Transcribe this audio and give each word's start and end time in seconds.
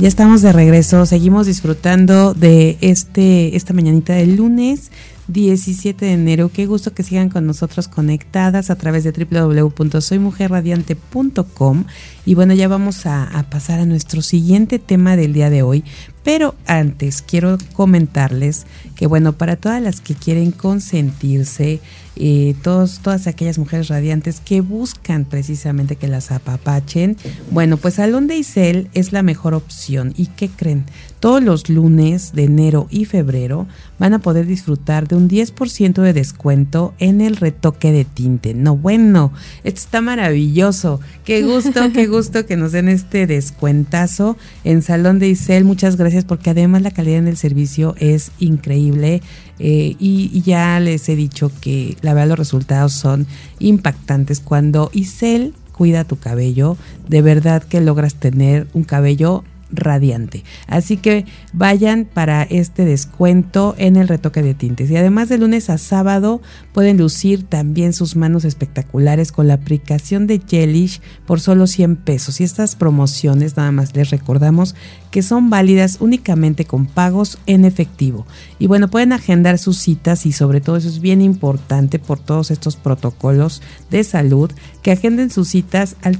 Ya 0.00 0.08
estamos 0.08 0.40
de 0.40 0.50
regreso, 0.50 1.04
seguimos 1.04 1.46
disfrutando 1.46 2.32
de 2.32 2.78
este 2.80 3.54
esta 3.54 3.74
mañanita 3.74 4.14
del 4.14 4.36
lunes 4.36 4.90
17 5.32 6.04
de 6.04 6.12
enero. 6.12 6.50
Qué 6.52 6.66
gusto 6.66 6.92
que 6.92 7.02
sigan 7.02 7.30
con 7.30 7.46
nosotros 7.46 7.88
conectadas 7.88 8.68
a 8.70 8.76
través 8.76 9.02
de 9.04 9.12
www.soymujerradiante.com. 9.12 11.84
Y 12.26 12.34
bueno, 12.34 12.52
ya 12.54 12.68
vamos 12.68 13.06
a, 13.06 13.46
pasar 13.50 13.80
a 13.80 13.86
nuestro 13.86 14.20
siguiente 14.22 14.78
tema 14.78 15.16
del 15.16 15.32
día 15.32 15.50
de 15.50 15.62
hoy. 15.62 15.82
Pero 16.22 16.54
antes 16.66 17.22
quiero 17.22 17.56
comentarles 17.72 18.66
que 18.94 19.06
bueno, 19.06 19.32
para 19.32 19.56
todas 19.56 19.82
las 19.82 20.02
que 20.02 20.14
quieren 20.14 20.52
consentirse, 20.52 21.80
eh, 22.16 22.54
todos, 22.62 23.00
todas 23.00 23.26
aquellas 23.26 23.58
mujeres 23.58 23.88
radiantes 23.88 24.40
que 24.40 24.60
buscan 24.60 25.24
precisamente 25.24 25.96
que 25.96 26.08
las 26.08 26.30
apapachen, 26.30 27.16
bueno, 27.50 27.78
pues 27.78 27.94
Salón 27.94 28.26
de 28.26 28.36
Isel 28.36 28.90
es 28.92 29.12
la 29.12 29.22
mejor 29.22 29.54
opción. 29.54 30.12
¿Y 30.14 30.26
qué 30.26 30.50
creen? 30.50 30.84
Todos 31.20 31.42
los 31.42 31.70
lunes 31.70 32.34
de 32.34 32.44
enero 32.44 32.86
y 32.90 33.06
febrero 33.06 33.66
van 33.98 34.12
a 34.12 34.18
poder 34.18 34.46
disfrutar 34.46 35.08
de 35.08 35.16
un 35.20 35.28
10% 35.28 36.02
de 36.02 36.12
descuento 36.12 36.94
en 36.98 37.20
el 37.20 37.36
retoque 37.36 37.92
de 37.92 38.04
tinte. 38.04 38.54
No, 38.54 38.76
bueno, 38.76 39.32
esto 39.64 39.80
está 39.80 40.00
maravilloso. 40.00 41.00
Qué 41.24 41.42
gusto, 41.42 41.92
qué 41.92 42.06
gusto 42.08 42.46
que 42.46 42.56
nos 42.56 42.72
den 42.72 42.88
este 42.88 43.26
descuentazo 43.26 44.36
en 44.64 44.82
Salón 44.82 45.18
de 45.18 45.28
Isel. 45.28 45.64
Muchas 45.64 45.96
gracias 45.96 46.24
porque 46.24 46.50
además 46.50 46.82
la 46.82 46.90
calidad 46.90 47.18
en 47.18 47.28
el 47.28 47.36
servicio 47.36 47.94
es 47.98 48.32
increíble. 48.38 49.22
Eh, 49.58 49.94
y, 49.98 50.30
y, 50.32 50.40
ya 50.40 50.80
les 50.80 51.06
he 51.10 51.16
dicho 51.16 51.52
que 51.60 51.96
la 52.00 52.14
verdad 52.14 52.30
los 52.30 52.38
resultados 52.38 52.94
son 52.94 53.26
impactantes. 53.58 54.40
Cuando 54.40 54.90
Isel 54.94 55.52
cuida 55.76 56.04
tu 56.04 56.18
cabello, 56.18 56.78
de 57.08 57.20
verdad 57.20 57.62
que 57.62 57.80
logras 57.82 58.14
tener 58.14 58.66
un 58.72 58.84
cabello 58.84 59.44
radiante. 59.72 60.44
Así 60.66 60.96
que 60.96 61.26
vayan 61.52 62.04
para 62.04 62.42
este 62.42 62.84
descuento 62.84 63.74
en 63.78 63.96
el 63.96 64.08
retoque 64.08 64.42
de 64.42 64.54
tintes. 64.54 64.90
Y 64.90 64.96
además 64.96 65.28
de 65.28 65.38
lunes 65.38 65.70
a 65.70 65.78
sábado 65.78 66.40
pueden 66.72 66.98
lucir 66.98 67.44
también 67.44 67.92
sus 67.92 68.16
manos 68.16 68.44
espectaculares 68.44 69.32
con 69.32 69.48
la 69.48 69.54
aplicación 69.54 70.26
de 70.26 70.40
Jellish 70.46 71.00
por 71.26 71.40
solo 71.40 71.66
100 71.66 71.96
pesos. 71.96 72.40
Y 72.40 72.44
estas 72.44 72.76
promociones 72.76 73.56
nada 73.56 73.72
más 73.72 73.94
les 73.94 74.10
recordamos 74.10 74.74
que 75.10 75.22
son 75.22 75.50
válidas 75.50 75.98
únicamente 76.00 76.64
con 76.64 76.86
pagos 76.86 77.38
en 77.46 77.64
efectivo. 77.64 78.26
Y 78.58 78.66
bueno, 78.66 78.88
pueden 78.88 79.12
agendar 79.12 79.58
sus 79.58 79.78
citas 79.78 80.26
y 80.26 80.32
sobre 80.32 80.60
todo 80.60 80.76
eso 80.76 80.88
es 80.88 81.00
bien 81.00 81.20
importante 81.20 81.98
por 81.98 82.20
todos 82.20 82.50
estos 82.50 82.76
protocolos 82.76 83.62
de 83.90 84.04
salud, 84.04 84.50
que 84.82 84.92
agenden 84.92 85.30
sus 85.30 85.48
citas 85.48 85.96
al 86.02 86.18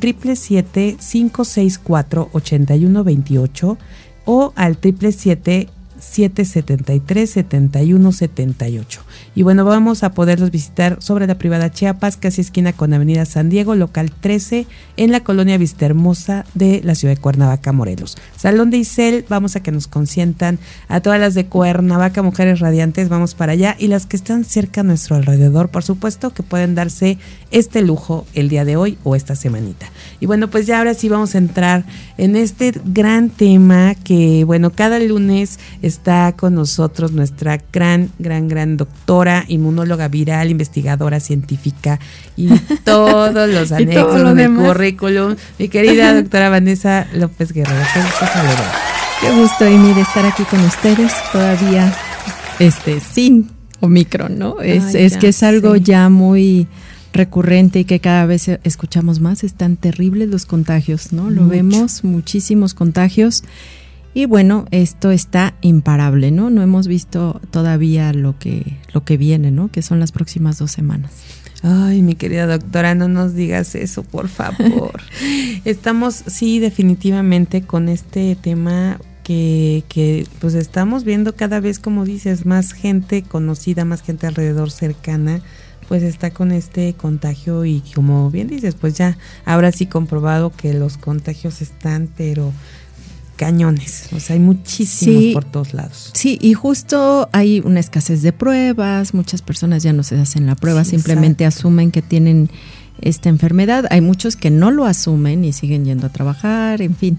777-564-8128 3.41 3.79
o 4.27 4.53
al 4.57 4.77
777 4.77 5.81
773 6.01 7.31
7178. 7.31 9.01
Y 9.35 9.43
bueno, 9.43 9.65
vamos 9.65 10.03
a 10.03 10.13
poderlos 10.13 10.51
visitar 10.51 10.97
sobre 11.01 11.27
la 11.27 11.37
privada 11.37 11.71
Chiapas, 11.71 12.17
casi 12.17 12.41
esquina 12.41 12.73
con 12.73 12.93
Avenida 12.93 13.25
San 13.27 13.49
Diego, 13.49 13.75
local 13.75 14.11
13, 14.19 14.67
en 14.97 15.13
la 15.13 15.21
colonia 15.21 15.59
Vista 15.59 15.87
Hermosa 15.87 16.45
de 16.55 16.81
la 16.83 16.95
ciudad 16.95 17.15
de 17.15 17.21
Cuernavaca, 17.21 17.73
Morelos. 17.73 18.17
Salón 18.37 18.71
de 18.71 18.79
Isel, 18.79 19.25
vamos 19.29 19.57
a 19.57 19.61
que 19.61 19.73
nos 19.73 19.87
consientan 19.87 20.59
a 20.89 21.01
todas 21.01 21.21
las 21.21 21.35
de 21.35 21.47
Cuernavaca, 21.47 22.23
mujeres 22.23 22.61
radiantes, 22.61 23.09
vamos 23.09 23.35
para 23.35 23.53
allá. 23.53 23.77
Y 23.79 23.89
las 23.89 24.07
que 24.07 24.17
están 24.17 24.45
cerca 24.45 24.81
a 24.81 24.85
nuestro 24.85 25.17
alrededor, 25.17 25.69
por 25.69 25.85
supuesto, 25.85 26.31
que 26.31 26.43
pueden 26.43 26.75
darse 26.75 27.19
este 27.51 27.83
lujo 27.83 28.27
el 28.35 28.49
día 28.49 28.65
de 28.65 28.77
hoy 28.77 28.99
o 29.05 29.17
esta 29.17 29.35
semanita. 29.35 29.87
Y 30.21 30.27
bueno, 30.27 30.49
pues 30.49 30.67
ya 30.67 30.79
ahora 30.79 30.95
sí 30.95 31.09
vamos 31.09 31.35
a 31.35 31.39
entrar 31.39 31.85
en 32.19 32.37
este 32.37 32.73
gran 32.85 33.31
tema 33.31 33.95
que, 33.95 34.45
bueno, 34.45 34.71
cada 34.71 34.99
lunes 34.99 35.59
está 35.83 36.35
con 36.37 36.55
nosotros 36.55 37.13
nuestra 37.13 37.61
gran, 37.73 38.11
gran, 38.19 38.49
gran 38.49 38.77
doctora, 38.77 39.45
inmunóloga 39.49 40.09
viral, 40.09 40.51
investigadora 40.51 41.21
científica 41.21 41.99
y 42.37 42.49
todos 42.85 43.49
los 43.49 43.73
anexos 43.73 44.35
del 44.35 44.55
currículum. 44.55 45.37
Mi 45.59 45.69
querida 45.69 46.15
doctora 46.21 46.51
Vanessa 46.51 47.07
López 47.13 47.53
Guerrero. 47.53 47.81
Qué 49.21 49.31
gusto, 49.33 49.67
Amy, 49.67 49.93
de 49.93 50.01
estar 50.01 50.25
aquí 50.25 50.45
con 50.45 50.61
ustedes 50.65 51.13
todavía 51.33 51.93
este, 52.59 53.01
sin 53.01 53.51
Omicron, 53.81 54.39
¿no? 54.39 54.61
Es, 54.61 54.95
Ay, 54.95 55.05
es 55.05 55.17
que 55.17 55.29
es 55.29 55.43
algo 55.43 55.75
sí. 55.75 55.83
ya 55.83 56.09
muy 56.09 56.69
recurrente 57.13 57.81
y 57.81 57.85
que 57.85 58.01
cada 58.01 58.27
vez 58.27 58.49
escuchamos 58.65 59.21
más, 59.21 59.45
están 59.45 59.77
terribles 59.77 60.29
los 60.29 60.47
contagios, 60.47 61.13
¿no? 61.13 61.31
Lo 61.31 61.43
Mucho. 61.43 61.49
vemos, 61.49 62.05
muchísimos 62.05 62.75
contagios. 62.75 63.45
Y 64.13 64.27
bueno, 64.27 64.67
esto 64.71 65.13
está 65.13 65.55
imparable, 65.61 66.31
¿no? 66.31 66.51
No 66.51 66.63
hemos 66.63 66.89
visto 66.89 67.41
todavía 67.51 68.13
lo 68.13 68.39
que, 68.39 68.79
lo 68.93 69.05
que 69.05 69.17
viene, 69.17 69.51
¿no? 69.51 69.69
Que 69.69 69.83
son 69.83 70.01
las 70.01 70.11
próximas 70.11 70.59
dos 70.59 70.73
semanas. 70.73 71.13
Ay, 71.63 72.03
mi 72.03 72.15
querida 72.15 72.47
doctora, 72.47 72.95
no 72.95 73.07
nos 73.07 73.35
digas 73.35 73.75
eso, 73.75 74.03
por 74.03 74.29
favor. 74.29 75.01
estamos, 75.65 76.15
sí, 76.27 76.59
definitivamente 76.59 77.63
con 77.63 77.89
este 77.89 78.35
tema 78.35 78.99
que, 79.23 79.85
que, 79.89 80.27
pues 80.41 80.55
estamos 80.55 81.05
viendo 81.05 81.37
cada 81.37 81.61
vez, 81.61 81.79
como 81.79 82.05
dices, 82.05 82.47
más 82.47 82.73
gente 82.73 83.23
conocida, 83.23 83.85
más 83.85 84.03
gente 84.03 84.27
alrededor 84.27 84.71
cercana, 84.71 85.43
pues 85.91 86.05
está 86.05 86.31
con 86.31 86.53
este 86.53 86.95
contagio 86.95 87.65
y 87.65 87.83
como 87.97 88.31
bien 88.31 88.47
dices, 88.47 88.77
pues 88.77 88.95
ya 88.95 89.19
ahora 89.45 89.73
sí 89.73 89.87
comprobado 89.87 90.53
que 90.53 90.73
los 90.73 90.97
contagios 90.97 91.61
están, 91.63 92.09
pero 92.17 92.53
cañones, 93.35 94.09
o 94.15 94.21
sea, 94.21 94.35
hay 94.35 94.41
muchísimos 94.41 95.21
sí, 95.21 95.31
por 95.35 95.45
todos 95.45 95.75
lados. 95.75 96.13
Sí, 96.15 96.39
y 96.41 96.55
justo 96.55 97.29
hay 97.33 97.59
una 97.59 97.81
escasez 97.81 98.23
de 98.23 98.33
pruebas, 98.33 99.15
muchas 99.15 99.43
personas 99.43 99.83
ya 99.83 99.93
no 99.93 100.05
se 100.05 100.17
hacen 100.17 100.47
la 100.47 100.55
prueba, 100.55 100.85
sí, 100.85 100.91
simplemente 100.91 101.43
exacto. 101.43 101.59
asumen 101.59 101.91
que 101.91 102.03
tienen 102.03 102.51
esta 103.01 103.29
enfermedad, 103.29 103.87
hay 103.91 104.01
muchos 104.01 104.37
que 104.37 104.51
no 104.51 104.71
lo 104.71 104.85
asumen 104.85 105.45
y 105.45 105.53
siguen 105.53 105.85
yendo 105.85 106.07
a 106.07 106.11
trabajar, 106.11 106.83
en 106.83 106.95
fin. 106.95 107.19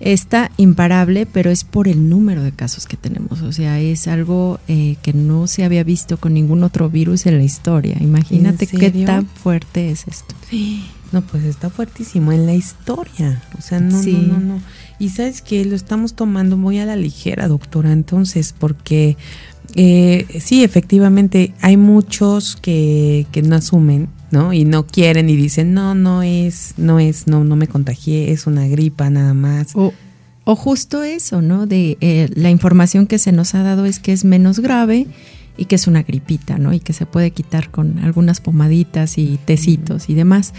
Está 0.00 0.50
imparable, 0.56 1.26
pero 1.26 1.50
es 1.50 1.64
por 1.64 1.88
el 1.88 2.08
número 2.08 2.42
de 2.42 2.52
casos 2.52 2.86
que 2.86 2.96
tenemos. 2.96 3.42
O 3.42 3.52
sea, 3.52 3.80
es 3.80 4.06
algo 4.06 4.60
eh, 4.68 4.96
que 5.02 5.12
no 5.12 5.46
se 5.46 5.64
había 5.64 5.82
visto 5.82 6.18
con 6.18 6.34
ningún 6.34 6.62
otro 6.62 6.88
virus 6.88 7.26
en 7.26 7.38
la 7.38 7.44
historia. 7.44 7.96
Imagínate 8.00 8.66
qué 8.66 8.90
tan 8.90 9.26
fuerte 9.26 9.90
es 9.90 10.06
esto. 10.06 10.34
Sí. 10.48 10.84
No, 11.10 11.22
pues 11.22 11.44
está 11.44 11.70
fuertísimo 11.70 12.32
en 12.32 12.46
la 12.46 12.54
historia. 12.54 13.42
O 13.58 13.62
sea, 13.62 13.80
no, 13.80 14.00
sí. 14.02 14.12
no, 14.12 14.38
no, 14.38 14.54
no. 14.54 14.62
Y 14.98 15.08
sabes 15.10 15.42
que 15.42 15.64
lo 15.64 15.74
estamos 15.74 16.14
tomando 16.14 16.56
muy 16.56 16.78
a 16.78 16.86
la 16.86 16.96
ligera, 16.96 17.48
doctora, 17.48 17.92
entonces, 17.92 18.54
porque 18.56 19.16
eh, 19.74 20.26
sí, 20.40 20.64
efectivamente, 20.64 21.54
hay 21.60 21.76
muchos 21.76 22.56
que, 22.56 23.26
que 23.32 23.42
no 23.42 23.56
asumen, 23.56 24.08
¿no? 24.30 24.52
Y 24.52 24.64
no 24.64 24.86
quieren 24.86 25.30
y 25.30 25.36
dicen, 25.36 25.74
no, 25.74 25.94
no 25.94 26.22
es, 26.22 26.74
no 26.76 27.00
es, 27.00 27.26
no, 27.26 27.44
no 27.44 27.56
me 27.56 27.68
contagié, 27.68 28.32
es 28.32 28.46
una 28.46 28.66
gripa 28.68 29.10
nada 29.10 29.34
más. 29.34 29.74
O, 29.74 29.92
o 30.44 30.56
justo 30.56 31.02
eso, 31.02 31.42
¿no? 31.42 31.66
De 31.66 31.98
eh, 32.00 32.28
la 32.34 32.50
información 32.50 33.06
que 33.06 33.18
se 33.18 33.32
nos 33.32 33.54
ha 33.54 33.62
dado 33.62 33.84
es 33.84 33.98
que 33.98 34.12
es 34.12 34.24
menos 34.24 34.60
grave 34.60 35.06
y 35.56 35.66
que 35.66 35.74
es 35.74 35.86
una 35.86 36.02
gripita, 36.02 36.58
¿no? 36.58 36.72
Y 36.72 36.80
que 36.80 36.92
se 36.92 37.06
puede 37.06 37.32
quitar 37.32 37.70
con 37.70 37.98
algunas 37.98 38.40
pomaditas 38.40 39.18
y 39.18 39.38
tecitos 39.44 40.08
y 40.08 40.14
demás. 40.14 40.54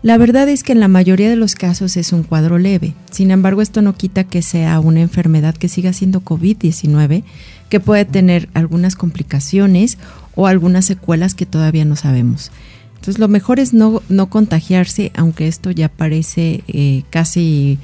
La 0.00 0.16
verdad 0.16 0.48
es 0.48 0.62
que 0.62 0.72
en 0.72 0.78
la 0.78 0.86
mayoría 0.86 1.28
de 1.28 1.36
los 1.36 1.56
casos 1.56 1.96
es 1.96 2.12
un 2.12 2.22
cuadro 2.22 2.56
leve. 2.58 2.94
Sin 3.10 3.32
embargo, 3.32 3.62
esto 3.62 3.82
no 3.82 3.96
quita 3.96 4.22
que 4.22 4.42
sea 4.42 4.78
una 4.78 5.00
enfermedad 5.00 5.56
que 5.56 5.68
siga 5.68 5.92
siendo 5.92 6.22
COVID-19, 6.22 7.24
que 7.68 7.80
puede 7.80 8.04
tener 8.04 8.48
algunas 8.54 8.94
complicaciones 8.94 9.98
o 10.36 10.46
algunas 10.46 10.84
secuelas 10.84 11.34
que 11.34 11.46
todavía 11.46 11.84
no 11.84 11.96
sabemos. 11.96 12.52
Entonces, 12.98 13.20
lo 13.20 13.28
mejor 13.28 13.60
es 13.60 13.72
no, 13.72 14.02
no 14.08 14.28
contagiarse, 14.28 15.12
aunque 15.14 15.46
esto 15.46 15.70
ya 15.70 15.88
parece 15.88 16.64
eh, 16.66 17.04
casi 17.10 17.78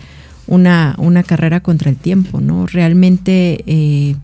una, 0.49 0.97
una, 0.99 1.23
carrera 1.23 1.61
contra 1.61 1.89
el 1.89 1.97
tiempo, 1.97 2.41
¿no? 2.41 2.67
Realmente 2.67 3.63
eh, 3.67 4.17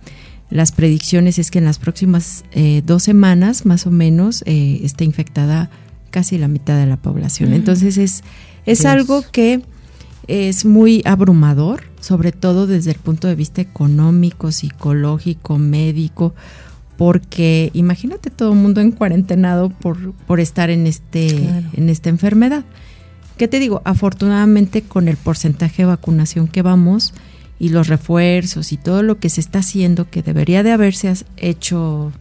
las 0.51 0.73
predicciones 0.73 1.39
es 1.39 1.53
que 1.53 1.61
en 1.61 1.65
las 1.65 1.79
próximas 1.79 2.45
eh, 2.51 2.83
dos 2.85 3.05
semanas, 3.05 3.67
más 3.67 3.87
o 3.87 3.93
menos, 3.93 4.43
esté 4.47 5.05
infectada 5.05 5.71
casi 6.11 6.39
la 6.39 6.49
mitad 6.49 6.77
de 6.77 6.87
la 6.87 6.97
población. 6.97 7.53
Entonces 7.53 7.97
es, 7.97 8.25
es 8.67 8.85
algo 8.85 9.23
que 9.31 9.63
es 10.27 10.65
muy 10.65 11.03
abrumador, 11.05 11.85
sobre 12.01 12.33
todo 12.33 12.67
desde 12.67 12.91
el 12.91 12.99
punto 12.99 13.29
de 13.29 13.37
vista 13.37 13.61
económico, 13.61 14.51
psicológico, 14.51 15.57
médico, 15.57 16.35
porque 17.01 17.71
imagínate 17.73 18.29
todo 18.29 18.53
el 18.53 18.59
mundo 18.59 18.83
en 18.83 18.93
cuarentenado 18.93 19.71
por, 19.71 20.13
por 20.13 20.39
estar 20.39 20.69
en, 20.69 20.87
este, 20.87 21.29
claro. 21.29 21.67
en 21.73 21.89
esta 21.89 22.11
enfermedad. 22.11 22.63
¿Qué 23.39 23.49
te 23.49 23.59
digo? 23.59 23.81
Afortunadamente 23.87 24.83
con 24.83 25.09
el 25.09 25.17
porcentaje 25.17 25.81
de 25.81 25.87
vacunación 25.87 26.47
que 26.47 26.61
vamos 26.61 27.15
y 27.59 27.71
los 27.71 27.89
refuerzos 27.89 28.71
y 28.73 28.77
todo 28.77 29.03
lo 29.03 29.19
que 29.19 29.31
se 29.31 29.41
está 29.41 29.61
haciendo, 29.61 30.11
que 30.11 30.21
debería 30.21 30.63
de 30.63 30.73
haberse 30.73 31.11
hecho 31.39 32.13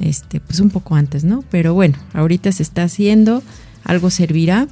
este, 0.00 0.40
pues 0.40 0.60
un 0.60 0.70
poco 0.70 0.94
antes, 0.94 1.22
¿no? 1.24 1.44
Pero 1.50 1.74
bueno, 1.74 1.98
ahorita 2.14 2.52
se 2.52 2.62
está 2.62 2.84
haciendo, 2.84 3.42
algo 3.84 4.08
servirá. 4.08 4.66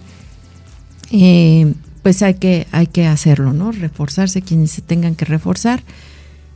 Eh, 1.10 1.74
pues 2.02 2.22
hay 2.22 2.36
que, 2.36 2.66
hay 2.72 2.86
que 2.86 3.06
hacerlo, 3.06 3.52
¿no? 3.52 3.72
Reforzarse 3.72 4.40
quienes 4.40 4.70
se 4.70 4.80
tengan 4.80 5.14
que 5.14 5.26
reforzar, 5.26 5.82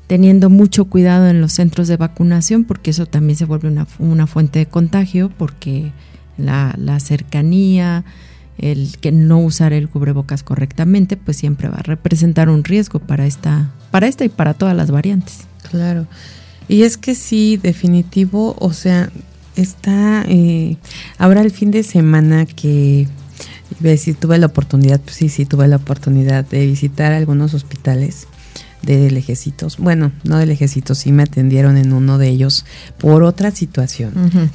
teniendo 0.08 0.50
mucho 0.50 0.86
cuidado 0.86 1.28
en 1.28 1.40
los 1.40 1.52
centros 1.52 1.86
de 1.86 1.96
vacunación, 1.96 2.64
porque 2.64 2.90
eso 2.90 3.06
también 3.06 3.36
se 3.36 3.44
vuelve 3.44 3.68
una, 3.68 3.86
una 3.98 4.26
fuente 4.26 4.58
de 4.58 4.66
contagio, 4.66 5.30
porque 5.36 5.92
la, 6.38 6.74
la 6.78 6.98
cercanía, 6.98 8.04
el 8.56 8.96
que 9.00 9.12
no 9.12 9.38
usar 9.38 9.72
el 9.72 9.88
cubrebocas 9.88 10.42
correctamente, 10.42 11.18
pues 11.18 11.36
siempre 11.36 11.68
va 11.68 11.76
a 11.76 11.82
representar 11.82 12.48
un 12.48 12.64
riesgo 12.64 12.98
para 12.98 13.26
esta, 13.26 13.70
para 13.90 14.08
esta 14.08 14.24
y 14.24 14.30
para 14.30 14.54
todas 14.54 14.74
las 14.74 14.90
variantes. 14.90 15.46
Claro. 15.70 16.06
Y 16.68 16.82
es 16.82 16.96
que 16.96 17.14
sí, 17.14 17.58
definitivo, 17.62 18.56
o 18.58 18.72
sea, 18.72 19.10
está 19.56 20.24
eh, 20.26 20.78
ahora 21.18 21.42
el 21.42 21.50
fin 21.50 21.70
de 21.70 21.82
semana 21.82 22.46
que 22.46 23.08
si 23.98 24.14
tuve 24.14 24.38
la 24.38 24.46
oportunidad, 24.46 25.00
pues 25.00 25.16
sí, 25.16 25.28
sí 25.28 25.44
tuve 25.44 25.68
la 25.68 25.76
oportunidad 25.76 26.46
de 26.46 26.66
visitar 26.66 27.12
algunos 27.12 27.52
hospitales 27.52 28.26
de 28.82 29.10
lejecitos. 29.10 29.76
Bueno, 29.76 30.12
no 30.24 30.38
de 30.38 30.46
lejecitos, 30.46 30.98
sí 30.98 31.12
me 31.12 31.22
atendieron 31.24 31.76
en 31.76 31.92
uno 31.92 32.18
de 32.18 32.28
ellos 32.28 32.64
por 32.98 33.22
otra 33.22 33.50
situación, 33.50 34.12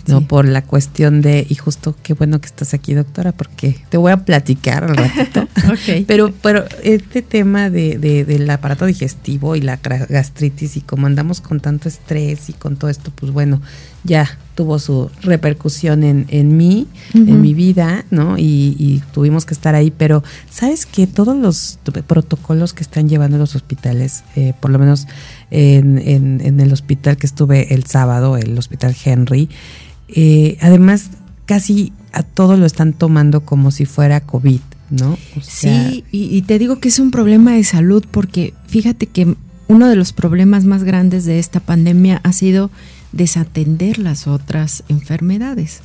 no 0.07 0.27
por 0.27 0.47
la 0.47 0.63
cuestión 0.63 1.21
de, 1.21 1.45
y 1.47 1.55
justo 1.55 1.95
qué 2.01 2.13
bueno 2.13 2.39
que 2.39 2.47
estás 2.47 2.73
aquí, 2.73 2.93
doctora, 2.93 3.31
porque 3.31 3.77
te 3.89 3.97
voy 3.97 4.11
a 4.11 4.17
platicar 4.17 4.83
al 4.83 4.97
ratito. 4.97 5.47
Pero, 6.07 6.33
pero 6.41 6.65
este 6.83 7.21
tema 7.21 7.69
de, 7.69 7.97
de, 7.97 8.25
del 8.25 8.49
aparato 8.49 8.85
digestivo 8.85 9.55
y 9.55 9.61
la 9.61 9.77
gastritis 9.77 10.77
y 10.77 10.81
como 10.81 11.07
andamos 11.07 11.41
con 11.41 11.59
tanto 11.59 11.87
estrés 11.87 12.49
y 12.49 12.53
con 12.53 12.75
todo 12.75 12.89
esto, 12.89 13.11
pues 13.15 13.31
bueno, 13.31 13.61
ya 14.03 14.37
tuvo 14.55 14.77
su 14.77 15.09
repercusión 15.21 16.03
en, 16.03 16.27
en 16.29 16.55
mí, 16.57 16.87
en 17.13 17.41
mi 17.41 17.53
vida, 17.53 18.05
¿no? 18.11 18.37
Y, 18.37 19.01
tuvimos 19.13 19.45
que 19.45 19.53
estar 19.53 19.75
ahí, 19.75 19.91
pero 19.91 20.23
sabes 20.49 20.85
que 20.85 21.07
todos 21.07 21.35
los 21.35 21.79
protocolos 22.07 22.73
que 22.73 22.83
están 22.83 23.09
llevando 23.09 23.37
los 23.37 23.55
hospitales, 23.55 24.23
eh, 24.35 24.53
por 24.59 24.71
lo 24.71 24.79
menos 24.79 25.07
en, 25.49 25.97
en, 25.97 26.59
el 26.59 26.71
hospital 26.71 27.17
que 27.17 27.25
estuve 27.25 27.73
el 27.73 27.85
sábado, 27.85 28.37
el 28.37 28.57
hospital 28.57 28.95
Henry, 29.03 29.49
eh, 30.07 30.57
además 30.61 31.09
casi 31.45 31.91
a 32.11 32.23
todo 32.23 32.57
lo 32.57 32.65
están 32.65 32.93
tomando 32.93 33.41
como 33.41 33.71
si 33.71 33.85
fuera 33.85 34.21
COVID, 34.21 34.61
¿no? 34.91 35.17
sí, 35.41 36.03
y, 36.11 36.35
y 36.35 36.41
te 36.43 36.59
digo 36.59 36.79
que 36.79 36.89
es 36.89 36.99
un 36.99 37.09
problema 37.09 37.53
de 37.53 37.63
salud 37.63 38.05
porque 38.11 38.53
fíjate 38.67 39.07
que 39.07 39.35
uno 39.67 39.87
de 39.87 39.95
los 39.95 40.13
problemas 40.13 40.65
más 40.65 40.83
grandes 40.83 41.25
de 41.25 41.39
esta 41.39 41.59
pandemia 41.59 42.21
ha 42.23 42.33
sido 42.33 42.69
desatender 43.13 43.99
las 43.99 44.27
otras 44.27 44.83
enfermedades. 44.89 45.81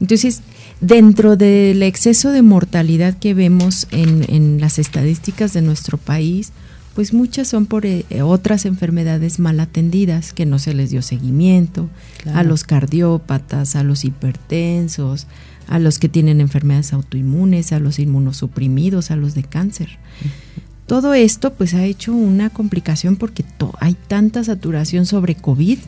Entonces, 0.00 0.40
dentro 0.80 1.36
del 1.36 1.82
exceso 1.82 2.30
de 2.32 2.42
mortalidad 2.42 3.18
que 3.18 3.34
vemos 3.34 3.86
en, 3.92 4.60
las 4.60 4.78
estadísticas 4.78 5.52
de 5.52 5.62
nuestro 5.62 5.98
país, 5.98 6.52
pues 6.94 7.12
muchas 7.12 7.48
son 7.48 7.66
por 7.66 7.86
eh, 7.86 8.04
otras 8.22 8.66
enfermedades 8.66 9.38
mal 9.38 9.60
atendidas, 9.60 10.32
que 10.32 10.44
no 10.44 10.58
se 10.58 10.74
les 10.74 10.90
dio 10.90 11.02
seguimiento, 11.02 11.88
a 12.34 12.42
los 12.42 12.64
cardiópatas, 12.64 13.76
a 13.76 13.84
los 13.84 14.04
hipertensos, 14.04 15.26
a 15.68 15.78
los 15.78 15.98
que 15.98 16.08
tienen 16.08 16.40
enfermedades 16.40 16.92
autoinmunes, 16.92 17.72
a 17.72 17.78
los 17.78 17.98
inmunosuprimidos, 17.98 19.10
a 19.10 19.16
los 19.16 19.34
de 19.34 19.44
cáncer. 19.44 19.98
Todo 20.86 21.14
esto 21.14 21.54
pues 21.54 21.74
ha 21.74 21.84
hecho 21.84 22.12
una 22.12 22.50
complicación 22.50 23.16
porque 23.16 23.44
hay 23.78 23.96
tanta 24.08 24.42
saturación 24.42 25.06
sobre 25.06 25.36
COVID 25.36 25.78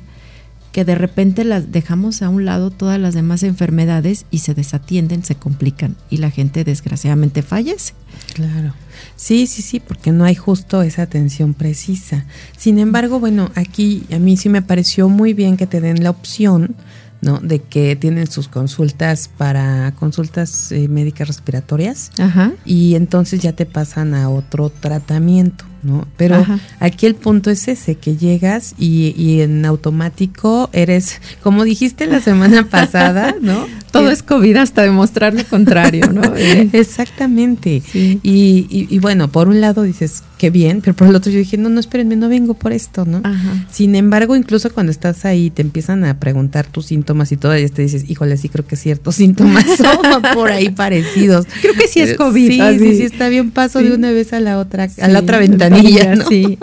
que 0.74 0.84
de 0.84 0.96
repente 0.96 1.44
las 1.44 1.70
dejamos 1.70 2.20
a 2.20 2.28
un 2.28 2.44
lado 2.44 2.72
todas 2.72 2.98
las 2.98 3.14
demás 3.14 3.44
enfermedades 3.44 4.26
y 4.32 4.40
se 4.40 4.54
desatienden, 4.54 5.22
se 5.22 5.36
complican 5.36 5.94
y 6.10 6.16
la 6.16 6.32
gente 6.32 6.64
desgraciadamente 6.64 7.42
fallece. 7.42 7.94
Claro. 8.34 8.74
Sí, 9.14 9.46
sí, 9.46 9.62
sí, 9.62 9.78
porque 9.78 10.10
no 10.10 10.24
hay 10.24 10.34
justo 10.34 10.82
esa 10.82 11.02
atención 11.02 11.54
precisa. 11.54 12.24
Sin 12.56 12.80
embargo, 12.80 13.20
bueno, 13.20 13.52
aquí 13.54 14.02
a 14.12 14.18
mí 14.18 14.36
sí 14.36 14.48
me 14.48 14.62
pareció 14.62 15.08
muy 15.08 15.32
bien 15.32 15.56
que 15.56 15.68
te 15.68 15.80
den 15.80 16.02
la 16.02 16.10
opción, 16.10 16.74
¿no? 17.20 17.38
De 17.38 17.60
que 17.60 17.94
tienen 17.94 18.26
sus 18.26 18.48
consultas 18.48 19.28
para 19.28 19.92
consultas 19.92 20.72
eh, 20.72 20.88
médicas 20.88 21.28
respiratorias 21.28 22.10
Ajá. 22.18 22.50
y 22.64 22.96
entonces 22.96 23.38
ya 23.38 23.52
te 23.52 23.64
pasan 23.64 24.12
a 24.12 24.28
otro 24.28 24.70
tratamiento. 24.70 25.66
¿No? 25.84 26.06
Pero 26.16 26.44
aquí 26.80 27.06
el 27.06 27.14
punto 27.14 27.50
es 27.50 27.68
ese, 27.68 27.94
que 27.96 28.16
llegas 28.16 28.74
y, 28.78 29.14
y, 29.16 29.42
en 29.42 29.64
automático 29.64 30.70
eres, 30.72 31.20
como 31.42 31.64
dijiste 31.64 32.06
la 32.06 32.20
semana 32.20 32.66
pasada, 32.70 33.34
¿no? 33.40 33.66
Todo 33.90 34.10
es 34.10 34.22
COVID 34.22 34.56
hasta 34.56 34.82
demostrar 34.82 35.34
lo 35.34 35.44
contrario, 35.44 36.10
¿no? 36.12 36.22
Exactamente. 36.72 37.82
Y, 37.94 38.20
y, 38.22 38.98
bueno, 38.98 39.28
por 39.28 39.48
un 39.48 39.60
lado 39.60 39.82
dices, 39.82 40.24
qué 40.38 40.50
bien, 40.50 40.80
pero 40.80 40.94
por 40.94 41.08
el 41.08 41.14
otro 41.14 41.30
yo 41.30 41.38
dije, 41.38 41.56
no, 41.56 41.68
no, 41.68 41.80
espérenme, 41.80 42.16
no 42.16 42.28
vengo 42.28 42.54
por 42.54 42.72
esto, 42.72 43.04
¿no? 43.04 43.22
Sin 43.70 43.94
embargo, 43.94 44.36
incluso 44.36 44.72
cuando 44.72 44.90
estás 44.90 45.24
ahí, 45.24 45.50
te 45.50 45.62
empiezan 45.62 46.04
a 46.04 46.18
preguntar 46.18 46.66
tus 46.66 46.86
síntomas 46.86 47.32
y 47.32 47.36
todo, 47.36 47.56
y 47.56 47.68
te 47.68 47.82
dices, 47.82 48.08
híjole, 48.08 48.36
sí 48.36 48.48
creo 48.48 48.66
que 48.66 48.76
ciertos 48.76 49.16
síntomas 49.16 49.64
son 49.76 50.22
por 50.34 50.50
ahí 50.50 50.70
parecidos. 50.70 51.46
Creo 51.60 51.74
que 51.74 51.88
sí 51.88 52.00
es 52.00 52.14
COVID. 52.14 52.48
Sí, 52.48 52.60
sí, 52.78 52.96
sí, 52.96 53.02
está 53.02 53.28
bien, 53.28 53.50
paso 53.50 53.80
de 53.80 53.92
una 53.92 54.10
vez 54.10 54.32
a 54.32 54.40
la 54.40 54.58
otra, 54.58 54.88
a 55.00 55.08
la 55.08 55.20
otra 55.20 55.38
ventana 55.38 55.78
¿no? 55.78 56.24
Sí. 56.28 56.58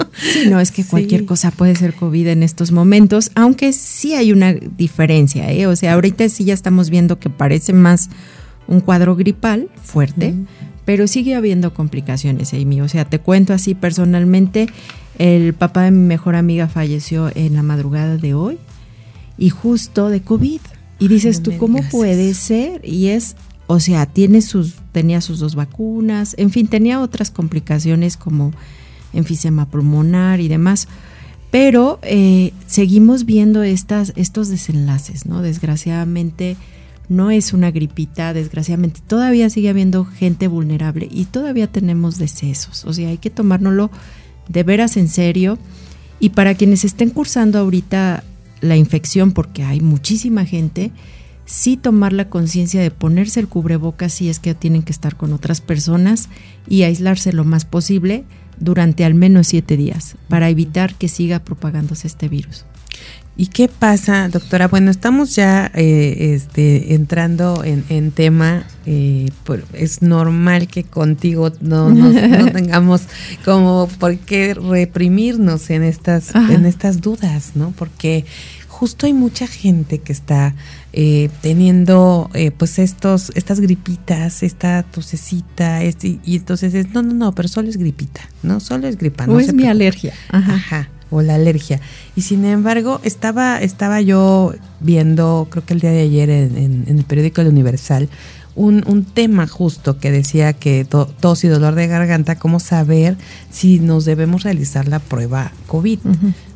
no, 0.50 0.60
es 0.60 0.72
que 0.72 0.84
cualquier 0.84 1.26
cosa 1.26 1.52
puede 1.52 1.76
ser 1.76 1.94
COVID 1.94 2.28
en 2.28 2.44
estos 2.44 2.72
momentos, 2.72 3.32
aunque 3.36 3.74
sí 3.74 4.14
hay 4.14 4.32
una 4.32 4.54
diferencia, 4.54 5.52
¿eh? 5.52 5.68
O 5.68 5.76
sea, 5.76 5.94
ahorita 5.94 6.28
sí 6.30 6.46
ya 6.46 6.54
estamos 6.54 6.90
viendo 6.90 7.20
que 7.20 7.30
parece 7.30 7.74
más 7.74 8.10
un 8.68 8.80
cuadro 8.80 9.16
gripal 9.16 9.70
fuerte, 9.84 10.34
pero 10.86 11.08
sigue 11.08 11.36
habiendo 11.36 11.74
complicaciones, 11.74 12.54
Amy. 12.54 12.82
O 12.82 12.88
sea, 12.88 13.06
te 13.06 13.20
cuento 13.20 13.54
así 13.54 13.76
personalmente, 13.76 14.68
el 15.18 15.54
papá 15.54 15.84
de 15.84 15.92
mi 15.92 16.06
mejor 16.06 16.36
amiga 16.36 16.68
falleció 16.68 17.30
en 17.36 17.56
la 17.56 17.64
madrugada 17.64 18.18
de 18.18 18.34
hoy 18.34 18.58
y 19.38 19.50
justo 19.50 20.10
de 20.10 20.22
COVID. 20.22 20.62
Y 21.00 21.08
dices 21.08 21.42
tú, 21.42 21.58
¿cómo 21.58 21.82
puede 21.90 22.34
ser? 22.36 22.82
Y 22.84 23.08
es, 23.08 23.36
o 23.66 23.80
sea, 23.80 24.06
tiene 24.06 24.42
sus, 24.42 24.76
tenía 24.92 25.20
sus 25.20 25.40
dos 25.40 25.56
vacunas, 25.56 26.36
en 26.38 26.52
fin, 26.52 26.68
tenía 26.68 27.02
otras 27.02 27.32
complicaciones 27.32 28.18
como 28.18 28.52
enfisema 29.14 29.66
pulmonar 29.66 30.40
y 30.40 30.48
demás. 30.48 30.88
Pero 31.50 32.00
eh, 32.04 32.54
seguimos 32.68 33.26
viendo 33.26 33.64
estas, 33.64 34.14
estos 34.16 34.48
desenlaces, 34.48 35.26
¿no? 35.26 35.42
Desgraciadamente 35.42 36.56
no 37.10 37.32
es 37.32 37.54
una 37.54 37.72
gripita, 37.72 38.34
desgraciadamente 38.34 39.02
todavía 39.06 39.50
sigue 39.50 39.70
habiendo 39.70 40.06
gente 40.06 40.48
vulnerable 40.48 41.08
y 41.12 41.26
todavía 41.26 41.68
tenemos 41.68 42.18
decesos. 42.18 42.86
O 42.86 42.94
sea, 42.94 43.10
hay 43.10 43.18
que 43.18 43.30
tomárnoslo 43.30 43.92
de 44.48 44.64
veras 44.64 44.98
en 44.98 45.08
serio. 45.08 45.58
Y 46.20 46.30
para 46.30 46.56
quienes 46.56 46.86
estén 46.86 47.10
cursando 47.10 47.60
ahorita 47.60 48.24
la 48.62 48.78
infección, 48.78 49.32
porque 49.32 49.64
hay 49.64 49.82
muchísima 49.82 50.46
gente, 50.46 50.92
sí 51.46 51.78
tomar 51.78 52.14
la 52.14 52.30
conciencia 52.30 52.82
de 52.82 52.92
ponerse 52.92 53.40
el 53.40 53.48
cubrebocas 53.48 54.14
si 54.14 54.30
es 54.30 54.40
que 54.40 54.54
tienen 54.54 54.84
que 54.84 54.92
estar 54.92 55.18
con 55.18 55.34
otras 55.34 55.62
personas 55.62 56.30
y 56.68 56.84
aislarse 56.84 57.34
lo 57.34 57.44
más 57.44 57.66
posible 57.66 58.24
durante 58.60 59.04
al 59.04 59.16
menos 59.16 59.48
siete 59.48 59.76
días 59.76 60.16
para 60.30 60.50
evitar 60.50 60.96
que 60.96 61.08
siga 61.08 61.40
propagándose 61.40 62.08
este 62.08 62.30
virus. 62.30 62.66
¿Y 63.42 63.48
qué 63.48 63.68
pasa, 63.70 64.30
doctora? 64.30 64.68
Bueno, 64.68 64.92
estamos 64.92 65.36
ya 65.36 65.72
eh, 65.74 66.36
este, 66.36 66.94
entrando 66.94 67.64
en, 67.64 68.12
tema. 68.12 68.68
Eh, 68.86 69.32
es 69.74 70.04
normal 70.04 70.68
que 70.68 70.84
contigo 70.84 71.52
no, 71.60 71.90
no 71.90 72.12
tengamos 72.52 73.02
como 73.44 73.88
por 74.00 74.16
qué 74.20 74.54
reprimirnos 74.54 75.72
en 75.72 75.82
estas, 75.82 76.36
en 76.36 76.68
estas 76.68 77.02
dudas, 77.02 77.54
¿no? 77.56 77.74
Porque 77.76 78.26
justo 78.68 79.08
hay 79.08 79.14
mucha 79.14 79.48
gente 79.48 79.98
que 79.98 80.14
está 80.14 80.54
eh, 80.94 81.32
teniendo 81.42 82.30
eh, 82.36 82.52
pues 82.52 82.78
estos 82.78 83.32
estas 83.34 83.60
gripitas, 83.60 84.44
esta 84.44 84.84
tosecita, 84.84 85.82
este, 85.82 86.20
y 86.24 86.36
entonces 86.36 86.76
es, 86.76 86.92
no, 86.92 87.02
no, 87.02 87.16
no, 87.16 87.34
pero 87.34 87.48
solo 87.48 87.70
es 87.70 87.78
gripita, 87.78 88.22
¿no? 88.44 88.60
Solo 88.60 88.88
es 88.88 89.00
gripa. 89.00 89.26
O 89.26 89.40
es 89.40 89.52
mi 89.52 89.66
alergia. 89.66 90.14
Ajá. 90.30 90.90
O 91.12 91.22
la 91.22 91.36
alergia. 91.36 91.80
Y 92.16 92.22
sin 92.22 92.46
embargo, 92.46 93.00
estaba, 93.04 93.62
estaba 93.62 94.02
yo 94.02 94.54
viendo, 94.80 95.48
creo 95.52 95.64
que 95.64 95.74
el 95.74 95.80
día 95.80 95.92
de 95.92 96.02
ayer 96.02 96.30
en, 96.30 96.86
el 96.88 97.04
periódico 97.04 97.42
El 97.42 97.48
Universal, 97.48 98.10
un, 98.56 98.84
un, 98.88 99.06
tema 99.06 99.48
justo 99.48 100.00
que 100.00 100.12
decía 100.12 100.54
que 100.54 100.86
tos 100.86 101.44
y 101.44 101.48
dolor 101.48 101.76
de 101.76 101.88
garganta, 101.88 102.38
cómo 102.38 102.60
saber 102.60 103.18
si 103.50 103.80
nos 103.80 104.06
debemos 104.06 104.44
realizar 104.44 104.88
la 104.88 105.00
prueba 105.00 105.52
COVID. 105.68 106.00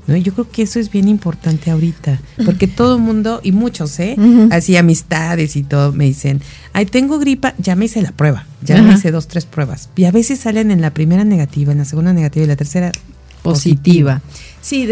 ¿no? 0.08 0.16
Yo 0.18 0.34
creo 0.34 0.50
que 0.50 0.62
eso 0.62 0.80
es 0.80 0.92
bien 0.92 1.08
importante 1.08 1.72
ahorita, 1.72 2.20
porque 2.46 2.68
todo 2.68 2.96
el 2.96 3.02
mundo, 3.02 3.40
y 3.44 3.52
muchos, 3.52 4.00
¿eh? 4.00 4.16
Así 4.52 4.78
amistades 4.78 5.56
y 5.56 5.64
todo, 5.64 5.94
me 5.94 6.06
dicen, 6.06 6.42
ay, 6.74 6.86
tengo 6.86 7.18
gripa, 7.20 7.54
ya 7.58 7.76
me 7.76 7.86
hice 7.86 8.02
la 8.02 8.12
prueba, 8.12 8.46
ya 8.62 8.82
me 8.82 8.94
hice 8.94 9.12
dos, 9.12 9.28
tres 9.28 9.46
pruebas. 9.46 9.90
Y 9.96 10.06
a 10.06 10.12
veces 10.12 10.40
salen 10.40 10.72
en 10.72 10.82
la 10.82 10.94
primera 10.94 11.24
negativa, 11.24 11.72
en 11.72 11.80
la 11.80 11.86
segunda 11.86 12.14
negativa 12.14 12.46
y 12.46 12.48
la 12.48 12.56
tercera 12.56 12.92
positiva. 13.54 14.22
Sí, 14.62 14.88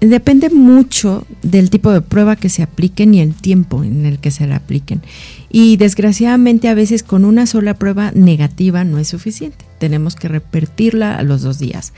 depende 0.00 0.48
mucho 0.48 1.26
del 1.42 1.68
tipo 1.68 1.92
de 1.92 2.00
prueba 2.00 2.34
que 2.34 2.48
se 2.48 2.62
apliquen 2.62 3.14
y 3.14 3.20
el 3.20 3.34
tiempo 3.34 3.84
en 3.84 4.06
el 4.06 4.18
que 4.18 4.30
se 4.30 4.46
la 4.46 4.56
apliquen. 4.56 5.02
Y 5.50 5.76
desgraciadamente 5.76 6.68
a 6.68 6.74
veces 6.74 7.02
con 7.02 7.26
una 7.26 7.46
sola 7.46 7.74
prueba 7.74 8.10
negativa 8.12 8.84
no 8.84 8.98
es 8.98 9.08
suficiente. 9.08 9.66
Tenemos 9.78 10.16
que 10.16 10.28
repetirla 10.28 11.14
a 11.16 11.22
los 11.22 11.42
dos 11.42 11.58
días. 11.58 11.92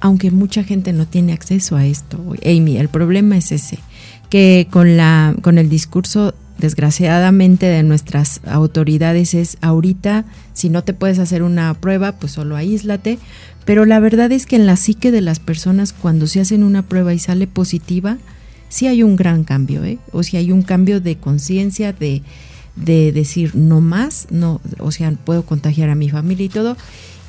Aunque 0.00 0.30
mucha 0.30 0.62
gente 0.62 0.92
no 0.92 1.06
tiene 1.06 1.32
acceso 1.32 1.74
a 1.74 1.84
esto. 1.84 2.18
Amy, 2.44 2.76
el 2.76 2.88
problema 2.88 3.36
es 3.36 3.50
ese, 3.50 3.80
que 4.30 4.68
con, 4.70 4.96
la, 4.96 5.34
con 5.42 5.58
el 5.58 5.68
discurso 5.68 6.32
desgraciadamente 6.60 7.66
de 7.66 7.82
nuestras 7.82 8.40
autoridades 8.46 9.34
es 9.34 9.58
ahorita, 9.60 10.24
si 10.52 10.68
no 10.68 10.84
te 10.84 10.94
puedes 10.94 11.18
hacer 11.18 11.42
una 11.42 11.74
prueba, 11.74 12.12
pues 12.12 12.32
solo 12.32 12.56
aíslate, 12.56 13.18
pero 13.64 13.84
la 13.84 14.00
verdad 14.00 14.30
es 14.32 14.46
que 14.46 14.56
en 14.56 14.66
la 14.66 14.76
psique 14.76 15.10
de 15.10 15.20
las 15.20 15.40
personas 15.40 15.92
cuando 15.92 16.26
se 16.26 16.40
hacen 16.40 16.62
una 16.62 16.82
prueba 16.82 17.14
y 17.14 17.18
sale 17.18 17.46
positiva, 17.46 18.18
sí 18.68 18.86
hay 18.86 19.02
un 19.02 19.16
gran 19.16 19.44
cambio, 19.44 19.84
¿eh? 19.84 19.98
O 20.12 20.22
sea, 20.22 20.40
hay 20.40 20.52
un 20.52 20.62
cambio 20.62 21.00
de 21.00 21.16
conciencia, 21.16 21.92
de, 21.92 22.22
de 22.76 23.12
decir 23.12 23.54
no 23.54 23.80
más, 23.80 24.28
no, 24.30 24.60
o 24.78 24.92
sea, 24.92 25.10
puedo 25.12 25.44
contagiar 25.44 25.90
a 25.90 25.94
mi 25.94 26.08
familia 26.08 26.46
y 26.46 26.50
todo. 26.50 26.76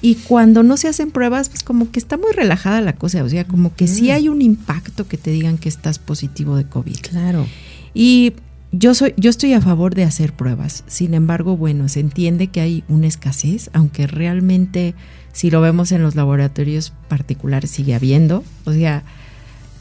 Y 0.04 0.16
cuando 0.16 0.64
no 0.64 0.78
se 0.78 0.88
hacen 0.88 1.12
pruebas, 1.12 1.50
pues 1.50 1.62
como 1.62 1.92
que 1.92 2.00
está 2.00 2.18
muy 2.18 2.32
relajada 2.32 2.82
la 2.82 2.94
cosa, 2.94 3.24
o 3.24 3.30
sea, 3.30 3.46
como 3.46 3.76
que 3.76 3.88
sí 3.88 4.10
hay 4.10 4.30
un 4.30 4.42
impacto 4.42 5.08
que 5.08 5.18
te 5.18 5.30
digan 5.30 5.58
que 5.60 5.70
estás 5.70 6.00
positivo 6.00 6.56
de 6.56 6.66
COVID. 6.66 6.98
Claro. 7.02 7.46
Y 7.94 8.34
yo 8.72 8.94
soy, 8.94 9.14
yo 9.18 9.30
estoy 9.30 9.54
a 9.54 9.62
favor 9.62 9.96
de 9.96 10.04
hacer 10.04 10.34
pruebas. 10.34 10.84
Sin 10.88 11.14
embargo, 11.14 11.58
bueno, 11.58 11.90
se 11.90 12.00
entiende 12.00 12.48
que 12.48 12.62
hay 12.62 12.84
una 12.88 13.08
escasez, 13.08 13.70
aunque 13.74 14.08
realmente 14.08 14.96
si 15.34 15.52
lo 15.52 15.62
vemos 15.62 15.92
en 15.92 16.02
los 16.02 16.16
laboratorios 16.16 16.94
particulares 17.08 17.72
sigue 17.72 17.96
habiendo. 17.96 18.44
O 18.66 18.74
sea, 18.74 19.04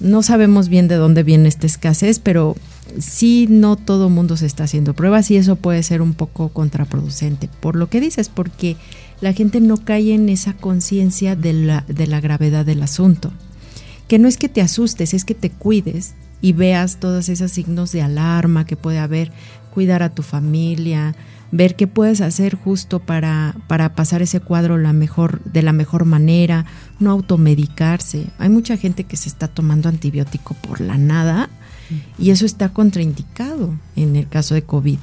no 0.00 0.23
sabemos 0.23 0.68
bien 0.68 0.88
de 0.88 0.97
dónde 0.97 1.23
viene 1.23 1.49
esta 1.49 1.66
escasez, 1.66 2.18
pero 2.18 2.56
sí 2.99 3.47
no 3.49 3.76
todo 3.76 4.09
mundo 4.09 4.37
se 4.37 4.47
está 4.47 4.64
haciendo 4.64 4.94
pruebas 4.94 5.30
y 5.30 5.37
eso 5.37 5.56
puede 5.56 5.82
ser 5.82 6.02
un 6.02 6.14
poco 6.14 6.49
contraproducente. 6.49 7.49
Por 7.61 7.76
lo 7.76 7.88
que 7.88 8.00
dices, 8.00 8.28
porque 8.28 8.76
la 9.20 9.32
gente 9.32 9.61
no 9.61 9.76
cae 9.76 10.14
en 10.14 10.28
esa 10.28 10.54
conciencia 10.54 11.37
de 11.37 11.52
la, 11.52 11.85
de 11.87 12.06
la 12.06 12.20
gravedad 12.20 12.66
del 12.66 12.82
asunto. 12.82 13.32
Que 14.09 14.18
no 14.18 14.26
es 14.26 14.37
que 14.37 14.49
te 14.49 14.61
asustes, 14.61 15.14
es 15.14 15.25
que 15.25 15.37
te 15.37 15.50
cuides 15.50 16.14
y 16.40 16.52
veas 16.52 16.97
todos 16.97 17.28
esos 17.28 17.52
signos 17.52 17.92
de 17.92 18.02
alarma 18.02 18.64
que 18.64 18.76
puede 18.76 18.99
haber, 18.99 19.32
cuidar 19.73 20.02
a 20.02 20.14
tu 20.14 20.23
familia, 20.23 21.14
ver 21.52 21.76
qué 21.76 21.87
puedes 21.87 22.20
hacer 22.20 22.54
justo 22.54 23.00
para, 23.00 23.56
para 23.66 23.94
pasar 23.94 24.23
ese 24.23 24.40
cuadro 24.40 24.78
la 24.78 24.92
mejor, 24.92 25.42
de 25.44 25.62
la 25.62 25.73
mejor 25.73 26.04
manera, 26.04 26.66
no 26.99 27.11
automedicarse. 27.11 28.26
Hay 28.38 28.49
mucha 28.49 28.76
gente 28.76 29.04
que 29.04 29.16
se 29.16 29.28
está 29.28 29.49
tomando 29.49 29.88
antibiótico 29.88 30.54
por 30.54 30.80
la 30.80 30.97
nada 30.97 31.49
y 32.18 32.30
eso 32.30 32.47
está 32.47 32.68
contraindicado 32.68 33.75
en 33.97 34.16
el 34.16 34.28
caso 34.28 34.54
de 34.54 34.62
COVID. 34.62 34.99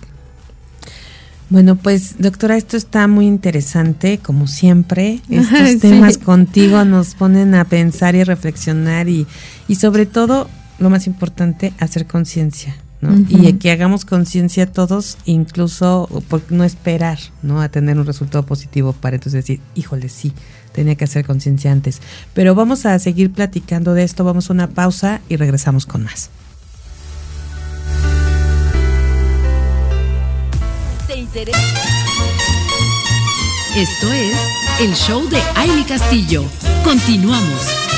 Bueno, 1.50 1.78
pues 1.78 2.16
doctora, 2.20 2.58
esto 2.58 2.76
está 2.76 3.08
muy 3.08 3.26
interesante, 3.26 4.18
como 4.18 4.48
siempre. 4.48 5.22
Estos 5.30 5.80
temas 5.82 6.18
contigo 6.18 6.84
nos 6.84 7.16
ponen 7.16 7.56
a 7.56 7.64
pensar 7.64 8.16
y 8.16 8.24
reflexionar 8.24 9.08
y, 9.08 9.26
y 9.70 9.76
sobre 9.76 10.06
todo, 10.06 10.50
lo 10.80 10.90
más 10.90 11.08
importante, 11.08 11.74
hacer 11.80 12.08
conciencia. 12.08 12.76
Y 13.30 13.54
que 13.54 13.72
hagamos 13.72 14.06
conciencia 14.06 14.72
todos, 14.72 15.20
incluso 15.26 16.10
por 16.30 16.52
no 16.52 16.64
esperar, 16.64 17.20
¿no? 17.44 17.62
A 17.62 17.70
tener 17.70 18.00
un 18.00 18.08
resultado 18.08 18.44
positivo 18.44 18.92
para 18.92 19.18
entonces 19.18 19.46
decir, 19.46 19.62
híjole, 19.76 20.10
sí, 20.10 20.34
tenía 20.72 20.96
que 20.96 21.04
hacer 21.04 21.26
conciencia 21.26 21.72
antes. 21.72 22.02
Pero 22.34 22.56
vamos 22.56 22.88
a 22.88 22.98
seguir 22.98 23.32
platicando 23.32 23.94
de 23.94 24.04
esto, 24.04 24.24
vamos 24.24 24.50
a 24.50 24.54
una 24.54 24.68
pausa 24.68 25.22
y 25.30 25.36
regresamos 25.36 25.86
con 25.86 26.06
más. 26.06 26.32
Esto 33.76 34.12
es 34.12 34.36
el 34.80 34.96
show 34.96 35.30
de 35.30 35.40
Aile 35.56 35.86
Castillo. 35.86 36.44
Continuamos. 36.84 37.97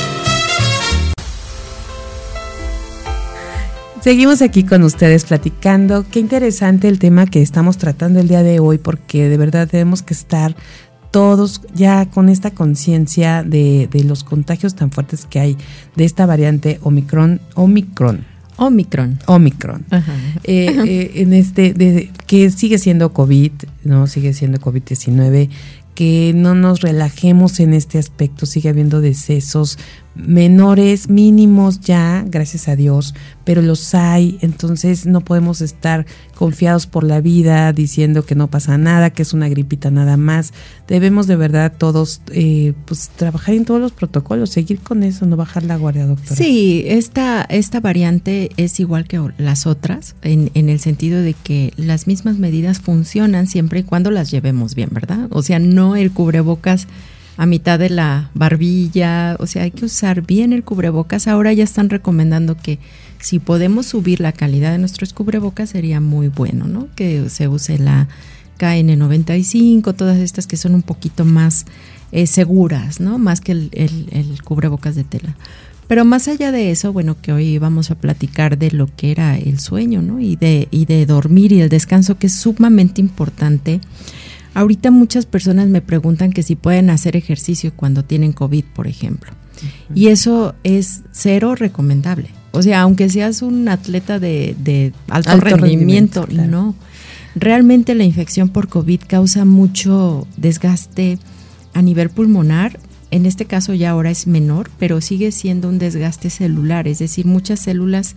Seguimos 4.02 4.42
aquí 4.42 4.64
con 4.64 4.84
ustedes 4.84 5.26
platicando. 5.26 6.06
Qué 6.10 6.22
interesante 6.22 6.88
el 6.88 7.00
tema 7.00 7.26
que 7.26 7.42
estamos 7.42 7.78
tratando 7.78 8.22
el 8.22 8.30
día 8.30 8.44
de 8.44 8.62
hoy, 8.62 8.78
porque 8.78 9.28
de 9.28 9.38
verdad 9.38 9.68
tenemos 9.68 10.04
que 10.04 10.14
estar 10.14 10.56
todos 11.12 11.62
ya 11.74 12.10
con 12.10 12.30
esta 12.30 12.52
conciencia 12.52 13.44
de, 13.44 13.90
los 14.06 14.24
contagios 14.24 14.76
tan 14.76 14.92
fuertes 14.92 15.26
que 15.26 15.42
hay 15.42 15.58
de 15.98 16.06
esta 16.06 16.26
variante 16.26 16.80
Omicron. 16.82 17.42
Omicron. 17.56 18.26
Omicron. 18.56 19.20
Omicron. 19.26 19.86
Eh, 20.44 20.76
eh, 20.86 21.12
en 21.16 21.34
este, 21.34 21.74
de, 21.74 22.10
que 22.26 22.52
sigue 22.52 22.78
siendo 22.78 23.12
COVID, 23.12 23.52
¿no? 23.84 24.08
Sigue 24.08 24.34
siendo 24.34 24.60
COVID-19 24.60 25.50
que 26.00 26.32
no 26.34 26.56
nos 26.56 26.80
relajemos 26.80 27.60
en 27.60 27.74
este 27.74 27.98
aspecto, 27.98 28.46
sigue 28.46 28.70
habiendo 28.70 29.02
decesos 29.02 29.78
menores, 30.16 31.10
mínimos 31.10 31.80
ya, 31.80 32.26
gracias 32.28 32.68
a 32.68 32.76
Dios, 32.76 33.16
pero 33.44 33.62
los 33.62 33.96
hay, 33.96 34.38
entonces 34.42 35.06
no 35.06 35.22
podemos 35.22 35.62
estar 35.62 36.06
confiados 36.36 36.88
por 36.88 37.04
la 37.04 37.22
vida 37.22 37.72
diciendo 37.74 38.26
que 38.26 38.36
no 38.36 38.48
pasa 38.48 38.78
nada, 38.78 39.12
que 39.12 39.22
es 39.22 39.34
una 39.34 39.50
gripita 39.50 39.92
nada 39.92 40.18
más. 40.18 40.54
Debemos 40.88 41.28
de 41.28 41.36
verdad 41.36 41.74
todos 41.78 42.22
eh, 42.32 42.74
pues 42.86 43.10
trabajar 43.10 43.56
en 43.56 43.66
todos 43.66 43.80
los 43.80 43.92
protocolos, 43.92 44.50
seguir 44.50 44.80
con 44.80 45.04
eso, 45.04 45.26
no 45.26 45.38
bajar 45.38 45.64
la 45.64 45.78
guardia, 45.78 46.06
doctora. 46.06 46.36
Sí, 46.36 46.84
esta, 46.88 47.44
esta 47.44 47.80
variante 47.80 48.52
es 48.58 48.80
igual 48.80 49.08
que 49.08 49.22
las 49.38 49.68
otras, 49.68 50.16
en, 50.22 50.52
en 50.54 50.70
el 50.70 50.80
sentido 50.80 51.22
de 51.22 51.34
que 51.34 51.74
las 51.78 52.08
mismas 52.08 52.38
medidas 52.38 52.80
funcionan 52.80 53.48
siempre 53.48 53.80
y 53.80 53.84
cuando 53.84 54.12
las 54.12 54.32
llevemos 54.32 54.76
bien, 54.76 54.90
¿verdad? 54.92 55.28
O 55.32 55.42
sea, 55.42 55.60
no 55.60 55.96
el 55.96 56.12
cubrebocas 56.12 56.88
a 57.40 57.46
mitad 57.46 57.80
de 57.80 57.90
la 57.90 58.32
barbilla, 58.34 59.38
o 59.40 59.48
sea, 59.48 59.64
hay 59.64 59.72
que 59.72 59.86
usar 59.86 60.24
bien 60.26 60.52
el 60.52 60.66
cubrebocas. 60.66 61.26
Ahora 61.26 61.54
ya 61.54 61.64
están 61.64 61.90
recomendando 61.90 62.58
que 62.58 62.80
si 63.22 63.40
podemos 63.40 63.86
subir 63.86 64.20
la 64.20 64.34
calidad 64.34 64.74
de 64.74 64.78
nuestros 64.78 65.14
cubrebocas 65.14 65.70
sería 65.70 66.02
muy 66.02 66.28
bueno, 66.28 66.68
¿no? 66.68 66.90
Que 66.96 67.30
se 67.30 67.48
use 67.48 67.80
la 67.80 68.10
KN95, 68.60 69.96
todas 69.96 70.18
estas 70.18 70.48
que 70.48 70.58
son 70.58 70.76
un 70.76 70.82
poquito 70.82 71.24
más 71.24 71.66
eh, 72.12 72.28
seguras, 72.28 73.00
¿no? 73.00 73.18
Más 73.18 73.40
que 73.40 73.54
el, 73.54 73.70
el, 73.72 74.44
cubrebocas 74.44 74.96
de 74.96 75.06
tela. 75.06 75.38
Pero 75.88 76.04
más 76.04 76.28
allá 76.28 76.52
de 76.52 76.72
eso, 76.72 76.92
bueno, 76.92 77.16
que 77.22 77.32
hoy 77.32 77.58
vamos 77.58 77.90
a 77.90 77.96
platicar 77.96 78.58
de 78.58 78.72
lo 78.72 78.94
que 78.94 79.12
era 79.12 79.38
el 79.38 79.62
sueño, 79.62 80.02
¿no? 80.02 80.20
Y 80.20 80.36
de, 80.36 80.68
y 80.72 80.88
de 80.88 81.06
dormir 81.06 81.54
y 81.54 81.62
el 81.62 81.70
descanso, 81.70 82.18
que 82.18 82.28
es 82.28 82.36
sumamente 82.36 83.00
importante 83.00 83.80
Ahorita 84.54 84.92
muchas 84.92 85.26
personas 85.26 85.68
me 85.68 85.82
preguntan 85.82 86.32
que 86.32 86.44
si 86.44 86.56
pueden 86.56 86.90
hacer 86.90 87.16
ejercicio 87.16 87.72
cuando 87.76 88.04
tienen 88.04 88.34
COVID, 88.34 88.66
por 88.74 88.88
ejemplo. 88.88 89.32
Y 89.94 90.08
eso 90.08 90.56
es 90.64 91.02
cero 91.12 91.56
recomendable. 91.56 92.30
O 92.52 92.62
sea, 92.62 92.82
aunque 92.82 93.10
seas 93.10 93.42
un 93.42 93.68
atleta 93.68 94.20
de, 94.20 94.94
alto, 95.10 95.38
rendimiento, 95.40 96.28
no. 96.32 96.76
Realmente 97.36 97.94
la 97.94 98.04
infección 98.04 98.50
por 98.50 98.68
COVID 98.68 99.02
causa 99.08 99.46
mucho 99.46 100.28
desgaste 100.36 101.20
a 101.74 101.82
nivel 101.82 102.10
pulmonar. 102.10 102.80
En 103.12 103.26
este 103.26 103.46
caso 103.46 103.74
ya 103.74 103.92
ahora 103.92 104.12
es 104.12 104.28
menor, 104.28 104.70
pero 104.80 105.00
sigue 105.02 105.32
siendo 105.32 105.70
un 105.70 105.80
desgaste 105.80 106.30
celular. 106.30 106.88
Es 106.88 107.00
decir, 107.00 107.26
muchas 107.26 107.60
células 107.60 108.16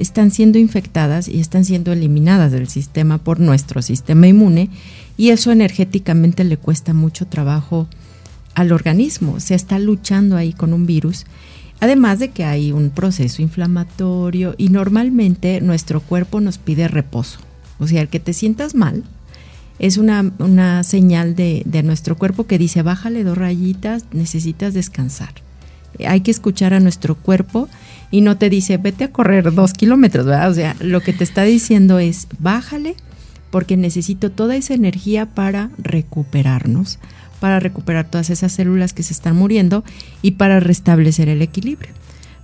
están 0.00 0.30
siendo 0.30 0.58
infectadas 0.58 1.28
y 1.28 1.40
están 1.40 1.64
siendo 1.64 1.92
eliminadas 1.92 2.50
del 2.52 2.68
sistema 2.68 3.18
por 3.18 3.38
nuestro 3.38 3.82
sistema 3.82 4.26
inmune 4.26 4.70
y 5.18 5.28
eso 5.28 5.52
energéticamente 5.52 6.42
le 6.44 6.56
cuesta 6.56 6.94
mucho 6.94 7.26
trabajo 7.26 7.86
al 8.54 8.72
organismo, 8.72 9.40
se 9.40 9.54
está 9.54 9.78
luchando 9.78 10.36
ahí 10.36 10.54
con 10.54 10.72
un 10.72 10.86
virus, 10.86 11.26
además 11.80 12.18
de 12.18 12.30
que 12.30 12.44
hay 12.44 12.72
un 12.72 12.90
proceso 12.90 13.42
inflamatorio 13.42 14.54
y 14.56 14.70
normalmente 14.70 15.60
nuestro 15.60 16.00
cuerpo 16.00 16.40
nos 16.40 16.56
pide 16.56 16.88
reposo, 16.88 17.38
o 17.78 17.86
sea, 17.86 18.00
el 18.00 18.08
que 18.08 18.20
te 18.20 18.32
sientas 18.32 18.74
mal 18.74 19.04
es 19.78 19.98
una, 19.98 20.32
una 20.38 20.82
señal 20.82 21.36
de, 21.36 21.62
de 21.66 21.82
nuestro 21.82 22.16
cuerpo 22.16 22.46
que 22.46 22.58
dice, 22.58 22.82
bájale 22.82 23.22
dos 23.22 23.38
rayitas, 23.38 24.04
necesitas 24.12 24.74
descansar. 24.74 25.32
Hay 26.06 26.20
que 26.20 26.30
escuchar 26.30 26.74
a 26.74 26.80
nuestro 26.80 27.14
cuerpo 27.14 27.66
y 28.10 28.20
no 28.22 28.36
te 28.36 28.50
dice, 28.50 28.76
vete 28.76 29.04
a 29.04 29.12
correr 29.12 29.52
dos 29.52 29.72
kilómetros, 29.72 30.26
¿verdad? 30.26 30.50
O 30.50 30.54
sea, 30.54 30.76
lo 30.80 31.00
que 31.00 31.12
te 31.12 31.24
está 31.24 31.42
diciendo 31.42 31.98
es, 31.98 32.26
bájale, 32.38 32.96
porque 33.50 33.76
necesito 33.76 34.30
toda 34.30 34.56
esa 34.56 34.74
energía 34.74 35.26
para 35.26 35.70
recuperarnos, 35.78 36.98
para 37.40 37.60
recuperar 37.60 38.08
todas 38.08 38.30
esas 38.30 38.52
células 38.52 38.92
que 38.92 39.02
se 39.02 39.12
están 39.12 39.36
muriendo 39.36 39.84
y 40.22 40.32
para 40.32 40.60
restablecer 40.60 41.28
el 41.28 41.42
equilibrio. 41.42 41.92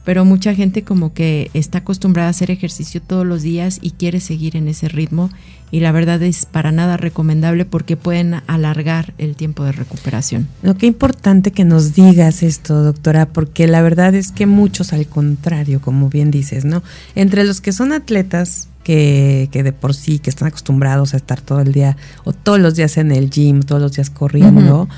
Pero 0.06 0.25
mucha 0.25 0.54
gente 0.54 0.84
como 0.84 1.12
que 1.12 1.50
está 1.52 1.78
acostumbrada 1.78 2.28
a 2.28 2.30
hacer 2.30 2.52
ejercicio 2.52 3.02
todos 3.02 3.26
los 3.26 3.42
días 3.42 3.80
y 3.82 3.90
quiere 3.90 4.20
seguir 4.20 4.56
en 4.56 4.68
ese 4.68 4.86
ritmo 4.86 5.30
y 5.72 5.80
la 5.80 5.90
verdad 5.90 6.22
es 6.22 6.46
para 6.46 6.70
nada 6.70 6.96
recomendable 6.96 7.64
porque 7.64 7.96
pueden 7.96 8.36
alargar 8.46 9.14
el 9.18 9.34
tiempo 9.34 9.64
de 9.64 9.72
recuperación. 9.72 10.46
No, 10.62 10.78
qué 10.78 10.86
importante 10.86 11.50
que 11.50 11.64
nos 11.64 11.92
digas 11.94 12.44
esto, 12.44 12.84
doctora, 12.84 13.26
porque 13.26 13.66
la 13.66 13.82
verdad 13.82 14.14
es 14.14 14.30
que 14.30 14.46
muchos 14.46 14.92
al 14.92 15.08
contrario, 15.08 15.80
como 15.80 16.08
bien 16.08 16.30
dices, 16.30 16.64
¿no? 16.64 16.84
Entre 17.16 17.42
los 17.42 17.60
que 17.60 17.72
son 17.72 17.92
atletas 17.92 18.68
que, 18.84 19.48
que 19.50 19.64
de 19.64 19.72
por 19.72 19.92
sí, 19.92 20.20
que 20.20 20.30
están 20.30 20.46
acostumbrados 20.46 21.14
a 21.14 21.16
estar 21.16 21.40
todo 21.40 21.62
el 21.62 21.72
día 21.72 21.96
o 22.22 22.32
todos 22.32 22.60
los 22.60 22.76
días 22.76 22.96
en 22.96 23.10
el 23.10 23.28
gym, 23.28 23.58
todos 23.58 23.82
los 23.82 23.90
días 23.94 24.10
corriendo, 24.10 24.88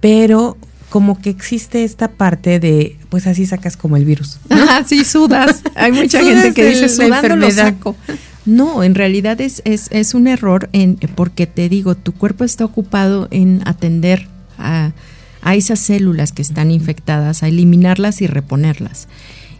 pero 0.00 0.56
como 0.90 1.20
que 1.20 1.30
existe 1.30 1.84
esta 1.84 2.08
parte 2.08 2.60
de, 2.60 2.96
pues 3.08 3.26
así 3.26 3.46
sacas 3.46 3.76
como 3.76 3.96
el 3.96 4.04
virus. 4.04 4.38
Ah, 4.50 4.82
sí, 4.86 5.04
sudas. 5.04 5.62
Hay 5.74 5.92
mucha 5.92 6.22
gente 6.22 6.52
que 6.52 6.66
dice, 6.66 6.88
sudando 6.88 7.36
lo 7.36 7.50
saco. 7.50 7.96
No, 8.44 8.84
en 8.84 8.94
realidad 8.94 9.40
es, 9.40 9.62
es, 9.64 9.88
es, 9.90 10.14
un 10.14 10.28
error 10.28 10.68
en, 10.72 10.96
porque 11.14 11.46
te 11.46 11.68
digo, 11.68 11.96
tu 11.96 12.12
cuerpo 12.12 12.44
está 12.44 12.64
ocupado 12.64 13.26
en 13.30 13.60
atender 13.64 14.28
a, 14.56 14.92
a 15.42 15.54
esas 15.56 15.80
células 15.80 16.32
que 16.32 16.42
están 16.42 16.70
infectadas, 16.70 17.42
a 17.42 17.48
eliminarlas 17.48 18.22
y 18.22 18.26
reponerlas. 18.26 19.08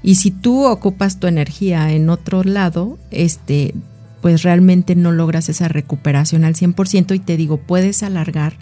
Y 0.02 0.16
si 0.16 0.30
tú 0.30 0.64
ocupas 0.66 1.18
tu 1.18 1.26
energía 1.26 1.92
en 1.92 2.11
otro 2.11 2.45
lado, 2.45 2.97
este, 3.11 3.75
pues 4.21 4.42
realmente 4.42 4.95
no 4.95 5.11
logras 5.11 5.49
esa 5.49 5.66
recuperación 5.66 6.45
al 6.45 6.54
100% 6.54 7.14
y 7.14 7.18
te 7.18 7.37
digo, 7.37 7.56
puedes 7.59 8.04
alargar 8.04 8.56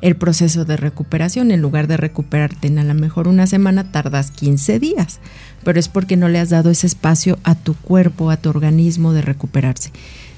el 0.00 0.16
proceso 0.16 0.64
de 0.64 0.76
recuperación. 0.76 1.50
En 1.50 1.60
lugar 1.60 1.86
de 1.86 1.96
recuperarte 1.96 2.68
en 2.68 2.78
a 2.78 2.84
lo 2.84 2.94
mejor 2.94 3.28
una 3.28 3.46
semana, 3.46 3.90
tardas 3.90 4.30
15 4.30 4.78
días, 4.78 5.20
pero 5.64 5.78
es 5.78 5.88
porque 5.88 6.16
no 6.16 6.28
le 6.28 6.38
has 6.38 6.50
dado 6.50 6.70
ese 6.70 6.86
espacio 6.86 7.38
a 7.44 7.54
tu 7.54 7.74
cuerpo, 7.74 8.30
a 8.30 8.36
tu 8.36 8.50
organismo 8.50 9.12
de 9.12 9.22
recuperarse. 9.22 9.90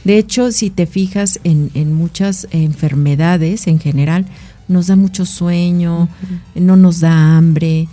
De 0.05 0.19
hecho, 0.19 0.53
si 0.53 0.71
te 0.71 0.87
fijas 0.87 1.41
en, 1.43 1.71
en 1.75 1.93
muchas 1.93 2.47
enfermedades 2.53 3.67
en 3.67 3.81
general, 3.81 4.27
nos 4.69 4.87
da 4.87 4.97
mucho 4.97 5.27
sueño, 5.27 6.09
no 6.55 6.77
nos 6.77 7.01
da 7.01 7.37
hambre, 7.37 7.89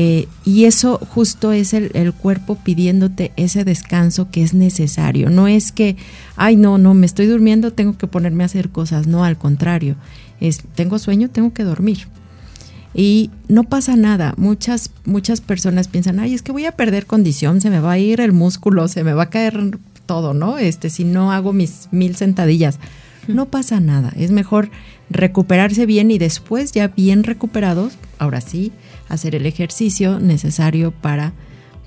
eh, 0.00 0.28
y 0.44 0.66
eso 0.66 0.98
justo 0.98 1.50
es 1.50 1.74
el, 1.74 1.90
el, 1.94 2.12
cuerpo 2.12 2.54
pidiéndote 2.54 3.32
ese 3.34 3.64
descanso 3.64 4.30
que 4.30 4.44
es 4.44 4.54
necesario. 4.54 5.28
No 5.28 5.48
es 5.48 5.72
que, 5.72 5.96
ay, 6.36 6.54
no, 6.54 6.78
no, 6.78 6.94
me 6.94 7.04
estoy 7.04 7.26
durmiendo, 7.26 7.72
tengo 7.72 7.98
que 7.98 8.06
ponerme 8.06 8.44
a 8.44 8.46
hacer 8.46 8.68
cosas. 8.68 9.08
No, 9.08 9.24
al 9.24 9.38
contrario, 9.38 9.96
es, 10.40 10.62
tengo 10.74 10.98
sueño, 10.98 11.30
tengo 11.30 11.52
que 11.52 11.64
dormir. 11.64 12.06
Y 12.94 13.30
no 13.48 13.64
pasa 13.64 13.96
nada. 13.96 14.34
Muchas, 14.36 14.90
muchas 15.04 15.40
personas 15.40 15.88
piensan, 15.88 16.18
ay, 16.20 16.34
es 16.34 16.42
que 16.42 16.52
voy 16.52 16.66
a 16.66 16.72
perder 16.72 17.06
condición, 17.06 17.60
se 17.60 17.70
me 17.70 17.80
va 17.80 17.92
a 17.92 17.98
ir 17.98 18.20
el 18.20 18.32
músculo, 18.32 18.88
se 18.88 19.04
me 19.04 19.12
va 19.12 19.24
a 19.24 19.30
caer 19.30 19.78
todo, 20.06 20.34
¿no? 20.34 20.58
Este, 20.58 20.90
si 20.90 21.04
no 21.04 21.32
hago 21.32 21.52
mis 21.52 21.88
mil 21.90 22.16
sentadillas. 22.16 22.78
No 23.28 23.50
pasa 23.50 23.78
nada. 23.78 24.10
Es 24.16 24.30
mejor 24.30 24.70
recuperarse 25.10 25.84
bien 25.84 26.10
y 26.10 26.16
después, 26.18 26.72
ya 26.72 26.88
bien 26.88 27.24
recuperados, 27.24 27.92
ahora 28.18 28.40
sí, 28.40 28.72
hacer 29.08 29.34
el 29.34 29.44
ejercicio 29.44 30.18
necesario 30.18 30.92
para 30.92 31.34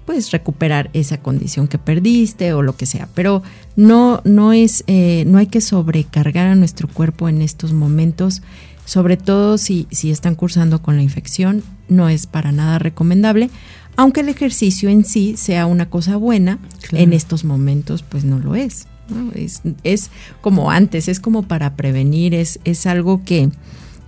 pues 0.05 0.31
recuperar 0.31 0.89
esa 0.93 1.17
condición 1.21 1.67
que 1.67 1.77
perdiste 1.77 2.53
o 2.53 2.61
lo 2.61 2.75
que 2.75 2.85
sea. 2.85 3.07
Pero 3.13 3.43
no, 3.75 4.21
no 4.23 4.53
es, 4.53 4.83
eh, 4.87 5.23
no 5.27 5.37
hay 5.37 5.47
que 5.47 5.61
sobrecargar 5.61 6.47
a 6.47 6.55
nuestro 6.55 6.87
cuerpo 6.87 7.29
en 7.29 7.41
estos 7.41 7.73
momentos, 7.73 8.41
sobre 8.85 9.17
todo 9.17 9.57
si, 9.57 9.87
si 9.91 10.11
están 10.11 10.35
cursando 10.35 10.81
con 10.81 10.97
la 10.97 11.03
infección, 11.03 11.63
no 11.87 12.09
es 12.09 12.27
para 12.27 12.51
nada 12.51 12.79
recomendable. 12.79 13.49
Aunque 13.95 14.21
el 14.21 14.29
ejercicio 14.29 14.89
en 14.89 15.05
sí 15.05 15.35
sea 15.37 15.65
una 15.65 15.89
cosa 15.89 16.15
buena, 16.15 16.59
claro. 16.87 17.03
en 17.03 17.13
estos 17.13 17.43
momentos 17.43 18.03
pues 18.03 18.23
no 18.23 18.39
lo 18.39 18.55
es. 18.55 18.87
¿no? 19.09 19.31
Es, 19.33 19.61
es 19.83 20.09
como 20.41 20.71
antes, 20.71 21.07
es 21.07 21.19
como 21.19 21.43
para 21.43 21.75
prevenir, 21.75 22.33
es, 22.33 22.59
es 22.63 22.85
algo 22.85 23.23
que, 23.23 23.49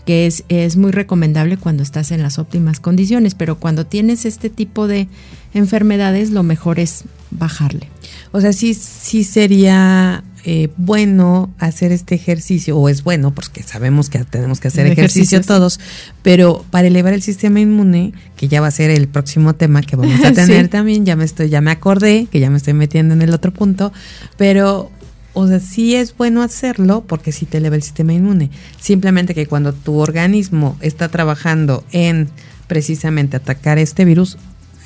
que 0.05 0.27
es, 0.27 0.43
es, 0.50 0.75
muy 0.75 0.91
recomendable 0.91 1.57
cuando 1.57 1.83
estás 1.83 2.12
en 2.12 2.22
las 2.22 2.39
óptimas 2.39 2.79
condiciones, 2.79 3.36
pero 3.36 3.60
cuando 3.60 3.86
tienes 3.86 4.25
este 4.25 4.50
tipo 4.50 4.88
de 4.88 5.07
enfermedades, 5.53 6.31
lo 6.31 6.43
mejor 6.43 6.79
es 6.79 7.05
bajarle. 7.31 7.89
O 8.31 8.41
sea, 8.41 8.53
sí, 8.53 8.74
sí 8.74 9.24
sería 9.24 10.24
eh, 10.45 10.69
bueno 10.75 11.53
hacer 11.57 11.93
este 11.93 12.15
ejercicio, 12.15 12.77
o 12.77 12.89
es 12.89 13.03
bueno, 13.03 13.33
porque 13.33 13.63
sabemos 13.63 14.10
que 14.10 14.19
tenemos 14.25 14.60
que 14.60 14.67
hacer 14.67 14.88
ejercicio 14.88 15.39
todos, 15.41 15.79
pero 16.22 16.65
para 16.69 16.87
elevar 16.87 17.13
el 17.13 17.22
sistema 17.22 17.61
inmune, 17.61 18.13
que 18.35 18.50
ya 18.50 18.59
va 18.59 18.68
a 18.68 18.72
ser 18.72 18.92
el 18.92 19.07
próximo 19.07 19.53
tema 19.53 19.81
que 19.81 19.96
vamos 19.96 20.20
a 20.24 20.31
tener 20.33 20.66
sí. 20.66 20.70
también, 20.70 21.05
ya 21.05 21.16
me 21.16 21.24
estoy, 21.24 21.48
ya 21.48 21.61
me 21.61 21.72
acordé, 21.72 22.27
que 22.29 22.42
ya 22.42 22.50
me 22.50 22.57
estoy 22.57 22.74
metiendo 22.74 23.13
en 23.13 23.22
el 23.22 23.33
otro 23.33 23.53
punto, 23.53 23.94
pero 24.35 24.92
o 25.33 25.48
sea, 25.48 25.59
sí 25.59 25.96
es 25.96 26.15
bueno 26.15 26.41
hacerlo 26.41 27.03
porque 27.07 27.31
sí 27.31 27.46
te 27.46 27.57
eleva 27.57 27.75
el 27.75 27.83
sistema 27.83 28.13
inmune. 28.13 28.50
Simplemente 28.79 29.33
que 29.33 29.48
cuando 29.48 29.74
tu 29.74 29.98
organismo 29.98 30.77
está 30.81 31.09
trabajando 31.09 31.83
en 31.91 32.29
precisamente 32.67 33.37
atacar 33.37 33.79
este 33.79 34.05
virus, 34.05 34.37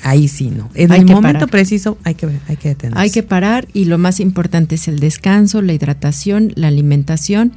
ahí 0.02 0.28
sí 0.28 0.50
no. 0.50 0.70
En 0.74 0.92
hay 0.92 1.00
el 1.00 1.06
momento 1.06 1.40
parar. 1.40 1.50
preciso 1.50 1.98
hay 2.04 2.14
que, 2.14 2.28
hay 2.48 2.56
que 2.56 2.70
detenerse. 2.70 3.00
Hay 3.00 3.10
que 3.10 3.22
parar 3.22 3.68
y 3.72 3.84
lo 3.84 3.98
más 3.98 4.20
importante 4.20 4.76
es 4.76 4.88
el 4.88 5.00
descanso, 5.00 5.62
la 5.62 5.72
hidratación, 5.72 6.52
la 6.54 6.68
alimentación 6.68 7.52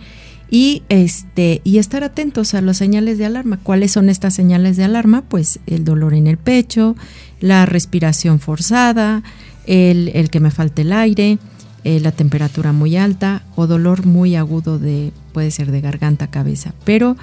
y 0.49 0.84
este 0.89 1.62
y 1.63 1.77
estar 1.77 2.04
atentos 2.04 2.54
a 2.54 2.62
las 2.62 2.77
señales 2.77 3.17
de 3.17 3.25
alarma. 3.25 3.58
¿Cuáles 3.63 3.91
son 3.91 4.10
estas 4.10 4.34
señales 4.34 4.75
de 4.75 4.84
alarma? 4.84 5.23
Pues 5.23 5.60
el 5.65 5.86
dolor 5.86 6.13
en 6.13 6.27
el 6.27 6.38
pecho, 6.38 6.95
la 7.39 7.65
respiración 7.65 8.39
forzada, 8.39 9.23
el, 9.65 10.12
el 10.13 10.30
que 10.30 10.41
me 10.41 10.51
falte 10.51 10.82
el 10.82 10.91
aire, 10.91 11.39
eh, 11.84 12.00
la 12.00 12.12
temperatura 12.12 12.72
muy 12.74 12.98
alta 12.98 13.44
o 13.56 13.67
dolor 13.67 14.06
muy 14.06 14.36
agudo 14.36 14.80
de 14.80 15.12
puede 15.34 15.52
ser 15.52 15.72
de 15.72 15.82
garganta, 15.82 16.28
cabeza. 16.28 16.74
Pero 16.84 17.17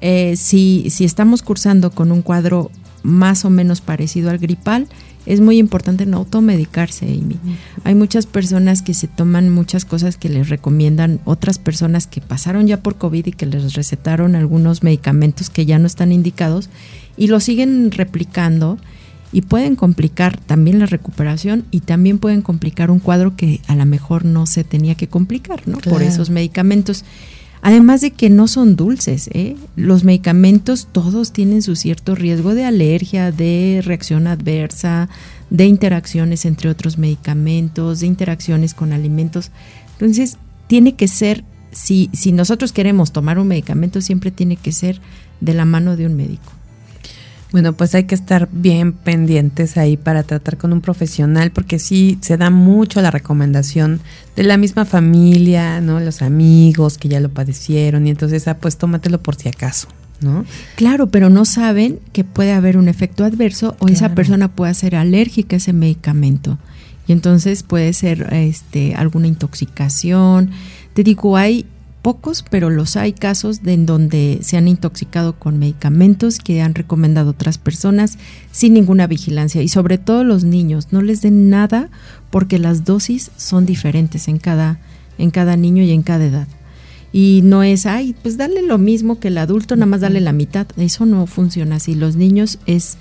eh, 0.00 0.34
si, 0.36 0.88
si 0.90 1.04
estamos 1.04 1.42
cursando 1.42 1.90
con 1.90 2.10
un 2.10 2.22
cuadro 2.22 2.70
más 3.02 3.44
o 3.44 3.50
menos 3.50 3.80
parecido 3.80 4.30
al 4.30 4.38
gripal, 4.38 4.88
es 5.26 5.40
muy 5.40 5.58
importante 5.58 6.06
no 6.06 6.16
automedicarse, 6.16 7.06
Amy. 7.06 7.36
Hay 7.84 7.94
muchas 7.94 8.26
personas 8.26 8.82
que 8.82 8.94
se 8.94 9.06
toman 9.06 9.50
muchas 9.50 9.84
cosas 9.84 10.16
que 10.16 10.28
les 10.30 10.48
recomiendan 10.48 11.20
otras 11.24 11.58
personas 11.58 12.06
que 12.06 12.20
pasaron 12.20 12.66
ya 12.66 12.82
por 12.82 12.96
COVID 12.96 13.26
y 13.26 13.32
que 13.32 13.46
les 13.46 13.74
recetaron 13.74 14.34
algunos 14.34 14.82
medicamentos 14.82 15.50
que 15.50 15.66
ya 15.66 15.78
no 15.78 15.86
están 15.86 16.10
indicados 16.10 16.70
y 17.16 17.26
lo 17.26 17.38
siguen 17.40 17.90
replicando 17.90 18.78
y 19.32 19.42
pueden 19.42 19.76
complicar 19.76 20.38
también 20.38 20.78
la 20.78 20.86
recuperación 20.86 21.64
y 21.70 21.80
también 21.80 22.18
pueden 22.18 22.42
complicar 22.42 22.90
un 22.90 22.98
cuadro 22.98 23.36
que 23.36 23.60
a 23.68 23.76
lo 23.76 23.86
mejor 23.86 24.24
no 24.24 24.46
se 24.46 24.64
tenía 24.64 24.94
que 24.94 25.08
complicar, 25.08 25.66
¿no? 25.68 25.78
Claro. 25.78 25.98
Por 25.98 26.02
esos 26.02 26.30
medicamentos. 26.30 27.04
Además 27.62 28.00
de 28.00 28.12
que 28.12 28.30
no 28.30 28.48
son 28.48 28.74
dulces, 28.74 29.28
¿eh? 29.34 29.54
los 29.76 30.02
medicamentos 30.02 30.88
todos 30.90 31.32
tienen 31.32 31.60
su 31.60 31.76
cierto 31.76 32.14
riesgo 32.14 32.54
de 32.54 32.64
alergia, 32.64 33.32
de 33.32 33.82
reacción 33.84 34.26
adversa, 34.26 35.10
de 35.50 35.66
interacciones 35.66 36.46
entre 36.46 36.70
otros 36.70 36.96
medicamentos, 36.96 38.00
de 38.00 38.06
interacciones 38.06 38.72
con 38.72 38.94
alimentos. 38.94 39.50
Entonces, 39.92 40.38
tiene 40.68 40.94
que 40.94 41.06
ser, 41.06 41.44
si, 41.70 42.08
si 42.14 42.32
nosotros 42.32 42.72
queremos 42.72 43.12
tomar 43.12 43.38
un 43.38 43.48
medicamento, 43.48 44.00
siempre 44.00 44.30
tiene 44.30 44.56
que 44.56 44.72
ser 44.72 44.98
de 45.42 45.52
la 45.52 45.66
mano 45.66 45.96
de 45.96 46.06
un 46.06 46.16
médico. 46.16 46.52
Bueno, 47.52 47.72
pues 47.72 47.94
hay 47.94 48.04
que 48.04 48.14
estar 48.14 48.48
bien 48.52 48.92
pendientes 48.92 49.76
ahí 49.76 49.96
para 49.96 50.22
tratar 50.22 50.56
con 50.56 50.72
un 50.72 50.80
profesional, 50.80 51.50
porque 51.50 51.78
sí 51.78 52.18
se 52.20 52.36
da 52.36 52.50
mucho 52.50 53.02
la 53.02 53.10
recomendación 53.10 54.00
de 54.36 54.44
la 54.44 54.56
misma 54.56 54.84
familia, 54.84 55.80
¿no? 55.80 55.98
Los 55.98 56.22
amigos 56.22 56.96
que 56.96 57.08
ya 57.08 57.18
lo 57.18 57.28
padecieron, 57.28 58.06
y 58.06 58.10
entonces, 58.10 58.46
ah, 58.46 58.58
pues 58.58 58.76
tómatelo 58.76 59.20
por 59.22 59.34
si 59.34 59.48
acaso. 59.48 59.88
¿No? 60.20 60.44
Claro, 60.76 61.06
pero 61.06 61.30
no 61.30 61.46
saben 61.46 61.98
que 62.12 62.24
puede 62.24 62.52
haber 62.52 62.76
un 62.76 62.88
efecto 62.88 63.24
adverso 63.24 63.70
o 63.78 63.86
claro. 63.86 63.94
esa 63.94 64.14
persona 64.14 64.48
puede 64.48 64.74
ser 64.74 64.94
alérgica 64.94 65.56
a 65.56 65.58
ese 65.58 65.72
medicamento. 65.72 66.58
Y 67.06 67.12
entonces 67.12 67.62
puede 67.62 67.94
ser 67.94 68.28
este, 68.34 68.94
alguna 68.94 69.28
intoxicación. 69.28 70.50
Te 70.92 71.04
digo, 71.04 71.38
hay 71.38 71.64
pocos, 72.02 72.44
pero 72.48 72.70
los 72.70 72.96
hay 72.96 73.12
casos 73.12 73.62
de 73.62 73.74
en 73.74 73.86
donde 73.86 74.40
se 74.42 74.56
han 74.56 74.68
intoxicado 74.68 75.38
con 75.38 75.58
medicamentos 75.58 76.38
que 76.38 76.62
han 76.62 76.74
recomendado 76.74 77.30
otras 77.30 77.58
personas 77.58 78.18
sin 78.52 78.74
ninguna 78.74 79.06
vigilancia 79.06 79.62
y 79.62 79.68
sobre 79.68 79.98
todo 79.98 80.24
los 80.24 80.44
niños 80.44 80.88
no 80.92 81.02
les 81.02 81.22
den 81.22 81.50
nada 81.50 81.90
porque 82.30 82.58
las 82.58 82.84
dosis 82.84 83.30
son 83.36 83.66
diferentes 83.66 84.28
en 84.28 84.38
cada 84.38 84.80
en 85.18 85.30
cada 85.30 85.56
niño 85.56 85.82
y 85.82 85.92
en 85.92 86.02
cada 86.02 86.24
edad. 86.24 86.48
Y 87.12 87.40
no 87.44 87.62
es, 87.62 87.86
ay, 87.86 88.14
pues 88.22 88.36
darle 88.36 88.62
lo 88.62 88.78
mismo 88.78 89.18
que 89.18 89.28
el 89.28 89.38
adulto, 89.38 89.76
nada 89.76 89.86
más 89.86 90.00
darle 90.00 90.20
la 90.20 90.32
mitad. 90.32 90.66
Eso 90.76 91.06
no 91.06 91.26
funciona 91.26 91.76
así. 91.76 91.94
Los 91.94 92.16
niños 92.16 92.58
es 92.66 92.96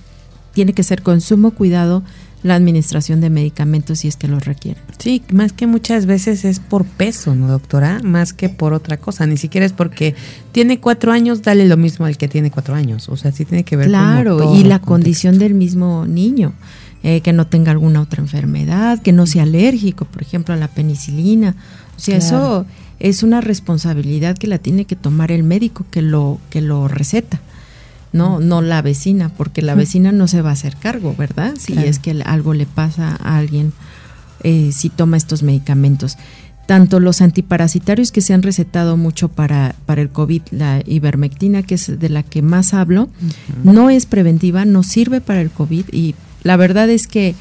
tiene 0.54 0.74
que 0.74 0.84
ser 0.84 1.04
con 1.04 1.22
sumo 1.22 1.52
cuidado 1.52 2.04
la 2.42 2.56
administración 2.56 3.20
de 3.22 3.30
medicamentos 3.30 4.00
si 4.00 4.08
es 4.08 4.16
que 4.16 4.28
los 4.28 4.46
requieren. 4.46 4.82
Sí, 4.98 5.22
más 5.32 5.52
que 5.52 5.68
muchas 5.68 6.06
veces 6.06 6.46
es 6.46 6.60
por 6.60 6.86
peso, 6.86 7.36
¿no, 7.36 7.48
doctora? 7.48 8.00
Más 8.04 8.34
que 8.34 8.48
por 8.50 8.74
otra 8.74 8.98
cosa. 8.98 9.26
Ni 9.28 9.38
siquiera 9.38 9.66
es 9.66 9.74
porque 9.74 10.16
tiene 10.52 10.80
cuatro 10.80 11.12
años, 11.12 11.42
dale 11.42 11.68
lo 11.68 11.76
mismo 11.78 12.06
al 12.06 12.18
que 12.18 12.28
tiene 12.28 12.50
cuatro 12.52 12.76
años. 12.76 13.10
O 13.10 13.18
sea, 13.18 13.32
sí 13.32 13.46
tiene 13.46 13.64
que 13.64 13.76
ver 13.76 13.88
Claro, 13.88 14.56
y 14.56 14.64
la 14.64 14.80
condición 14.80 15.38
del 15.40 15.54
mismo 15.54 16.06
niño. 16.06 16.54
eh, 17.02 17.22
que 17.22 17.32
no 17.32 17.48
tenga 17.48 17.72
alguna 17.72 18.02
otra 18.02 18.22
enfermedad, 18.22 19.02
que 19.02 19.14
no 19.14 19.26
sea 19.26 19.44
alérgico, 19.44 20.04
por 20.04 20.22
ejemplo, 20.22 20.54
a 20.54 20.58
la 20.58 20.68
penicilina. 20.68 21.56
O 21.96 22.00
sea, 22.00 22.18
eso 22.18 22.66
es 23.00 23.24
una 23.24 23.40
responsabilidad 23.40 24.38
que 24.38 24.48
la 24.48 24.58
tiene 24.58 24.84
que 24.84 24.98
tomar 24.98 25.32
el 25.32 25.44
médico 25.44 25.86
que 25.92 26.02
lo, 26.02 26.40
que 26.50 26.60
lo 26.62 26.90
receta. 26.90 27.40
No, 28.12 28.40
no 28.40 28.62
la 28.62 28.82
vecina, 28.82 29.30
porque 29.30 29.62
la 29.62 29.76
vecina 29.76 30.12
no 30.12 30.28
se 30.28 30.42
va 30.42 30.50
a 30.50 30.54
hacer 30.54 30.76
cargo, 30.78 31.16
¿verdad? 31.18 31.54
Si 31.60 31.78
es 31.78 32.00
que 32.00 32.12
algo 32.26 32.54
le 32.54 32.66
pasa 32.66 33.18
a 33.22 33.38
alguien 33.38 33.72
eh, 34.44 34.72
si 34.74 34.90
toma 34.90 35.18
estos 35.18 35.44
medicamentos. 35.44 36.18
Tanto 36.66 37.00
los 37.00 37.22
antiparasitarios 37.22 38.12
que 38.12 38.22
se 38.22 38.34
han 38.34 38.44
recetado 38.44 38.96
mucho 38.96 39.28
para, 39.30 39.76
para 39.86 40.02
el 40.02 40.10
COVID, 40.10 40.44
la 40.52 40.82
ivermectina, 40.86 41.64
que 41.64 41.76
es 41.76 42.00
de 42.00 42.10
la 42.10 42.24
que 42.24 42.42
más 42.42 42.74
hablo, 42.74 43.10
no 43.64 43.90
es 43.90 44.06
preventiva, 44.06 44.66
no 44.66 44.84
sirve 44.84 45.20
para 45.20 45.42
el 45.42 45.50
COVID 45.50 45.86
y 45.92 46.16
la 46.44 46.58
verdad 46.58 46.90
es 46.90 47.08
que 47.08 47.36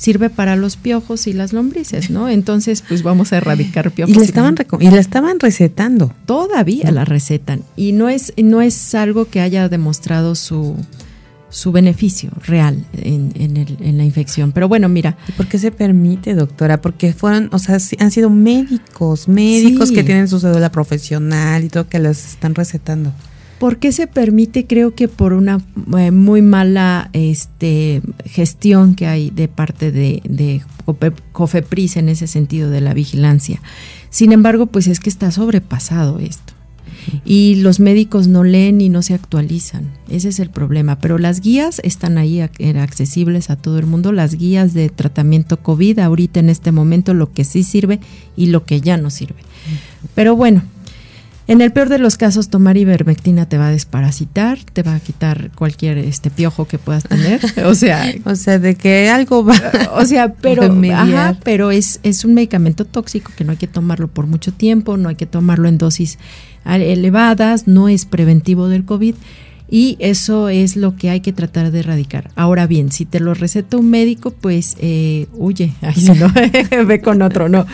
sirve 0.00 0.30
para 0.30 0.56
los 0.56 0.78
piojos 0.78 1.26
y 1.26 1.34
las 1.34 1.52
lombrices, 1.52 2.08
¿no? 2.08 2.30
Entonces, 2.30 2.82
pues 2.88 3.02
vamos 3.02 3.34
a 3.34 3.36
erradicar 3.36 3.90
piojos. 3.90 4.16
Y 4.16 4.18
la 4.18 4.24
estaban, 4.24 4.56
y 4.80 4.90
la 4.90 4.98
estaban 4.98 5.38
recetando. 5.38 6.14
Todavía 6.24 6.90
la 6.90 7.04
recetan. 7.04 7.62
Y 7.76 7.92
no 7.92 8.08
es, 8.08 8.32
no 8.42 8.62
es 8.62 8.94
algo 8.94 9.26
que 9.26 9.42
haya 9.42 9.68
demostrado 9.68 10.34
su, 10.36 10.74
su 11.50 11.70
beneficio 11.70 12.30
real 12.46 12.82
en, 12.94 13.32
en, 13.34 13.98
la 13.98 14.04
infección. 14.04 14.52
Pero 14.52 14.68
bueno, 14.68 14.88
mira. 14.88 15.18
¿Y 15.28 15.32
por 15.32 15.48
qué 15.48 15.58
se 15.58 15.70
permite, 15.70 16.34
doctora? 16.34 16.80
Porque 16.80 17.12
fueron, 17.12 17.50
o 17.52 17.58
sea, 17.58 17.76
han 17.98 18.10
sido 18.10 18.30
médicos, 18.30 19.28
médicos 19.28 19.92
que 19.92 20.02
tienen 20.02 20.28
su 20.28 20.40
cédula 20.40 20.72
profesional 20.72 21.62
y 21.62 21.68
todo 21.68 21.90
que 21.90 21.98
los 21.98 22.24
están 22.24 22.54
recetando. 22.54 23.12
¿Por 23.60 23.76
qué 23.76 23.92
se 23.92 24.06
permite? 24.06 24.66
Creo 24.66 24.94
que 24.94 25.06
por 25.06 25.34
una 25.34 25.60
eh, 25.98 26.10
muy 26.10 26.40
mala 26.40 27.10
este, 27.12 28.00
gestión 28.24 28.94
que 28.94 29.06
hay 29.06 29.28
de 29.28 29.48
parte 29.48 29.92
de, 29.92 30.22
de 30.26 30.62
COFEPRIS 31.32 31.98
en 31.98 32.08
ese 32.08 32.26
sentido 32.26 32.70
de 32.70 32.80
la 32.80 32.94
vigilancia. 32.94 33.60
Sin 34.08 34.32
embargo, 34.32 34.64
pues 34.64 34.86
es 34.86 34.98
que 34.98 35.10
está 35.10 35.30
sobrepasado 35.30 36.18
esto 36.18 36.54
y 37.24 37.56
los 37.56 37.80
médicos 37.80 38.28
no 38.28 38.44
leen 38.44 38.80
y 38.80 38.88
no 38.88 39.02
se 39.02 39.14
actualizan. 39.14 39.90
Ese 40.08 40.30
es 40.30 40.40
el 40.40 40.50
problema. 40.50 40.98
Pero 40.98 41.18
las 41.18 41.40
guías 41.40 41.80
están 41.84 42.18
ahí 42.18 42.40
accesibles 42.40 43.50
a 43.50 43.56
todo 43.56 43.78
el 43.78 43.86
mundo. 43.86 44.12
Las 44.12 44.36
guías 44.36 44.74
de 44.74 44.88
tratamiento 44.88 45.58
COVID 45.58 45.98
ahorita 45.98 46.40
en 46.40 46.48
este 46.48 46.72
momento 46.72 47.14
lo 47.14 47.32
que 47.32 47.44
sí 47.44 47.62
sirve 47.62 48.00
y 48.36 48.46
lo 48.46 48.64
que 48.64 48.80
ya 48.80 48.96
no 48.96 49.10
sirve. 49.10 49.40
Pero 50.14 50.36
bueno, 50.36 50.62
en 51.50 51.60
el 51.60 51.72
peor 51.72 51.88
de 51.88 51.98
los 51.98 52.16
casos, 52.16 52.48
tomar 52.48 52.76
ivermectina 52.76 53.48
te 53.48 53.58
va 53.58 53.66
a 53.66 53.70
desparasitar, 53.72 54.60
te 54.72 54.84
va 54.84 54.94
a 54.94 55.00
quitar 55.00 55.50
cualquier 55.56 55.98
este 55.98 56.30
piojo 56.30 56.68
que 56.68 56.78
puedas 56.78 57.02
tener. 57.02 57.40
O 57.66 57.74
sea, 57.74 58.04
o 58.24 58.36
sea, 58.36 58.60
de 58.60 58.76
que 58.76 59.10
algo 59.10 59.44
va. 59.44 59.60
O 59.94 60.04
sea, 60.04 60.32
pero, 60.32 60.72
pero 61.42 61.72
es, 61.72 61.98
es 62.04 62.24
un 62.24 62.34
medicamento 62.34 62.84
tóxico 62.84 63.32
que 63.36 63.42
no 63.42 63.50
hay 63.50 63.58
que 63.58 63.66
tomarlo 63.66 64.06
por 64.06 64.28
mucho 64.28 64.52
tiempo, 64.52 64.96
no 64.96 65.08
hay 65.08 65.16
que 65.16 65.26
tomarlo 65.26 65.68
en 65.68 65.76
dosis 65.76 66.20
elevadas, 66.64 67.66
no 67.66 67.88
es 67.88 68.04
preventivo 68.04 68.68
del 68.68 68.84
COVID 68.84 69.16
y 69.70 69.96
eso 70.00 70.48
es 70.48 70.76
lo 70.76 70.96
que 70.96 71.10
hay 71.10 71.20
que 71.20 71.32
tratar 71.32 71.70
de 71.70 71.78
erradicar. 71.78 72.30
Ahora 72.34 72.66
bien, 72.66 72.90
si 72.90 73.04
te 73.04 73.20
lo 73.20 73.34
receta 73.34 73.76
un 73.76 73.88
médico, 73.88 74.32
pues 74.32 74.76
eh, 74.80 75.28
huye, 75.32 75.72
ve 76.86 77.00
con 77.00 77.22
otro, 77.22 77.48
no. 77.48 77.66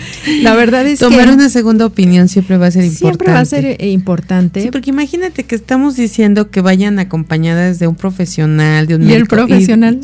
La 0.42 0.54
verdad 0.54 0.87
es 0.87 0.98
Tomar 0.98 1.30
una 1.30 1.48
segunda 1.48 1.87
opinión 1.87 2.28
siempre 2.28 2.59
va 2.59 2.66
a 2.66 2.70
ser 2.70 2.85
importante. 2.85 3.09
Siempre 3.16 3.32
va 3.32 3.40
a 3.40 3.44
ser 3.46 3.64
eh, 3.64 3.88
importante. 3.88 4.61
Sí, 4.61 4.68
porque 4.70 4.90
imagínate 4.90 5.44
que 5.44 5.54
estamos 5.54 5.96
diciendo 5.96 6.50
que 6.50 6.61
vayan 6.61 6.98
acompañadas 6.98 7.78
de 7.78 7.87
un 7.87 7.94
profesional, 7.94 8.87
de 8.87 8.96
un 8.96 9.09
¿Y 9.09 9.14
el 9.14 9.26
profesional? 9.26 10.00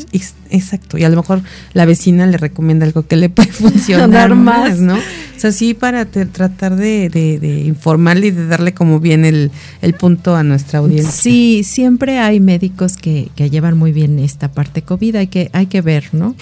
exacto, 0.49 0.97
y 0.97 1.03
a 1.03 1.09
lo 1.09 1.17
mejor 1.17 1.41
la 1.73 1.85
vecina 1.85 2.25
le 2.27 2.37
recomienda 2.37 2.85
algo 2.85 3.05
que 3.07 3.15
le 3.17 3.29
puede 3.29 3.51
funcionar 3.51 4.33
más, 4.35 4.79
¿no? 4.79 4.95
O 4.95 5.39
sea, 5.43 5.51
sí 5.51 5.73
para 5.73 6.05
tratar 6.05 6.75
de, 6.75 7.09
de, 7.09 7.61
informarle 7.65 8.27
y 8.27 8.31
de 8.31 8.47
darle 8.47 8.73
como 8.73 8.99
bien 8.99 9.25
el, 9.25 9.51
el 9.81 9.93
punto 9.93 10.35
a 10.35 10.43
nuestra 10.43 10.79
audiencia. 10.79 11.11
Sí, 11.11 11.63
sí 11.65 11.82
siempre 11.83 12.17
hay 12.17 12.39
médicos 12.39 12.95
que, 12.95 13.29
llevan 13.35 13.77
muy 13.77 13.91
bien 13.91 14.17
esta 14.17 14.49
parte 14.49 14.83
COVID, 14.83 15.17
hay 15.17 15.27
que, 15.27 15.49
hay 15.51 15.65
que 15.65 15.81
ver, 15.81 16.05
¿no? 16.13 16.33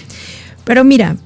Pero 0.62 0.84
mira, 0.84 1.16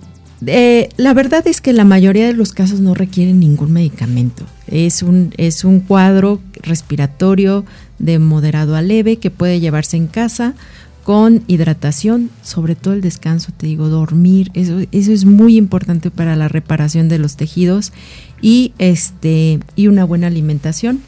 eh, 0.46 0.88
la 0.96 1.12
verdad 1.12 1.46
es 1.46 1.60
que 1.60 1.74
la 1.74 1.84
mayoría 1.84 2.26
de 2.26 2.32
los 2.32 2.54
casos 2.54 2.80
no 2.80 2.94
requieren 2.94 3.40
ningún 3.40 3.74
medicamento. 3.74 4.46
Es 4.68 5.02
un, 5.02 5.34
es 5.36 5.64
un 5.64 5.80
cuadro 5.80 6.40
respiratorio 6.62 7.66
de 7.98 8.18
moderado 8.18 8.74
a 8.74 8.80
leve 8.80 9.18
que 9.18 9.30
puede 9.30 9.60
llevarse 9.60 9.98
en 9.98 10.06
casa 10.06 10.54
con 11.02 11.42
hidratación, 11.46 12.30
sobre 12.42 12.74
todo 12.74 12.94
el 12.94 13.02
descanso, 13.02 13.52
te 13.54 13.66
digo, 13.66 13.90
dormir, 13.90 14.50
eso, 14.54 14.78
eso 14.92 15.12
es 15.12 15.26
muy 15.26 15.58
importante 15.58 16.10
para 16.10 16.36
la 16.36 16.48
reparación 16.48 17.10
de 17.10 17.18
los 17.18 17.36
tejidos 17.36 17.92
y, 18.40 18.72
este, 18.78 19.60
y 19.76 19.88
una 19.88 20.06
buena 20.06 20.28
alimentación 20.28 21.02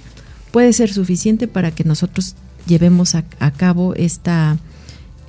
puede 0.51 0.75
ser 0.75 0.93
suficiente 0.93 1.49
para 1.49 1.71
que 1.71 1.85
nosotros 1.85 2.35
llevemos 2.69 3.17
a, 3.17 3.51
cabo 3.51 3.95
esta, 3.97 4.59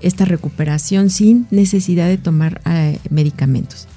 esta 0.01 0.25
recuperación 0.25 1.09
sin 1.09 1.47
necesidad 1.49 2.07
de 2.07 2.19
tomar 2.19 2.61
eh, 2.65 2.99
medicamentos. 3.09 3.87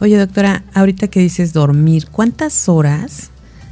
Oye, 0.00 0.18
doctora, 0.18 0.64
ahorita 0.74 1.08
que 1.08 1.20
dices 1.20 1.54
dormir, 1.54 2.08
¿cuántas 2.10 2.68
horas 2.68 3.30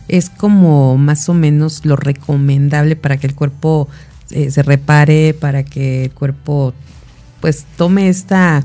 es 0.09 0.31
como 0.31 0.96
más 0.96 1.28
o 1.28 1.35
menos 1.35 1.85
lo 1.85 1.96
recomendable 1.96 2.96
para 2.96 3.18
que 3.18 3.26
el 3.26 3.35
cuerpo 3.35 3.88
eh, 4.31 4.50
se 4.50 4.62
repare, 4.62 5.35
para 5.35 5.64
que 5.64 6.07
el 6.07 6.11
cuerpo 6.12 6.72
pues 7.40 7.66
tome 7.76 8.09
esta 8.09 8.64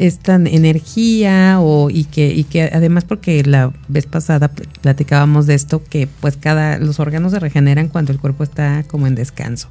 esta 0.00 0.36
energía 0.36 1.60
o 1.60 1.90
y 1.90 2.04
que 2.04 2.34
y 2.34 2.44
que 2.44 2.62
además 2.72 3.04
porque 3.04 3.44
la 3.44 3.72
vez 3.88 4.06
pasada 4.06 4.48
platicábamos 4.48 5.46
de 5.46 5.54
esto 5.54 5.84
que 5.84 6.08
pues 6.20 6.36
cada 6.36 6.78
los 6.78 7.00
órganos 7.00 7.32
se 7.32 7.38
regeneran 7.38 7.88
cuando 7.88 8.10
el 8.10 8.18
cuerpo 8.18 8.42
está 8.42 8.82
como 8.84 9.06
en 9.06 9.14
descanso. 9.14 9.68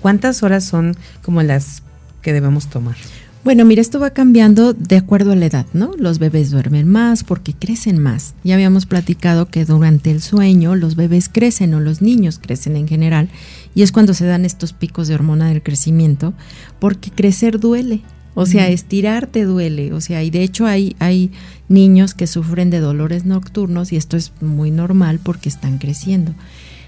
¿Cuántas 0.00 0.42
horas 0.42 0.64
son 0.64 0.96
como 1.22 1.42
las 1.42 1.82
que 2.22 2.32
debemos 2.32 2.68
tomar? 2.68 2.96
Bueno, 3.44 3.64
mira, 3.64 3.82
esto 3.82 3.98
va 3.98 4.10
cambiando 4.10 4.72
de 4.72 4.96
acuerdo 4.96 5.32
a 5.32 5.36
la 5.36 5.46
edad, 5.46 5.66
¿no? 5.72 5.90
Los 5.98 6.20
bebés 6.20 6.52
duermen 6.52 6.86
más 6.86 7.24
porque 7.24 7.52
crecen 7.52 7.98
más. 7.98 8.34
Ya 8.44 8.54
habíamos 8.54 8.86
platicado 8.86 9.46
que 9.46 9.64
durante 9.64 10.12
el 10.12 10.22
sueño 10.22 10.76
los 10.76 10.94
bebés 10.94 11.28
crecen 11.28 11.74
o 11.74 11.80
los 11.80 12.02
niños 12.02 12.38
crecen 12.40 12.76
en 12.76 12.86
general 12.86 13.30
y 13.74 13.82
es 13.82 13.90
cuando 13.90 14.14
se 14.14 14.26
dan 14.26 14.44
estos 14.44 14.72
picos 14.72 15.08
de 15.08 15.16
hormona 15.16 15.48
del 15.48 15.60
crecimiento 15.60 16.34
porque 16.78 17.10
crecer 17.10 17.58
duele. 17.58 18.02
O 18.34 18.46
sea, 18.46 18.68
estirarte 18.68 19.44
duele, 19.44 19.92
o 19.92 20.00
sea, 20.00 20.22
y 20.22 20.30
de 20.30 20.42
hecho 20.42 20.66
hay, 20.66 20.96
hay 20.98 21.30
niños 21.68 22.14
que 22.14 22.26
sufren 22.26 22.70
de 22.70 22.80
dolores 22.80 23.26
nocturnos 23.26 23.92
y 23.92 23.96
esto 23.96 24.16
es 24.16 24.32
muy 24.40 24.70
normal 24.70 25.20
porque 25.22 25.50
están 25.50 25.78
creciendo. 25.78 26.34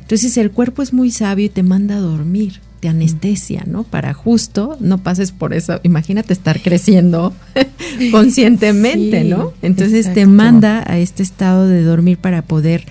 Entonces 0.00 0.37
el 0.37 0.50
cuerpo 0.50 0.83
es 0.83 0.92
muy 0.92 1.11
sabio 1.11 1.46
y 1.46 1.48
te 1.50 1.62
manda 1.62 1.96
a 1.96 2.00
dormir, 2.00 2.61
te 2.80 2.88
anestesia, 2.88 3.64
¿no? 3.66 3.85
Para 3.85 4.12
justo 4.12 4.76
no 4.80 4.98
pases 4.98 5.33
por 5.33 5.54
eso. 5.54 5.80
Imagínate 5.83 6.33
estar 6.33 6.61
creciendo 6.61 7.35
conscientemente, 8.11 9.24
¿no? 9.24 9.52
Entonces 9.62 10.12
te 10.12 10.26
manda 10.26 10.85
a 10.87 10.98
este 10.98 11.22
estado 11.22 11.66
de 11.66 11.83
dormir 11.83 12.18
para 12.18 12.42
poder 12.42 12.85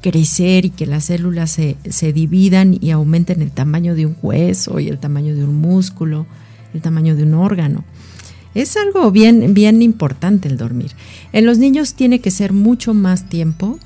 crecer 0.00 0.66
y 0.66 0.70
que 0.70 0.86
las 0.86 1.04
células 1.04 1.50
se, 1.50 1.76
se 1.88 2.12
dividan 2.12 2.76
y 2.80 2.90
aumenten 2.90 3.40
el 3.42 3.50
tamaño 3.50 3.94
de 3.94 4.06
un 4.06 4.16
hueso 4.22 4.80
y 4.80 4.88
el 4.88 4.98
tamaño 4.98 5.34
de 5.34 5.44
un 5.44 5.60
músculo, 5.60 6.26
el 6.74 6.80
tamaño 6.80 7.14
de 7.16 7.22
un 7.22 7.34
órgano. 7.34 7.84
Es 8.54 8.76
algo 8.76 9.10
bien, 9.10 9.52
bien 9.54 9.82
importante 9.82 10.48
el 10.48 10.56
dormir. 10.56 10.92
En 11.32 11.44
los 11.44 11.58
niños 11.58 11.94
tiene 11.94 12.20
que 12.20 12.30
ser 12.30 12.52
mucho 12.52 12.94
más 12.94 13.28
tiempo. 13.28 13.78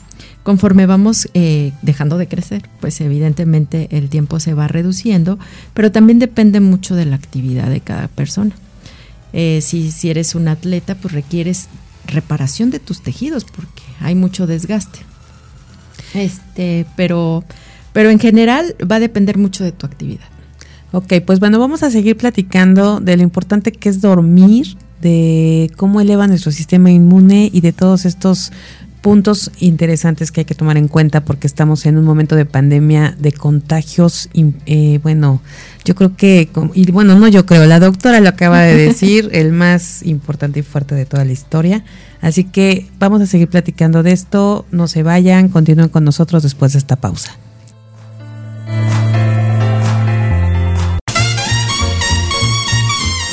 Conforme 0.42 0.86
vamos 0.86 1.28
eh, 1.34 1.72
dejando 1.82 2.18
de 2.18 2.28
crecer, 2.28 2.68
pues 2.80 3.00
evidentemente 3.00 3.88
el 3.90 4.08
tiempo 4.08 4.40
se 4.40 4.54
va 4.54 4.68
reduciendo, 4.68 5.38
pero 5.74 5.92
también 5.92 6.18
depende 6.18 6.60
mucho 6.60 6.94
de 6.94 7.04
la 7.04 7.16
actividad 7.16 7.68
de 7.68 7.80
cada 7.80 8.08
persona. 8.08 8.54
Eh, 9.32 9.60
si, 9.62 9.90
si 9.90 10.10
eres 10.10 10.34
un 10.34 10.48
atleta, 10.48 10.94
pues 10.94 11.12
requieres 11.12 11.68
reparación 12.06 12.70
de 12.70 12.80
tus 12.80 13.02
tejidos 13.02 13.44
porque 13.44 13.82
hay 14.00 14.14
mucho 14.14 14.46
desgaste. 14.46 15.00
Este, 16.14 16.86
pero, 16.96 17.44
pero 17.92 18.10
en 18.10 18.18
general 18.18 18.74
va 18.90 18.96
a 18.96 19.00
depender 19.00 19.36
mucho 19.38 19.64
de 19.64 19.72
tu 19.72 19.86
actividad. 19.86 20.28
Ok, 20.92 21.14
pues 21.26 21.38
bueno, 21.38 21.58
vamos 21.58 21.82
a 21.82 21.90
seguir 21.90 22.16
platicando 22.16 23.00
de 23.00 23.16
lo 23.16 23.22
importante 23.22 23.72
que 23.72 23.88
es 23.88 24.00
dormir, 24.00 24.76
de 25.02 25.70
cómo 25.76 26.00
eleva 26.00 26.26
nuestro 26.26 26.50
sistema 26.50 26.90
inmune 26.90 27.50
y 27.52 27.60
de 27.60 27.72
todos 27.72 28.06
estos 28.06 28.52
puntos 29.02 29.52
interesantes 29.60 30.32
que 30.32 30.40
hay 30.40 30.44
que 30.44 30.54
tomar 30.54 30.76
en 30.76 30.88
cuenta 30.88 31.24
porque 31.24 31.46
estamos 31.46 31.86
en 31.86 31.98
un 31.98 32.04
momento 32.04 32.36
de 32.36 32.46
pandemia 32.46 33.14
de 33.18 33.32
contagios. 33.32 34.28
Eh, 34.34 34.98
bueno, 35.02 35.40
yo 35.84 35.94
creo 35.94 36.16
que, 36.16 36.48
y 36.74 36.90
bueno, 36.90 37.18
no 37.18 37.28
yo 37.28 37.46
creo, 37.46 37.64
la 37.66 37.80
doctora 37.80 38.20
lo 38.20 38.28
acaba 38.28 38.62
de 38.62 38.74
decir, 38.86 39.28
el 39.32 39.52
más 39.52 40.02
importante 40.04 40.60
y 40.60 40.62
fuerte 40.62 40.94
de 40.94 41.06
toda 41.06 41.24
la 41.24 41.32
historia. 41.32 41.84
Así 42.20 42.44
que 42.44 42.88
vamos 42.98 43.20
a 43.20 43.26
seguir 43.26 43.48
platicando 43.48 44.02
de 44.02 44.12
esto, 44.12 44.66
no 44.72 44.88
se 44.88 45.02
vayan, 45.02 45.48
continúen 45.48 45.88
con 45.88 46.04
nosotros 46.04 46.42
después 46.42 46.72
de 46.72 46.78
esta 46.78 46.96
pausa. 46.96 47.38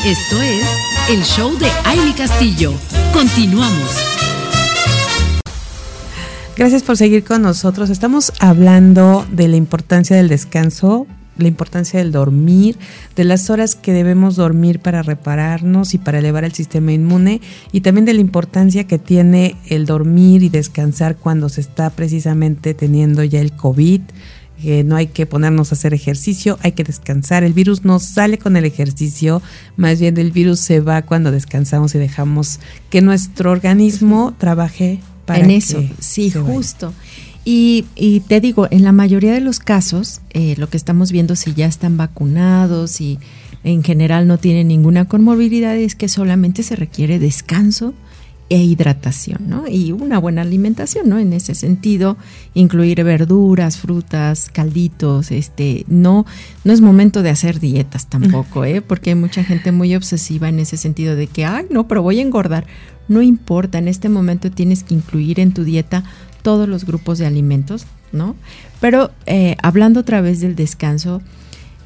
Esto 0.05 0.39
es 0.39 0.63
el 1.09 1.23
show 1.23 1.57
de 1.57 1.65
Aile 1.83 2.13
Castillo. 2.15 2.75
Continuamos. 3.11 3.89
Gracias 6.55 6.83
por 6.83 6.95
seguir 6.95 7.23
con 7.23 7.41
nosotros. 7.41 7.89
Estamos 7.89 8.31
hablando 8.39 9.25
de 9.31 9.47
la 9.47 9.55
importancia 9.55 10.15
del 10.15 10.27
descanso, 10.27 11.07
la 11.39 11.47
importancia 11.47 11.97
del 11.97 12.11
dormir, 12.11 12.77
de 13.15 13.23
las 13.23 13.49
horas 13.49 13.73
que 13.73 13.93
debemos 13.93 14.35
dormir 14.35 14.79
para 14.79 15.01
repararnos 15.01 15.95
y 15.95 15.97
para 15.97 16.19
elevar 16.19 16.43
el 16.43 16.53
sistema 16.53 16.91
inmune 16.91 17.41
y 17.71 17.81
también 17.81 18.05
de 18.05 18.13
la 18.13 18.21
importancia 18.21 18.85
que 18.85 18.99
tiene 18.99 19.55
el 19.69 19.87
dormir 19.87 20.43
y 20.43 20.49
descansar 20.49 21.15
cuando 21.15 21.49
se 21.49 21.61
está 21.61 21.89
precisamente 21.89 22.75
teniendo 22.75 23.23
ya 23.23 23.41
el 23.41 23.53
COVID, 23.53 24.01
que 24.61 24.83
no 24.83 24.95
hay 24.95 25.07
que 25.07 25.25
ponernos 25.25 25.71
a 25.71 25.75
hacer 25.75 25.93
ejercicio, 25.93 26.57
hay 26.61 26.71
que 26.73 26.83
descansar. 26.83 27.43
El 27.43 27.53
virus 27.53 27.83
no 27.83 27.99
sale 27.99 28.37
con 28.37 28.57
el 28.57 28.65
ejercicio, 28.65 29.41
más 29.77 29.99
bien 29.99 30.17
el 30.17 30.31
virus 30.31 30.59
se 30.59 30.79
va 30.79 31.01
cuando 31.01 31.31
descansamos 31.31 31.95
y 31.95 31.99
dejamos 31.99 32.59
que 32.89 33.01
nuestro 33.01 33.51
organismo 33.51 34.33
trabaje 34.37 34.99
para 35.25 35.43
en 35.43 35.51
eso. 35.51 35.83
Sí, 35.99 36.31
justo. 36.31 36.93
Y, 37.43 37.85
y, 37.95 38.21
te 38.21 38.41
digo, 38.41 38.67
en 38.71 38.83
la 38.83 38.91
mayoría 38.91 39.33
de 39.33 39.41
los 39.41 39.59
casos, 39.59 40.21
eh, 40.31 40.55
lo 40.57 40.67
que 40.67 40.77
estamos 40.77 41.11
viendo 41.11 41.35
si 41.35 41.53
ya 41.53 41.67
están 41.67 41.95
vacunados 41.95 43.01
y 43.01 43.19
en 43.63 43.83
general 43.83 44.27
no 44.27 44.39
tienen 44.39 44.67
ninguna 44.67 45.05
comorbilidad 45.05 45.75
es 45.75 45.95
que 45.95 46.07
solamente 46.09 46.63
se 46.63 46.75
requiere 46.75 47.19
descanso 47.19 47.93
e 48.49 48.61
hidratación, 48.61 49.49
¿no? 49.49 49.67
Y 49.67 49.91
una 49.91 50.19
buena 50.19 50.43
alimentación, 50.43 51.09
¿no? 51.09 51.17
En 51.17 51.33
ese 51.33 51.55
sentido, 51.55 52.15
incluir 52.53 53.03
verduras, 53.03 53.77
frutas, 53.77 54.49
calditos, 54.51 55.31
este, 55.31 55.83
no, 55.87 56.25
no 56.63 56.73
es 56.73 56.81
momento 56.81 57.23
de 57.23 57.31
hacer 57.31 57.59
dietas 57.59 58.07
tampoco, 58.07 58.63
¿eh? 58.63 58.81
Porque 58.81 59.11
hay 59.11 59.15
mucha 59.15 59.43
gente 59.43 59.71
muy 59.71 59.95
obsesiva 59.95 60.47
en 60.47 60.59
ese 60.59 60.77
sentido 60.77 61.15
de 61.15 61.27
que, 61.27 61.45
ay, 61.45 61.65
no, 61.71 61.87
pero 61.87 62.03
voy 62.03 62.19
a 62.19 62.21
engordar. 62.21 62.67
No 63.07 63.21
importa, 63.21 63.79
en 63.79 63.87
este 63.87 64.09
momento 64.09 64.51
tienes 64.51 64.83
que 64.83 64.93
incluir 64.93 65.39
en 65.39 65.53
tu 65.53 65.63
dieta 65.63 66.03
todos 66.43 66.69
los 66.69 66.85
grupos 66.85 67.17
de 67.17 67.25
alimentos, 67.25 67.87
¿no? 68.11 68.35
Pero 68.79 69.09
eh, 69.25 69.57
hablando 69.63 70.01
otra 70.01 70.21
vez 70.21 70.39
del 70.39 70.55
descanso, 70.55 71.23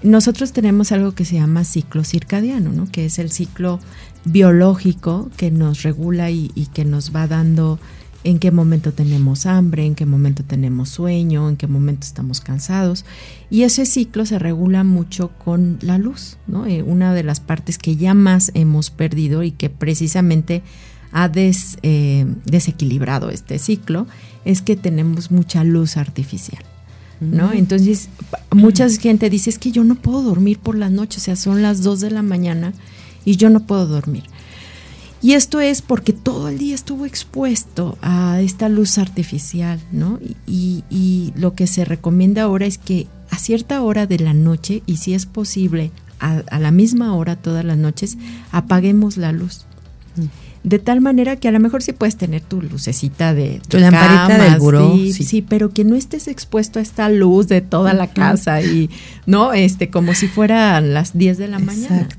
nosotros 0.01 0.53
tenemos 0.53 0.91
algo 0.91 1.13
que 1.13 1.25
se 1.25 1.35
llama 1.35 1.63
ciclo 1.63 2.03
circadiano, 2.03 2.71
¿no? 2.71 2.89
Que 2.89 3.05
es 3.05 3.19
el 3.19 3.31
ciclo 3.31 3.79
biológico 4.25 5.29
que 5.35 5.51
nos 5.51 5.83
regula 5.83 6.31
y, 6.31 6.49
que 6.73 6.85
nos 6.85 7.13
va 7.13 7.27
dando 7.27 7.79
en 8.23 8.39
qué 8.39 8.51
momento 8.51 8.93
tenemos 8.93 9.45
hambre, 9.45 9.85
en 9.85 9.95
qué 9.95 10.05
momento 10.05 10.43
tenemos 10.43 10.89
sueño, 10.89 11.49
en 11.49 11.57
qué 11.57 11.67
momento 11.67 12.05
estamos 12.05 12.41
cansados. 12.41 13.05
Y 13.49 13.63
ese 13.63 13.85
ciclo 13.85 14.25
se 14.25 14.39
regula 14.39 14.83
mucho 14.83 15.29
con 15.38 15.79
la 15.81 15.97
luz, 15.97 16.38
¿no? 16.47 16.65
Eh, 16.65 16.81
una 16.81 17.13
de 17.13 17.23
las 17.23 17.39
partes 17.39 17.77
que 17.77 17.95
ya 17.95 18.13
más 18.13 18.51
hemos 18.53 18.91
perdido 18.91 19.43
y 19.43 19.51
que 19.51 19.69
precisamente 19.69 20.63
ha 21.12 21.31
eh, 21.33 22.25
desequilibrado 22.45 23.31
este 23.31 23.57
ciclo 23.57 24.07
es 24.45 24.62
que 24.62 24.75
tenemos 24.75 25.31
mucha 25.31 25.63
luz 25.63 25.97
artificial. 25.97 26.63
¿No? 27.21 27.51
Entonces, 27.51 28.08
mucha 28.51 28.89
gente 28.89 29.29
dice, 29.29 29.49
es 29.49 29.60
que 29.60 29.71
yo 29.71 29.84
no 29.84 29.95
puedo 29.95 30.21
dormir 30.23 30.58
por 30.58 30.75
las 30.75 30.91
noches, 30.91 31.23
o 31.23 31.25
sea, 31.25 31.36
son 31.36 31.62
las 31.62 31.84
2 31.84 31.99
de 31.99 32.12
la 32.12 32.21
mañana 32.21 32.73
y 33.25 33.36
yo 33.36 33.49
no 33.49 33.65
puedo 33.65 33.86
dormir. 33.88 34.23
Y 35.21 35.34
esto 35.34 35.60
es 35.60 35.82
porque 35.82 36.13
todo 36.13 36.47
el 36.47 36.58
día 36.58 36.73
estuvo 36.73 37.05
expuesto 37.05 37.97
a 38.01 38.39
esta 38.39 38.69
luz 38.69 38.97
artificial, 38.97 39.82
¿no? 39.91 40.17
Y, 40.47 40.86
y, 40.89 41.34
lo 41.36 41.55
que 41.55 41.67
se 41.67 41.84
recomienda 41.84 42.43
ahora 42.43 42.65
es 42.65 42.77
que 42.77 43.08
a 43.29 43.38
cierta 43.38 43.82
hora 43.82 44.08
de 44.08 44.19
la 44.19 44.34
noche, 44.34 44.82
y 44.86 44.97
si 44.97 45.13
es 45.13 45.25
posible, 45.25 45.91
a, 46.19 46.60
la 46.60 46.71
misma 46.71 47.15
hora 47.15 47.36
todas 47.36 47.65
las 47.65 47.77
noches, 47.77 48.17
apaguemos 48.51 49.17
la 49.17 49.32
luz. 49.32 49.65
De 50.63 50.78
tal 50.78 51.00
manera 51.00 51.38
que 51.38 51.48
a 51.48 51.52
lo 51.52 51.60
mejor 51.60 51.82
sí 51.82 51.93
puedes 51.93 52.17
tener 52.17 52.41
tu 52.41 52.62
lucecita 52.62 53.34
de 53.34 53.62
tu, 53.67 53.78
lamparita 53.78 54.38
del 54.38 54.60
buró. 54.60 54.93
Sí, 54.95 55.13
sí, 55.13 55.41
pero 55.41 55.74
que 55.74 55.86
no 55.86 55.95
estés 55.95 56.28
expuesto 56.28 56.80
a 56.80 56.82
esta 56.82 57.08
luz 57.08 57.48
de 57.48 57.62
toda 57.62 57.93
la 57.93 58.08
casa 58.08 58.62
y, 58.62 58.89
¿no? 59.26 59.54
Este, 59.54 59.89
como 59.89 60.13
si 60.15 60.28
fueran 60.28 60.93
las 60.93 61.17
10 61.17 61.38
de 61.38 61.48
la 61.48 61.60
mañana. 61.60 62.10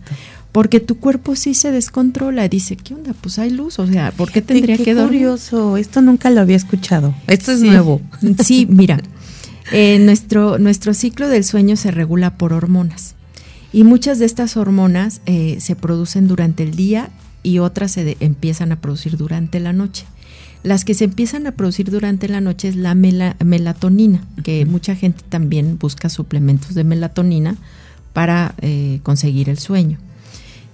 Porque 0.53 0.81
tu 0.81 0.99
cuerpo 0.99 1.37
sí 1.37 1.55
se 1.55 1.71
descontrola. 1.71 2.49
Dice, 2.49 2.77
¿qué 2.77 2.95
onda? 2.95 3.15
Pues 3.21 3.39
hay 3.39 3.51
luz, 3.51 3.79
o 3.79 3.87
sea, 3.87 4.11
¿por 4.11 4.33
qué 4.33 4.43
tendría 4.43 4.79
que 4.79 4.95
dormir? 4.95 5.21
curioso, 5.21 5.77
esto 5.77 6.01
nunca 6.01 6.31
lo 6.31 6.41
había 6.41 6.57
escuchado. 6.57 7.15
Esto 7.27 7.53
es 7.53 7.61
nuevo. 7.61 8.01
Sí, 8.43 8.67
mira, 8.71 9.01
eh, 9.71 9.99
nuestro, 10.01 10.59
nuestro 10.59 10.95
ciclo 10.95 11.29
del 11.29 11.45
sueño 11.45 11.77
se 11.77 11.91
regula 11.91 12.37
por 12.37 12.53
hormonas. 12.53 13.15
Y 13.73 13.85
muchas 13.85 14.19
de 14.19 14.25
estas 14.25 14.57
hormonas 14.57 15.21
eh, 15.27 15.59
se 15.61 15.77
producen 15.77 16.27
durante 16.27 16.65
el 16.65 16.75
día 16.75 17.11
y 17.43 17.59
otras 17.59 17.93
se 17.93 18.17
empiezan 18.21 18.73
a 18.73 18.81
producir 18.81 19.17
durante 19.17 19.61
la 19.61 19.73
noche. 19.73 20.05
Las 20.63 20.85
que 20.85 20.95
se 20.95 21.05
empiezan 21.05 21.47
a 21.47 21.53
producir 21.53 21.91
durante 21.91 22.29
la 22.29 22.41
noche 22.41 22.69
es 22.69 22.77
la 22.77 22.95
melatonina, 22.95 24.23
que 24.45 24.67
mucha 24.67 24.95
gente 24.95 25.23
también 25.29 25.79
busca 25.79 26.11
suplementos 26.11 26.75
de 26.75 26.85
melatonina 26.85 27.57
para 28.13 28.55
eh, 28.61 29.01
conseguir 29.03 29.49
el 29.49 29.59
sueño. 29.59 29.99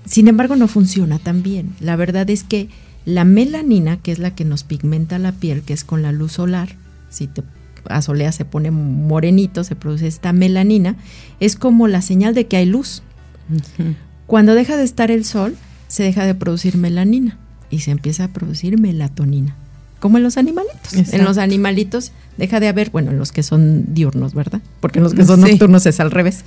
Sin 0.05 0.26
embargo, 0.26 0.57
no 0.57 0.66
funciona 0.66 1.18
tan 1.18 1.42
bien. 1.42 1.74
La 1.81 1.94
verdad 1.94 2.29
es 2.31 2.42
que 2.42 2.68
la 3.05 3.24
melanina, 3.24 3.96
que 3.98 4.11
es 4.11 4.18
la 4.18 4.35
que 4.35 4.44
nos 4.44 4.64
pigmenta 4.64 5.18
la 5.18 5.33
piel, 5.33 5.62
que 5.62 5.72
es 5.72 5.85
con 5.85 6.02
la 6.02 6.11
luz 6.11 6.33
solar, 6.33 6.74
si 7.09 7.29
te 7.29 7.44
asoleas 7.88 8.35
se 8.35 8.44
pone 8.44 8.72
morenito, 8.72 9.62
se 9.62 9.76
produce 9.76 10.09
esta 10.09 10.33
melanina, 10.33 10.96
es 11.38 11.55
como 11.55 11.87
la 11.87 12.02
señal 12.02 12.35
de 12.35 12.46
que 12.46 12.57
hay 12.57 12.66
luz. 12.66 13.02
Cuando 14.26 14.55
deja 14.55 14.76
de 14.76 14.83
estar 14.83 15.12
el 15.12 15.24
sol, 15.24 15.57
se 15.88 16.03
deja 16.03 16.27
de 16.27 16.35
producir 16.35 16.77
melanina 16.77 17.38
y 17.70 17.81
se 17.81 17.90
empieza 17.90 18.25
a 18.25 18.29
producir 18.29 18.79
melatonina, 18.81 19.55
como 20.01 20.18
en 20.18 20.25
los 20.25 20.37
animalitos. 20.37 21.12
En 21.12 21.25
los 21.25 21.38
animalitos 21.38 22.12
deja 22.37 22.61
de 22.61 22.68
haber, 22.68 22.90
bueno, 22.90 23.11
en 23.11 23.18
los 23.18 23.33
que 23.33 23.42
son 23.42 23.94
diurnos, 23.94 24.35
¿verdad? 24.35 24.61
Porque 24.81 24.99
en 24.99 25.05
los 25.05 25.14
que 25.14 25.25
son 25.25 25.40
nocturnos 25.42 25.87
es 25.87 26.01
al 26.01 26.11
revés. 26.11 26.44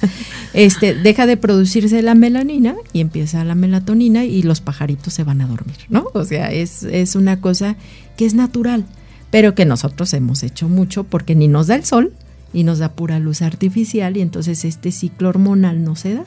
Este, 0.54 0.93
deja 0.93 1.25
de 1.25 1.38
producirse 1.38 2.02
la 2.02 2.15
melanina 2.15 2.75
y 2.93 3.02
empieza 3.02 3.43
la 3.43 3.56
melatonina 3.56 4.25
y 4.25 4.43
los 4.43 4.62
pajaritos 4.62 5.13
se 5.13 5.23
van 5.23 5.41
a 5.41 5.47
dormir, 5.47 5.78
¿no? 5.89 6.08
O 6.13 6.23
sea, 6.23 6.52
es, 6.52 6.84
es 6.84 7.15
una 7.15 7.41
cosa 7.41 7.75
que 8.17 8.25
es 8.25 8.34
natural, 8.34 8.86
pero 9.30 9.56
que 9.56 9.65
nosotros 9.65 10.13
hemos 10.13 10.43
hecho 10.43 10.69
mucho 10.69 11.04
porque 11.04 11.36
ni 11.36 11.47
nos 11.47 11.67
da 11.67 11.75
el 11.75 11.86
sol 11.86 12.13
y 12.54 12.63
nos 12.63 12.80
da 12.80 12.93
pura 12.93 13.19
luz 13.19 13.41
artificial 13.41 14.17
y 14.17 14.21
entonces 14.21 14.65
este 14.65 14.91
ciclo 14.91 15.30
hormonal 15.30 15.84
no 15.84 15.95
se 15.95 16.15
da 16.15 16.25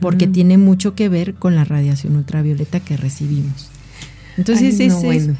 porque 0.00 0.26
tiene 0.26 0.58
mucho 0.58 0.94
que 0.94 1.08
ver 1.08 1.34
con 1.34 1.54
la 1.54 1.64
radiación 1.64 2.16
ultravioleta 2.16 2.80
que 2.80 2.96
recibimos. 2.96 3.68
Entonces, 4.36 4.80
es, 4.80 5.30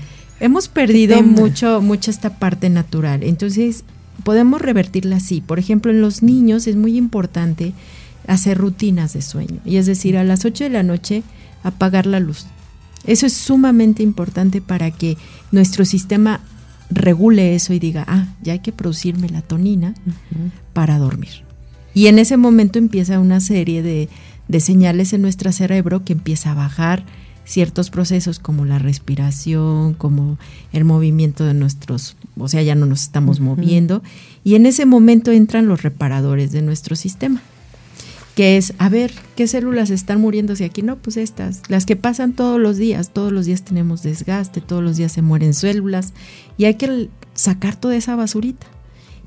Hemos 0.40 0.68
perdido 0.68 1.22
mucho, 1.22 1.82
mucho 1.82 2.10
esta 2.10 2.38
parte 2.38 2.70
natural. 2.70 3.22
Entonces, 3.22 3.84
podemos 4.24 4.60
revertirla 4.60 5.16
así. 5.16 5.40
Por 5.40 5.58
ejemplo, 5.58 5.90
en 5.90 6.00
los 6.00 6.22
niños 6.22 6.66
es 6.66 6.76
muy 6.76 6.96
importante 6.96 7.74
hacer 8.26 8.56
rutinas 8.56 9.12
de 9.12 9.22
sueño. 9.22 9.60
Y 9.64 9.76
es 9.76 9.86
decir, 9.86 10.16
a 10.16 10.24
las 10.24 10.44
8 10.44 10.64
de 10.64 10.70
la 10.70 10.82
noche 10.82 11.22
apagar 11.62 12.06
la 12.06 12.20
luz. 12.20 12.46
Eso 13.04 13.26
es 13.26 13.32
sumamente 13.34 14.02
importante 14.02 14.60
para 14.60 14.90
que 14.90 15.16
nuestro 15.52 15.84
sistema 15.84 16.40
regule 16.90 17.54
eso 17.54 17.72
y 17.72 17.78
diga, 17.78 18.04
ah, 18.08 18.26
ya 18.42 18.54
hay 18.54 18.58
que 18.60 18.72
producir 18.72 19.18
melatonina 19.18 19.94
para 20.72 20.98
dormir. 20.98 21.44
Y 21.94 22.06
en 22.06 22.18
ese 22.18 22.36
momento 22.36 22.78
empieza 22.78 23.18
una 23.18 23.40
serie 23.40 23.82
de, 23.82 24.08
de 24.48 24.60
señales 24.60 25.12
en 25.12 25.22
nuestro 25.22 25.52
cerebro 25.52 26.04
que 26.04 26.12
empieza 26.12 26.52
a 26.52 26.54
bajar 26.54 27.04
ciertos 27.44 27.90
procesos 27.90 28.38
como 28.38 28.64
la 28.64 28.78
respiración, 28.78 29.94
como 29.94 30.38
el 30.72 30.84
movimiento 30.84 31.44
de 31.44 31.54
nuestros, 31.54 32.16
o 32.36 32.48
sea, 32.48 32.62
ya 32.62 32.74
no 32.74 32.86
nos 32.86 33.02
estamos 33.02 33.40
moviendo, 33.40 34.02
y 34.44 34.54
en 34.54 34.66
ese 34.66 34.86
momento 34.86 35.32
entran 35.32 35.66
los 35.66 35.82
reparadores 35.82 36.52
de 36.52 36.62
nuestro 36.62 36.94
sistema, 36.94 37.42
que 38.36 38.56
es, 38.56 38.72
a 38.78 38.88
ver, 38.88 39.12
¿qué 39.34 39.48
células 39.48 39.90
están 39.90 40.20
muriéndose 40.20 40.64
aquí? 40.64 40.82
No, 40.82 40.96
pues 40.96 41.16
estas, 41.16 41.62
las 41.68 41.86
que 41.86 41.96
pasan 41.96 42.34
todos 42.34 42.60
los 42.60 42.76
días, 42.76 43.10
todos 43.12 43.32
los 43.32 43.46
días 43.46 43.62
tenemos 43.62 44.02
desgaste, 44.02 44.60
todos 44.60 44.82
los 44.82 44.96
días 44.96 45.10
se 45.10 45.22
mueren 45.22 45.52
células, 45.52 46.12
y 46.56 46.66
hay 46.66 46.74
que 46.74 47.08
sacar 47.34 47.74
toda 47.74 47.96
esa 47.96 48.14
basurita. 48.14 48.66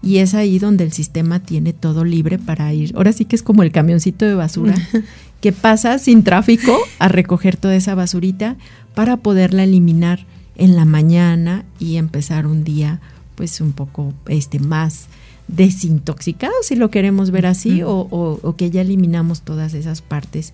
Y 0.04 0.18
es 0.18 0.34
ahí 0.34 0.60
donde 0.60 0.84
el 0.84 0.92
sistema 0.92 1.40
tiene 1.40 1.74
todo 1.74 2.04
libre 2.04 2.38
para 2.38 2.72
ir. 2.74 2.94
Ahora 2.96 3.14
sí 3.14 3.26
que 3.26 3.36
es 3.36 3.42
como 3.44 3.64
el 3.64 3.72
camioncito 3.72 4.26
de 4.26 4.36
basura 4.36 4.76
que 5.42 5.52
pasa 5.52 5.98
sin 5.98 6.24
tráfico 6.24 6.78
a 7.00 7.08
recoger 7.08 7.58
toda 7.58 7.76
esa 7.76 7.96
basurita 7.96 8.58
para 8.94 9.18
poderla 9.18 9.64
eliminar 9.64 10.26
en 10.56 10.76
la 10.76 10.86
mañana 10.86 11.66
y 11.80 11.98
empezar 11.98 12.46
un 12.46 12.64
día 12.64 13.02
pues 13.36 13.60
un 13.62 13.74
poco 13.74 14.14
este 14.28 14.60
más 14.60 15.08
desintoxicado 15.48 16.54
si 16.62 16.76
lo 16.76 16.90
queremos 16.90 17.32
ver 17.32 17.46
así 17.46 17.82
o, 17.84 18.56
que 18.58 18.70
ya 18.70 18.82
eliminamos 18.82 19.42
todas 19.42 19.74
esas 19.74 20.02
partes 20.02 20.54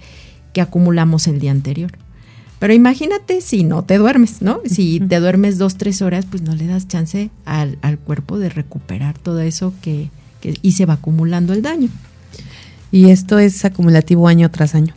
que 0.53 0.61
acumulamos 0.61 1.27
el 1.27 1.39
día 1.39 1.51
anterior. 1.51 1.91
Pero 2.59 2.73
imagínate 2.73 3.41
si 3.41 3.63
no 3.63 3.83
te 3.83 3.97
duermes, 3.97 4.41
¿no? 4.41 4.59
Si 4.65 4.99
te 4.99 5.19
duermes 5.19 5.57
dos, 5.57 5.77
tres 5.77 6.01
horas, 6.01 6.25
pues 6.29 6.43
no 6.43 6.55
le 6.55 6.67
das 6.67 6.87
chance 6.87 7.29
al, 7.45 7.77
cuerpo 7.99 8.37
de 8.37 8.49
recuperar 8.49 9.17
todo 9.17 9.39
eso 9.39 9.73
que, 9.81 10.09
que, 10.41 10.57
y 10.61 10.73
se 10.73 10.85
va 10.85 10.95
acumulando 10.95 11.53
el 11.53 11.61
daño. 11.61 11.89
Y 12.91 13.11
esto 13.11 13.39
es 13.39 13.63
acumulativo 13.63 14.27
año 14.27 14.51
tras 14.51 14.75
año. 14.75 14.93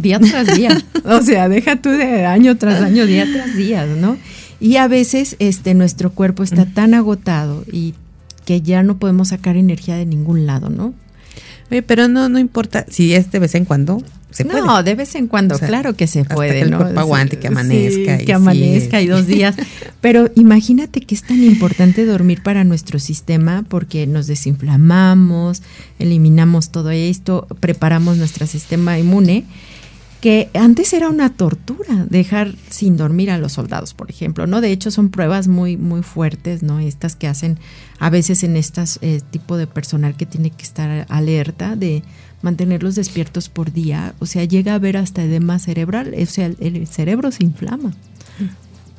día 0.00 0.18
tras 0.18 0.56
día. 0.56 0.76
o 1.04 1.22
sea, 1.22 1.48
deja 1.48 1.76
tú 1.76 1.90
de 1.90 2.26
año 2.26 2.56
tras 2.56 2.82
año, 2.82 3.06
día 3.06 3.26
tras 3.32 3.56
día, 3.56 3.86
¿no? 3.86 4.16
Y 4.60 4.76
a 4.76 4.88
veces 4.88 5.36
este 5.38 5.74
nuestro 5.74 6.10
cuerpo 6.10 6.42
está 6.42 6.66
tan 6.66 6.94
agotado 6.94 7.64
y 7.70 7.94
que 8.44 8.60
ya 8.60 8.82
no 8.82 8.98
podemos 8.98 9.28
sacar 9.28 9.56
energía 9.56 9.96
de 9.96 10.06
ningún 10.06 10.46
lado, 10.46 10.68
¿no? 10.68 10.94
Oye, 11.70 11.82
pero 11.82 12.08
no, 12.08 12.28
no 12.28 12.38
importa 12.38 12.86
si 12.88 13.14
es 13.14 13.30
de 13.30 13.38
vez 13.38 13.54
en 13.54 13.64
cuando, 13.64 14.02
se 14.30 14.44
puede. 14.44 14.60
No, 14.60 14.82
de 14.82 14.94
vez 14.94 15.14
en 15.14 15.26
cuando, 15.26 15.58
claro 15.58 15.94
que 15.94 16.06
se 16.06 16.24
puede, 16.24 16.52
que 16.52 16.60
el 16.60 16.70
¿no? 16.70 16.78
cuerpo 16.78 17.00
aguante, 17.00 17.38
que 17.38 17.48
amanezca. 17.48 18.18
Sí, 18.18 18.24
que 18.24 18.32
amanezca 18.32 19.00
y 19.00 19.06
dos 19.06 19.26
días. 19.26 19.54
Pero 20.00 20.30
imagínate 20.34 21.00
que 21.00 21.14
es 21.14 21.22
tan 21.22 21.42
importante 21.42 22.04
dormir 22.04 22.42
para 22.42 22.64
nuestro 22.64 22.98
sistema 22.98 23.64
porque 23.68 24.06
nos 24.06 24.26
desinflamamos, 24.26 25.62
eliminamos 25.98 26.70
todo 26.70 26.90
esto, 26.90 27.46
preparamos 27.60 28.16
nuestro 28.16 28.46
sistema 28.46 28.98
inmune 28.98 29.44
que 30.20 30.50
antes 30.54 30.92
era 30.92 31.08
una 31.08 31.30
tortura 31.30 32.06
dejar 32.08 32.54
sin 32.70 32.96
dormir 32.96 33.30
a 33.30 33.38
los 33.38 33.52
soldados, 33.52 33.94
por 33.94 34.10
ejemplo, 34.10 34.46
¿no? 34.46 34.60
De 34.60 34.72
hecho, 34.72 34.90
son 34.90 35.10
pruebas 35.10 35.46
muy, 35.46 35.76
muy 35.76 36.02
fuertes, 36.02 36.62
¿no? 36.62 36.80
Estas 36.80 37.14
que 37.14 37.28
hacen 37.28 37.58
a 38.00 38.10
veces 38.10 38.42
en 38.42 38.56
este 38.56 38.82
tipo 39.30 39.56
de 39.56 39.66
personal 39.66 40.16
que 40.16 40.26
tiene 40.26 40.50
que 40.50 40.64
estar 40.64 41.06
alerta 41.08 41.76
de 41.76 42.02
mantenerlos 42.42 42.94
despiertos 42.94 43.48
por 43.48 43.72
día, 43.72 44.14
o 44.18 44.26
sea, 44.26 44.44
llega 44.44 44.72
a 44.72 44.76
haber 44.76 44.96
hasta 44.96 45.22
edema 45.22 45.58
cerebral, 45.58 46.14
o 46.20 46.26
sea, 46.26 46.46
el, 46.46 46.86
cerebro 46.86 47.32
se 47.32 47.44
inflama. 47.44 47.92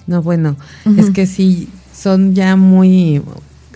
No, 0.07 0.23
bueno, 0.23 0.57
es 0.97 1.11
que 1.11 1.27
sí, 1.27 1.69
son 1.93 2.33
ya 2.33 2.55
muy 2.55 3.21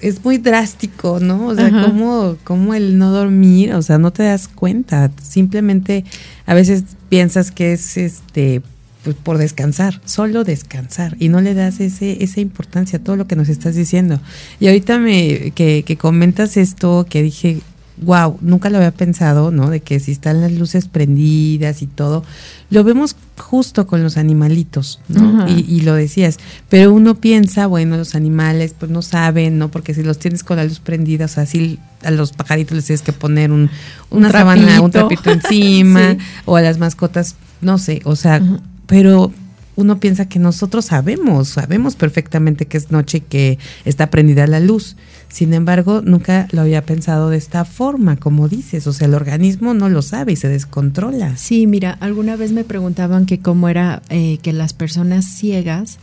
es 0.04 0.24
muy 0.24 0.38
drástico, 0.38 1.20
¿no? 1.22 1.48
O 1.48 1.56
sea, 1.56 1.70
como, 1.72 2.36
como 2.44 2.74
el 2.74 2.98
no 2.98 3.12
dormir, 3.12 3.74
o 3.74 3.82
sea, 3.82 3.98
no 3.98 4.12
te 4.12 4.24
das 4.24 4.50
cuenta, 4.50 5.10
simplemente 5.22 6.04
a 6.46 6.54
veces 6.54 6.84
piensas 7.10 7.52
que 7.52 7.74
es 7.74 7.98
este 7.98 8.62
pues 9.04 9.18
por 9.18 9.38
descansar, 9.38 10.00
solo 10.06 10.46
descansar 10.46 11.18
y 11.20 11.28
no 11.28 11.42
le 11.42 11.54
das 11.54 11.82
ese 11.82 12.24
esa 12.24 12.40
importancia 12.40 13.00
a 13.00 13.04
todo 13.04 13.18
lo 13.18 13.28
que 13.28 13.36
nos 13.36 13.50
estás 13.50 13.76
diciendo. 13.76 14.20
Y 14.60 14.68
ahorita 14.68 14.98
me 14.98 15.52
que, 15.52 15.84
que 15.84 15.98
comentas 15.98 16.58
esto 16.58 17.06
que 17.10 17.22
dije, 17.22 17.62
wow, 18.04 18.38
nunca 18.42 18.70
lo 18.70 18.78
había 18.78 18.92
pensado, 18.92 19.52
¿no? 19.52 19.70
De 19.70 19.80
que 19.80 20.00
si 20.00 20.12
están 20.12 20.42
las 20.42 20.52
luces 20.52 20.88
prendidas 20.88 21.82
y 21.82 21.88
todo, 21.88 22.24
lo 22.70 22.84
vemos 22.84 23.16
justo 23.38 23.88
con 23.88 24.04
los 24.04 24.18
animalitos, 24.18 25.00
¿no? 25.08 25.48
Y, 25.48 25.82
lo 25.82 25.94
decías, 25.94 26.38
pero 26.70 26.94
uno 26.94 27.16
piensa, 27.16 27.68
bueno, 27.68 27.98
los 27.98 28.16
animales 28.16 28.76
pues 28.78 28.92
no 28.92 29.02
saben, 29.02 29.58
¿no? 29.58 29.70
Porque 29.70 29.94
si 29.94 30.04
los 30.04 30.20
tienes 30.20 30.44
con 30.44 30.58
la 30.58 30.64
luz 30.64 30.80
prendida, 30.80 31.26
o 31.26 31.28
sea, 31.28 31.44
así 31.44 31.80
a 32.04 32.12
los 32.12 32.32
pajaritos 32.32 32.76
les 32.76 32.86
tienes 32.86 33.02
que 33.02 33.14
poner 33.14 33.52
un, 33.52 33.70
una 34.10 34.32
sábana, 34.32 34.82
un 34.82 34.92
trapito 34.92 35.32
encima, 35.32 36.18
o 36.46 36.56
a 36.56 36.62
las 36.62 36.78
mascotas, 36.78 37.36
no 37.62 37.78
sé, 37.78 38.02
o 38.06 38.16
sea, 38.16 38.42
pero 38.88 39.32
uno 39.76 40.00
piensa 40.00 40.28
que 40.28 40.40
nosotros 40.40 40.86
sabemos, 40.86 41.50
sabemos 41.50 41.96
perfectamente 41.96 42.66
que 42.66 42.78
es 42.78 42.92
noche 42.92 43.18
y 43.18 43.22
que 43.22 43.60
está 43.86 44.10
prendida 44.10 44.48
la 44.48 44.60
luz. 44.60 44.96
Sin 45.30 45.54
embargo, 45.54 46.02
nunca 46.04 46.48
lo 46.52 46.62
había 46.62 46.86
pensado 46.86 47.30
de 47.30 47.38
esta 47.38 47.66
forma, 47.66 48.18
como 48.18 48.48
dices, 48.48 48.86
o 48.86 48.94
sea, 48.94 49.08
el 49.08 49.16
organismo 49.16 49.74
no 49.74 49.90
lo 49.90 50.02
sabe 50.02 50.34
y 50.34 50.36
se 50.36 50.48
descontrola. 50.48 51.38
Sí, 51.38 51.66
mira, 51.66 51.98
alguna 52.00 52.36
vez 52.36 52.52
me 52.52 52.64
preguntaban 52.64 53.26
que 53.26 53.40
cómo 53.40 53.68
era 53.68 54.04
eh, 54.10 54.38
que 54.44 54.54
las 54.54 54.74
personas 54.74 55.26
ciegas 55.26 55.98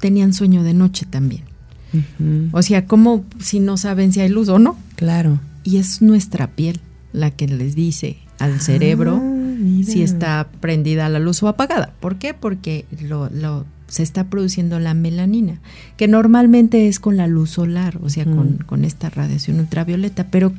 tenían 0.00 0.32
sueño 0.32 0.62
de 0.62 0.74
noche 0.74 1.06
también. 1.08 1.42
O 2.52 2.62
sea, 2.62 2.86
¿cómo 2.86 3.24
si 3.40 3.58
no 3.58 3.76
saben 3.76 4.12
si 4.12 4.20
hay 4.20 4.28
luz 4.28 4.48
o 4.48 4.60
no? 4.60 4.78
Claro. 4.94 5.40
Y 5.64 5.78
es 5.78 6.00
nuestra 6.02 6.46
piel 6.46 6.80
la 7.12 7.32
que 7.32 7.48
les 7.48 7.74
dice 7.74 8.18
al 8.38 8.54
ah, 8.54 8.60
si 9.84 10.02
está 10.02 10.48
prendida 10.60 11.08
la 11.08 11.18
luz 11.18 11.42
o 11.42 11.48
apagada. 11.48 11.92
¿Por 12.00 12.16
qué? 12.16 12.34
Porque 12.34 12.84
lo, 13.00 13.28
lo 13.30 13.66
se 13.90 14.04
está 14.04 14.24
produciendo 14.24 14.78
la 14.78 14.94
melanina, 14.94 15.60
que 15.96 16.06
normalmente 16.08 16.88
es 16.88 17.00
con 17.00 17.16
la 17.16 17.26
luz 17.26 17.50
solar, 17.50 17.98
o 18.02 18.08
sea, 18.08 18.24
con, 18.24 18.84
esta 18.84 19.10
radiación 19.10 19.58
ultravioleta, 19.58 20.28
pero 20.28 20.52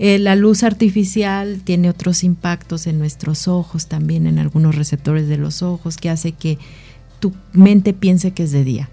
eh, 0.00 0.18
la 0.18 0.34
luz 0.34 0.64
artificial 0.64 1.60
tiene 1.62 1.88
otros 1.88 2.24
impactos 2.24 2.88
en 2.88 2.98
nuestros 2.98 3.46
ojos, 3.46 3.86
también 3.86 4.26
en 4.26 4.40
algunos 4.40 4.74
receptores 4.74 5.28
de 5.28 5.38
los 5.38 5.62
ojos, 5.62 5.96
que 5.96 6.10
hace 6.10 6.32
que 6.32 6.58
tu 7.20 7.32
mente 7.52 7.92
piense 7.92 8.32
que 8.32 8.42
es 8.42 8.50
de 8.50 8.64
día. 8.64 8.88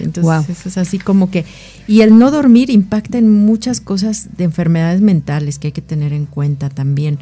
Entonces 0.00 0.48
eso 0.58 0.68
es 0.68 0.78
así 0.78 0.98
como 0.98 1.30
que... 1.30 1.44
Y 1.88 2.02
el 2.02 2.16
no 2.16 2.30
dormir 2.30 2.70
impacta 2.70 3.18
en 3.18 3.30
muchas 3.44 3.80
cosas 3.80 4.36
de 4.36 4.44
enfermedades 4.44 5.00
mentales 5.00 5.58
que 5.58 5.68
hay 5.68 5.72
que 5.72 5.82
tener 5.82 6.12
en 6.12 6.26
cuenta 6.26 6.70
también. 6.70 7.18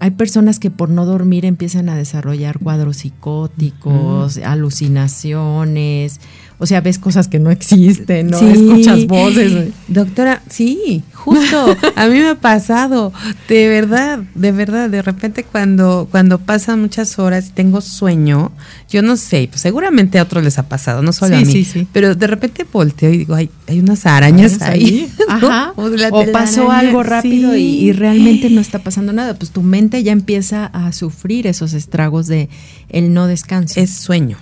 Hay 0.00 0.10
personas 0.10 0.58
que 0.58 0.70
por 0.70 0.90
no 0.90 1.06
dormir 1.06 1.44
empiezan 1.44 1.88
a 1.88 1.96
desarrollar 1.96 2.58
cuadros 2.58 2.98
psicóticos, 2.98 4.38
alucinaciones, 4.38 6.20
o 6.58 6.66
sea, 6.66 6.80
ves 6.80 6.98
cosas 6.98 7.26
que 7.28 7.38
no 7.38 7.50
existen, 7.50 8.28
¿no? 8.28 8.38
Escuchas 8.38 9.06
voces. 9.06 9.72
Doctora, 9.88 10.40
sí, 10.48 11.02
justo, 11.12 11.76
a 11.96 12.06
mí 12.06 12.18
me 12.18 12.28
ha 12.28 12.34
pasado, 12.36 13.12
de 13.48 13.68
verdad, 13.68 14.20
de 14.34 14.52
verdad, 14.52 14.88
de 14.88 15.02
repente 15.02 15.42
cuando, 15.42 16.06
cuando 16.10 16.38
pasan 16.38 16.80
muchas 16.80 17.18
horas 17.18 17.48
y 17.48 17.50
tengo 17.50 17.80
sueño, 17.80 18.52
yo 18.88 19.02
no 19.02 19.16
sé, 19.16 19.48
pues 19.50 19.62
seguramente 19.62 20.18
a 20.18 20.22
otros 20.22 20.44
les 20.44 20.58
ha 20.58 20.68
pasado, 20.68 21.02
no 21.02 21.12
solo 21.12 21.36
a 21.36 21.40
mí, 21.40 21.46
sí, 21.46 21.64
sí. 21.64 21.88
pero 21.92 22.14
de 22.14 22.26
repente 22.26 22.64
volteo 22.70 23.12
y 23.12 23.18
digo, 23.18 23.34
hay, 23.34 23.50
hay 23.66 23.80
unas 23.80 24.06
arañas 24.06 24.62
ahí. 24.62 25.10
Ajá. 25.28 25.72
O, 25.76 26.32
pasó 26.32 26.70
algo 26.70 27.02
rápido 27.02 27.56
y, 27.56 27.62
y, 27.62 27.92
realmente 27.92 28.48
no 28.50 28.60
está 28.60 28.78
pasando 28.78 29.12
nada, 29.12 29.34
pues 29.34 29.50
tu 29.50 29.62
mente 29.62 30.02
ya 30.02 30.12
empieza 30.12 30.66
a 30.66 30.92
sufrir 30.92 31.46
esos 31.46 31.72
estragos 31.72 32.26
de 32.28 32.48
el 32.90 33.12
no 33.12 33.26
descanso. 33.26 33.80
Es 33.80 33.90
sueño. 33.90 34.36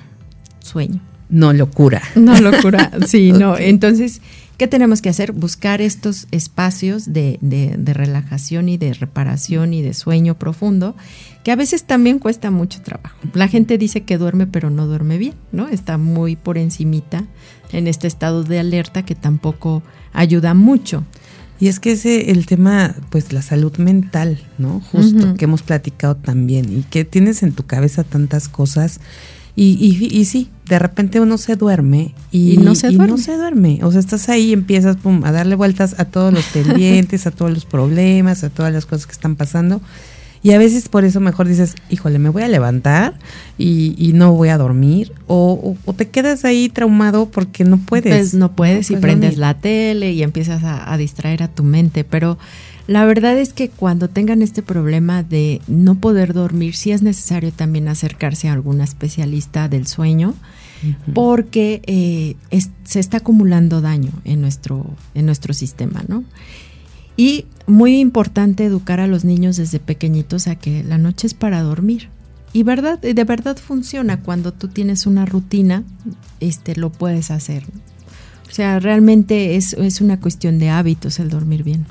Sueño 0.61 1.01
no 1.33 1.53
locura. 1.53 2.03
No 2.15 2.39
locura, 2.41 2.93
sí, 3.07 3.33
no. 3.33 3.57
Entonces, 3.57 4.21
¿qué 4.59 4.69
tenemos 4.69 5.01
que 5.01 5.09
hacer? 5.09 5.33
Buscar 5.33 5.81
estos 5.81 6.29
espacios 6.31 7.13
de, 7.13 7.39
de, 7.41 7.95
relajación 7.95 8.69
y 8.69 8.77
de 8.77 8.93
reparación 8.93 9.73
y 9.73 9.83
de 9.83 9.95
sueño 9.95 10.39
profundo, 10.39 10.95
que 11.43 11.51
a 11.51 11.57
veces 11.57 11.85
también 11.85 12.19
cuesta 12.19 12.51
mucho 12.51 12.83
trabajo. 12.83 13.17
La 13.33 13.49
gente 13.49 13.79
dice 13.79 14.03
que 14.03 14.19
duerme, 14.19 14.47
pero 14.47 14.71
no 14.71 14.87
duerme 14.87 15.19
bien, 15.19 15.35
¿no? 15.51 15.69
Está 15.69 15.99
muy 15.99 16.37
por 16.37 16.59
encimita 16.59 17.25
en 17.73 17.89
este 17.89 18.07
estado 18.07 18.45
de 18.45 18.61
alerta 18.61 19.05
que 19.05 19.15
tampoco 19.15 19.83
ayuda 20.13 20.53
mucho. 20.53 21.03
Y 21.59 21.69
es 21.69 21.81
que 21.81 21.93
ese 21.93 22.31
el 22.31 22.45
tema, 22.45 22.95
pues 23.09 23.33
la 23.33 23.41
salud 23.41 23.77
mental, 23.79 24.43
¿no? 24.59 24.81
Justo 24.81 25.35
que 25.35 25.45
hemos 25.47 25.63
platicado 25.63 26.17
también 26.17 26.77
y 26.77 26.83
que 26.83 27.05
tienes 27.05 27.43
en 27.43 27.53
tu 27.53 27.65
cabeza 27.65 28.05
tantas 28.05 28.49
cosas 28.49 29.01
y, 29.55 29.73
y, 29.75 30.19
y, 30.19 30.25
sí, 30.25 30.49
de 30.67 30.79
repente 30.79 31.21
uno 31.21 31.37
se 31.37 31.57
duerme 31.57 32.15
y, 32.31 32.57
no, 32.57 32.75
se 32.75 32.89
duerme. 32.89 33.07
no 33.07 33.19
se 33.19 33.37
duerme. 33.37 33.81
O 33.83 33.91
sea, 33.91 34.01
estás 34.01 34.31
ahí 34.31 34.51
y 34.51 34.53
empiezas 34.55 34.97
pum, 34.97 35.25
a 35.25 35.33
darle 35.33 35.57
vueltas 35.57 35.97
a 35.99 36.07
todos 36.07 36.33
los 36.33 36.45
pendientes, 36.53 37.27
a 37.27 37.31
todos 37.31 37.53
los 37.53 37.67
problemas, 37.67 38.45
a 38.45 38.51
todas 38.51 38.73
las 38.73 38.87
cosas 38.87 39.07
que 39.07 39.13
están 39.13 39.37
pasando. 39.37 39.83
Y 40.45 40.53
a 40.53 40.59
veces 40.59 40.89
por 40.89 41.05
eso 41.05 41.21
mejor 41.21 41.47
dices, 41.47 41.77
híjole, 41.89 42.19
me 42.19 42.29
voy 42.29 42.43
a 42.43 42.49
levantar 42.49 43.15
y, 43.59 44.11
no 44.15 44.33
voy 44.33 44.49
a 44.49 44.59
dormir. 44.59 45.13
O, 45.29 45.77
te 45.97 46.09
quedas 46.09 46.45
ahí 46.45 46.69
traumado 46.69 47.27
porque 47.27 47.63
no 47.63 47.77
puedes. 47.77 48.13
Pues 48.13 48.35
no 48.35 48.53
puedes 48.53 48.91
y 48.91 48.97
prendes 48.97 49.37
la 49.37 49.55
tele 49.55 50.13
y 50.13 50.23
empiezas 50.23 50.65
a, 50.65 50.93
a 50.93 50.97
distraer 50.97 51.45
a 51.45 51.49
tu 51.49 51.63
mente. 51.63 52.03
Pero 52.03 52.39
la 52.87 53.05
verdad 53.05 53.39
es 53.39 53.53
que 53.53 53.69
cuando 53.69 54.09
tengan 54.09 54.43
este 54.43 54.63
problema 54.63 55.23
de 55.23 55.61
no 55.69 55.95
poder 55.97 56.33
dormir, 56.33 56.75
sí 56.75 56.91
es 56.91 57.03
necesario 57.03 57.53
también 57.53 57.89
acercarse 57.89 58.49
a 58.49 58.53
algún 58.53 58.81
especialista 58.81 59.69
del 59.69 59.87
sueño, 59.87 60.35
porque 61.15 61.81
eh, 61.87 62.35
se 62.83 62.99
está 62.99 63.19
acumulando 63.19 63.81
daño 63.81 64.11
en 64.25 64.41
nuestro, 64.41 64.85
en 65.15 65.27
nuestro 65.27 65.55
sistema, 65.55 66.05
¿no? 66.09 66.25
Y 67.17 67.47
muy 67.67 68.01
importante 68.01 68.65
educar 68.65 68.99
a 68.99 69.07
los 69.07 69.25
niños 69.25 69.57
desde 69.57 69.79
pequeñitos 69.79 70.49
a 70.49 70.57
que 70.57 70.83
la 70.83 70.99
noche 70.99 71.29
es 71.29 71.35
para 71.35 71.63
dormir. 71.63 72.09
Y 72.53 72.65
verdad, 72.65 72.99
de 72.99 73.25
verdad 73.25 73.57
funciona 73.57 74.21
cuando 74.21 74.53
tú 74.53 74.69
tienes 74.69 75.07
una 75.07 75.25
rutina, 75.25 75.85
este, 76.41 76.75
lo 76.75 76.91
puedes 76.91 77.31
hacer. 77.31 77.63
O 78.51 78.55
sea, 78.55 78.81
realmente 78.81 79.55
es, 79.55 79.75
es 79.75 80.01
una 80.01 80.19
cuestión 80.19 80.59
de 80.59 80.69
hábitos 80.71 81.21
el 81.21 81.31
dormir 81.31 81.63
bien. 81.63 81.87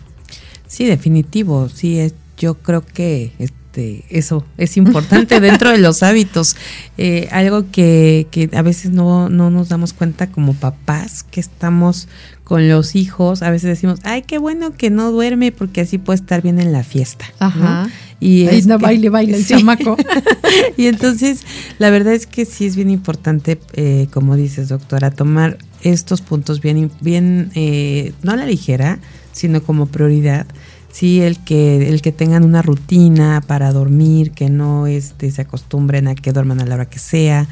Sí, 0.72 0.86
definitivo. 0.86 1.68
Sí, 1.68 2.00
yo 2.38 2.54
creo 2.56 2.86
que 2.86 3.34
este, 3.40 4.06
eso 4.10 4.46
es 4.58 4.78
importante 4.78 5.40
dentro 5.42 5.70
de 5.70 5.80
los 5.80 6.02
hábitos. 6.02 6.56
Eh, 6.98 7.28
algo 7.30 7.70
que, 7.72 8.28
que 8.32 8.50
a 8.54 8.62
veces 8.62 8.92
no, 8.92 9.28
no 9.28 9.50
nos 9.50 9.68
damos 9.68 9.92
cuenta 9.92 10.32
como 10.32 10.54
papás 10.54 11.24
que 11.24 11.42
estamos 11.42 12.08
con 12.46 12.70
los 12.70 12.96
hijos, 12.96 13.42
a 13.44 13.52
veces 13.52 13.68
decimos, 13.70 14.00
ay, 14.04 14.22
qué 14.22 14.38
bueno 14.38 14.72
que 14.72 14.90
no 14.90 15.12
duerme 15.12 15.52
porque 15.52 15.82
así 15.82 15.98
puede 15.98 16.16
estar 16.16 16.42
bien 16.42 16.58
en 16.62 16.72
la 16.72 16.84
fiesta. 16.84 17.26
Ajá. 17.40 17.90
Y 18.22 18.44
es 18.44 18.66
no 18.66 18.80
baile, 18.80 19.10
baile 19.10 19.36
el 19.36 19.46
chamaco. 19.48 19.98
y 20.78 20.86
entonces, 20.86 21.44
la 21.80 21.90
verdad 21.90 22.14
es 22.14 22.28
que 22.28 22.46
sí 22.46 22.66
es 22.66 22.78
bien 22.78 22.90
importante, 22.90 23.60
eh, 23.74 24.08
como 24.14 24.38
dices, 24.38 24.70
doctora, 24.70 25.12
tomar 25.12 25.58
estos 25.82 26.22
puntos 26.22 26.62
bien, 26.62 26.92
bien 27.02 27.52
eh, 27.56 28.14
no 28.24 28.32
a 28.32 28.38
la 28.38 28.46
ligera, 28.46 29.00
sino 29.34 29.64
como 29.64 29.88
prioridad 29.88 30.46
sí, 30.92 31.22
el 31.22 31.40
que, 31.40 31.90
el 31.90 32.02
que 32.02 32.12
tengan 32.12 32.44
una 32.44 32.62
rutina 32.62 33.42
para 33.46 33.72
dormir, 33.72 34.32
que 34.32 34.50
no 34.50 34.88
este, 34.88 35.32
se 35.32 35.42
acostumbren 35.42 36.08
a 36.08 36.16
que 36.16 36.32
duerman 36.32 36.62
a 36.62 36.66
la 36.66 36.76
hora 36.76 36.86
que 36.86 37.00
sea, 37.00 37.48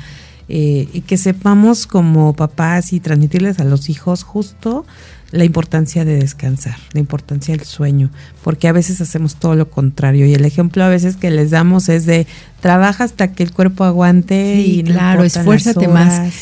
eh, 0.51 0.87
y 0.93 1.01
que 1.01 1.17
sepamos 1.17 1.85
como 1.85 2.33
papás 2.33 2.91
y 2.93 2.99
transmitirles 2.99 3.59
a 3.59 3.63
los 3.63 3.87
hijos 3.89 4.23
justo 4.23 4.83
la 5.31 5.43
importancia 5.43 6.05
de 6.05 6.15
descansar, 6.15 6.75
la 6.93 6.99
importancia 6.99 7.55
del 7.55 7.65
sueño, 7.65 8.09
porque 8.43 8.67
a 8.67 8.71
veces 8.71 8.99
hacemos 8.99 9.35
todo 9.35 9.53
lo 9.55 9.69
contrario 9.69 10.25
y 10.25 10.33
el 10.33 10.43
ejemplo 10.43 10.83
a 10.83 10.89
veces 10.89 11.17
que 11.17 11.29
les 11.29 11.51
damos 11.51 11.87
es 11.87 12.07
de 12.07 12.25
trabaja 12.61 13.03
hasta 13.03 13.31
que 13.31 13.43
el 13.43 13.51
cuerpo 13.51 13.83
aguante 13.83 14.59
y 14.61 14.83
claro, 14.83 15.23
esfuérzate 15.23 15.87
más. 15.87 16.33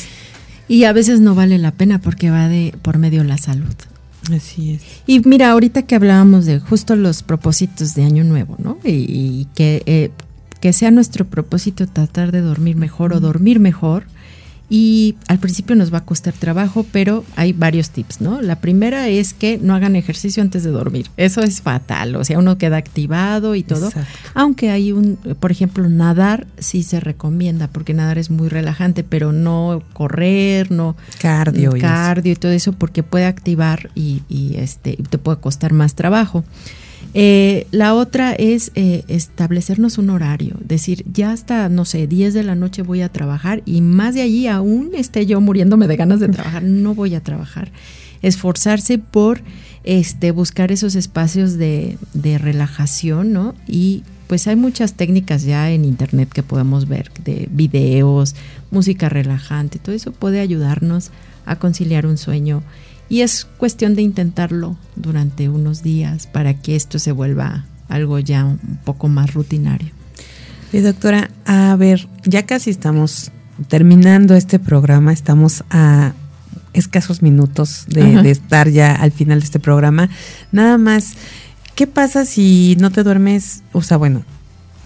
Y 0.69 0.85
a 0.85 0.93
veces 0.93 1.19
no 1.19 1.35
vale 1.35 1.57
la 1.57 1.71
pena 1.71 1.99
porque 1.99 2.29
va 2.29 2.47
de 2.47 2.73
por 2.81 2.97
medio 2.97 3.25
la 3.25 3.37
salud. 3.37 3.75
Así 4.35 4.73
es. 4.73 4.81
Y 5.05 5.21
mira, 5.21 5.51
ahorita 5.51 5.83
que 5.83 5.95
hablábamos 5.95 6.45
de 6.45 6.59
justo 6.59 6.95
los 6.95 7.23
propósitos 7.23 7.95
de 7.95 8.03
Año 8.03 8.23
Nuevo, 8.23 8.55
¿no? 8.59 8.77
Y, 8.83 9.47
que, 9.55 9.83
eh, 9.85 10.11
que 10.59 10.73
sea 10.73 10.91
nuestro 10.91 11.25
propósito 11.25 11.87
tratar 11.87 12.31
de 12.31 12.41
dormir 12.41 12.75
mejor 12.75 13.13
o 13.13 13.19
dormir 13.19 13.59
mejor, 13.59 14.05
y 14.69 15.15
al 15.27 15.39
principio 15.39 15.75
nos 15.75 15.93
va 15.93 15.99
a 15.99 16.05
costar 16.05 16.33
trabajo, 16.33 16.85
pero 16.91 17.23
hay 17.37 17.53
varios 17.53 17.89
tips, 17.91 18.19
¿no? 18.19 18.41
La 18.41 18.59
primera 18.59 19.07
es 19.07 19.33
que 19.33 19.57
no 19.57 19.73
hagan 19.73 19.95
ejercicio 19.95 20.43
antes 20.43 20.63
de 20.63 20.71
dormir. 20.71 21.09
Eso 21.15 21.41
es 21.41 21.61
fatal, 21.61 22.17
o 22.17 22.23
sea, 22.25 22.37
uno 22.37 22.57
queda 22.57 22.75
activado 22.75 23.55
y 23.55 23.63
todo. 23.63 23.89
Aunque 24.33 24.69
hay 24.69 24.91
un, 24.91 25.17
por 25.39 25.51
ejemplo, 25.51 25.87
nadar 25.87 26.47
sí 26.57 26.83
se 26.83 26.99
recomienda, 26.99 27.69
porque 27.69 27.93
nadar 27.93 28.17
es 28.17 28.29
muy 28.29 28.49
relajante, 28.49 29.05
pero 29.05 29.31
no 29.31 29.81
correr, 29.93 30.69
no 30.69 30.97
cardio, 31.21 31.71
cardio 31.79 32.33
y, 32.33 32.35
todo 32.35 32.51
eso, 32.51 32.73
porque 32.73 33.03
puede 33.03 33.25
activar 33.25 33.89
y, 33.95 34.23
y 34.27 34.57
este 34.57 34.97
te 35.09 35.17
puede 35.17 35.39
costar 35.39 35.71
más 35.71 35.95
trabajo. 35.95 36.43
Eh, 37.13 37.67
la 37.71 37.93
otra 37.95 38.33
es 38.33 38.71
eh, 38.75 39.03
establecernos 39.07 39.97
un 39.97 40.09
horario, 40.09 40.55
decir, 40.63 41.05
ya 41.11 41.31
hasta, 41.31 41.69
no 41.69 41.85
sé, 41.85 42.07
10 42.07 42.33
de 42.33 42.43
la 42.43 42.55
noche 42.55 42.81
voy 42.81 43.01
a 43.01 43.09
trabajar 43.09 43.63
y 43.65 43.81
más 43.81 44.13
de 44.15 44.21
allí 44.21 44.47
aún 44.47 44.91
esté 44.93 45.25
yo 45.25 45.41
muriéndome 45.41 45.87
de 45.87 45.95
ganas 45.95 46.19
de 46.19 46.27
trabajar, 46.27 46.63
no 46.63 46.93
voy 46.93 47.15
a 47.15 47.21
trabajar. 47.21 47.71
Esforzarse 48.21 48.97
por 48.97 49.41
este, 49.83 50.31
buscar 50.31 50.71
esos 50.71 50.95
espacios 50.95 51.57
de, 51.57 51.97
de 52.13 52.37
relajación, 52.37 53.31
¿no? 53.31 53.55
Y 53.67 54.03
pues 54.27 54.47
hay 54.47 54.55
muchas 54.55 54.93
técnicas 54.93 55.43
ya 55.43 55.71
en 55.71 55.85
internet 55.85 56.29
que 56.33 56.43
podemos 56.43 56.87
ver, 56.87 57.11
de 57.23 57.47
videos, 57.51 58.35
música 58.69 59.07
relajante, 59.07 59.79
todo 59.79 59.95
eso 59.95 60.11
puede 60.11 60.41
ayudarnos 60.41 61.11
a 61.45 61.55
conciliar 61.55 62.05
un 62.05 62.17
sueño 62.17 62.61
y 63.09 63.21
es 63.21 63.45
cuestión 63.57 63.95
de 63.95 64.01
intentarlo 64.01 64.77
durante 64.95 65.49
unos 65.49 65.83
días 65.83 66.27
para 66.27 66.53
que 66.55 66.75
esto 66.75 66.99
se 66.99 67.11
vuelva 67.11 67.65
algo 67.89 68.19
ya 68.19 68.45
un 68.45 68.79
poco 68.83 69.07
más 69.07 69.33
rutinario. 69.33 69.89
Y 70.73 70.79
doctora, 70.79 71.31
a 71.45 71.75
ver, 71.77 72.07
ya 72.25 72.45
casi 72.45 72.69
estamos 72.69 73.31
terminando 73.69 74.35
este 74.35 74.59
programa, 74.59 75.13
estamos 75.13 75.63
a 75.69 76.13
escasos 76.73 77.21
minutos 77.21 77.85
de, 77.87 78.29
estar 78.29 78.69
ya 78.69 78.93
al 78.93 79.11
final 79.11 79.39
de 79.39 79.45
este 79.45 79.59
programa. 79.59 80.09
Nada 80.51 80.77
más, 80.77 81.13
¿qué 81.75 81.87
pasa 81.87 82.25
si 82.25 82.75
no 82.79 82.91
te 82.91 83.03
duermes? 83.03 83.63
O 83.71 83.81
sea, 83.81 83.97
bueno, 83.97 84.23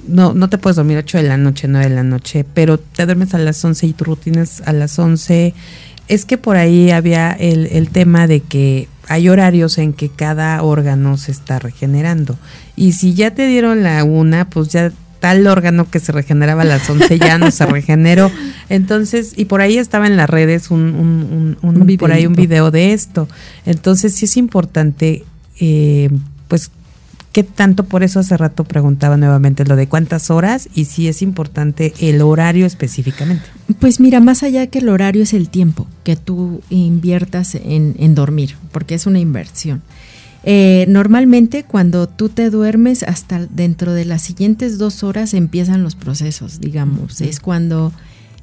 no, 0.08 0.34
no 0.34 0.50
te 0.50 0.58
puedes 0.58 0.78
dormir 0.78 0.98
8 0.98 1.18
de 1.18 1.24
la 1.24 1.38
noche, 1.38 1.68
9 1.68 1.90
de 1.90 1.96
la 1.96 2.04
noche, 2.04 2.46
pero 2.54 2.78
te 2.78 3.06
duermes 3.06 3.34
a 3.34 3.40
las 3.40 3.64
11 3.64 3.88
y 3.88 3.94
tu 3.94 4.06
rutina 4.06 4.42
es 4.44 4.62
a 4.66 4.74
las 4.74 4.98
11 4.98 5.54
es 6.12 6.26
que 6.26 6.38
por 6.38 6.58
ahí 6.58 6.92
había 6.92 7.32
el, 7.32 7.68
el 7.68 7.90
tema 7.90 8.28
de 8.28 8.42
que 8.42 8.90
hay 9.08 9.30
horarios 9.30 9.78
en 9.78 9.94
que 9.94 10.10
cada 10.10 10.62
órgano 10.62 11.16
se 11.16 11.32
está 11.32 11.58
regenerando. 11.58 12.38
Y 12.76 12.92
si 12.92 13.14
ya 13.14 13.32
te 13.32 13.48
dieron 13.48 13.82
la 13.82 14.04
una, 14.04 14.50
pues 14.50 14.68
ya 14.68 14.92
tal 15.22 15.48
órgano 15.48 15.90
que 15.90 16.02
se 16.02 16.12
regeneraba 16.12 16.64
a 16.64 16.66
las 16.66 16.90
11 16.90 17.18
ya 17.18 17.38
no 17.38 17.50
se 17.50 17.66
regeneró. 17.66 18.30
Entonces, 18.70 19.32
y 19.38 19.46
por 19.46 19.62
ahí 19.62 19.78
estaba 19.78 20.06
en 20.06 20.18
las 20.18 20.30
redes 20.30 20.70
un, 20.70 20.82
un, 20.82 21.58
un, 21.62 21.98
por 21.98 22.12
ahí 22.12 22.26
un 22.26 22.34
video 22.34 22.72
de 22.72 22.92
esto. 22.92 23.30
Entonces, 23.66 24.14
sí 24.14 24.26
es 24.26 24.36
importante, 24.36 25.24
eh, 25.62 26.10
pues 26.50 26.72
¿Qué 27.32 27.44
tanto? 27.44 27.86
Por 27.86 28.04
eso 28.04 28.20
hace 28.20 28.36
rato 28.36 28.66
preguntaba 28.66 29.16
nuevamente 29.16 29.64
lo 29.64 29.78
de 29.78 29.88
cuántas 29.88 30.30
horas 30.30 30.68
y 30.76 30.86
si 30.86 31.08
es 31.08 31.22
importante 31.22 31.94
el 32.00 32.22
horario 32.22 32.66
específicamente. 32.66 33.46
Pues 33.80 34.02
mira, 34.02 34.20
más 34.20 34.44
allá 34.44 34.68
que 34.68 34.80
el 34.80 34.90
horario 34.90 35.24
es 35.24 35.34
el 35.34 35.50
tiempo 35.50 35.88
que 36.04 36.18
tú 36.18 36.62
inviertas 36.70 37.56
en, 37.56 38.16
dormir, 38.16 38.58
porque 38.72 38.96
es 38.96 39.06
una 39.06 39.20
inversión. 39.20 39.82
Eh, 40.44 40.86
normalmente 40.90 41.64
cuando 41.64 42.10
tú 42.10 42.28
te 42.28 42.50
duermes 42.50 43.04
hasta 43.04 43.46
dentro 43.46 43.94
de 43.94 44.06
las 44.06 44.24
siguientes 44.24 44.78
dos 44.78 45.04
horas 45.04 45.34
empiezan 45.34 45.84
los 45.84 45.96
procesos, 45.96 46.60
digamos. 46.60 47.22
Es 47.22 47.40
cuando 47.40 47.94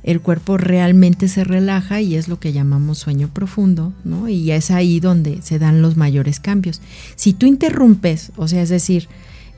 el 0.03 0.21
cuerpo 0.21 0.57
realmente 0.57 1.29
se 1.29 1.45
relaja 1.45 2.01
y 2.01 2.15
es 2.15 2.29
lo 2.29 2.39
que 2.39 2.53
llamamos 2.53 2.99
sueño 2.99 3.29
profundo, 3.29 3.93
¿no? 4.05 4.29
Y 4.29 4.51
es 4.53 4.71
ahí 4.71 5.01
donde 5.01 5.43
se 5.43 5.59
dan 5.59 5.83
los 5.83 5.97
mayores 5.97 6.41
cambios. 6.41 6.81
Si 7.17 7.33
tú 7.33 7.47
interrumpes, 7.47 8.33
o 8.37 8.49
sea, 8.49 8.63
es 8.63 8.69
decir, 8.69 9.09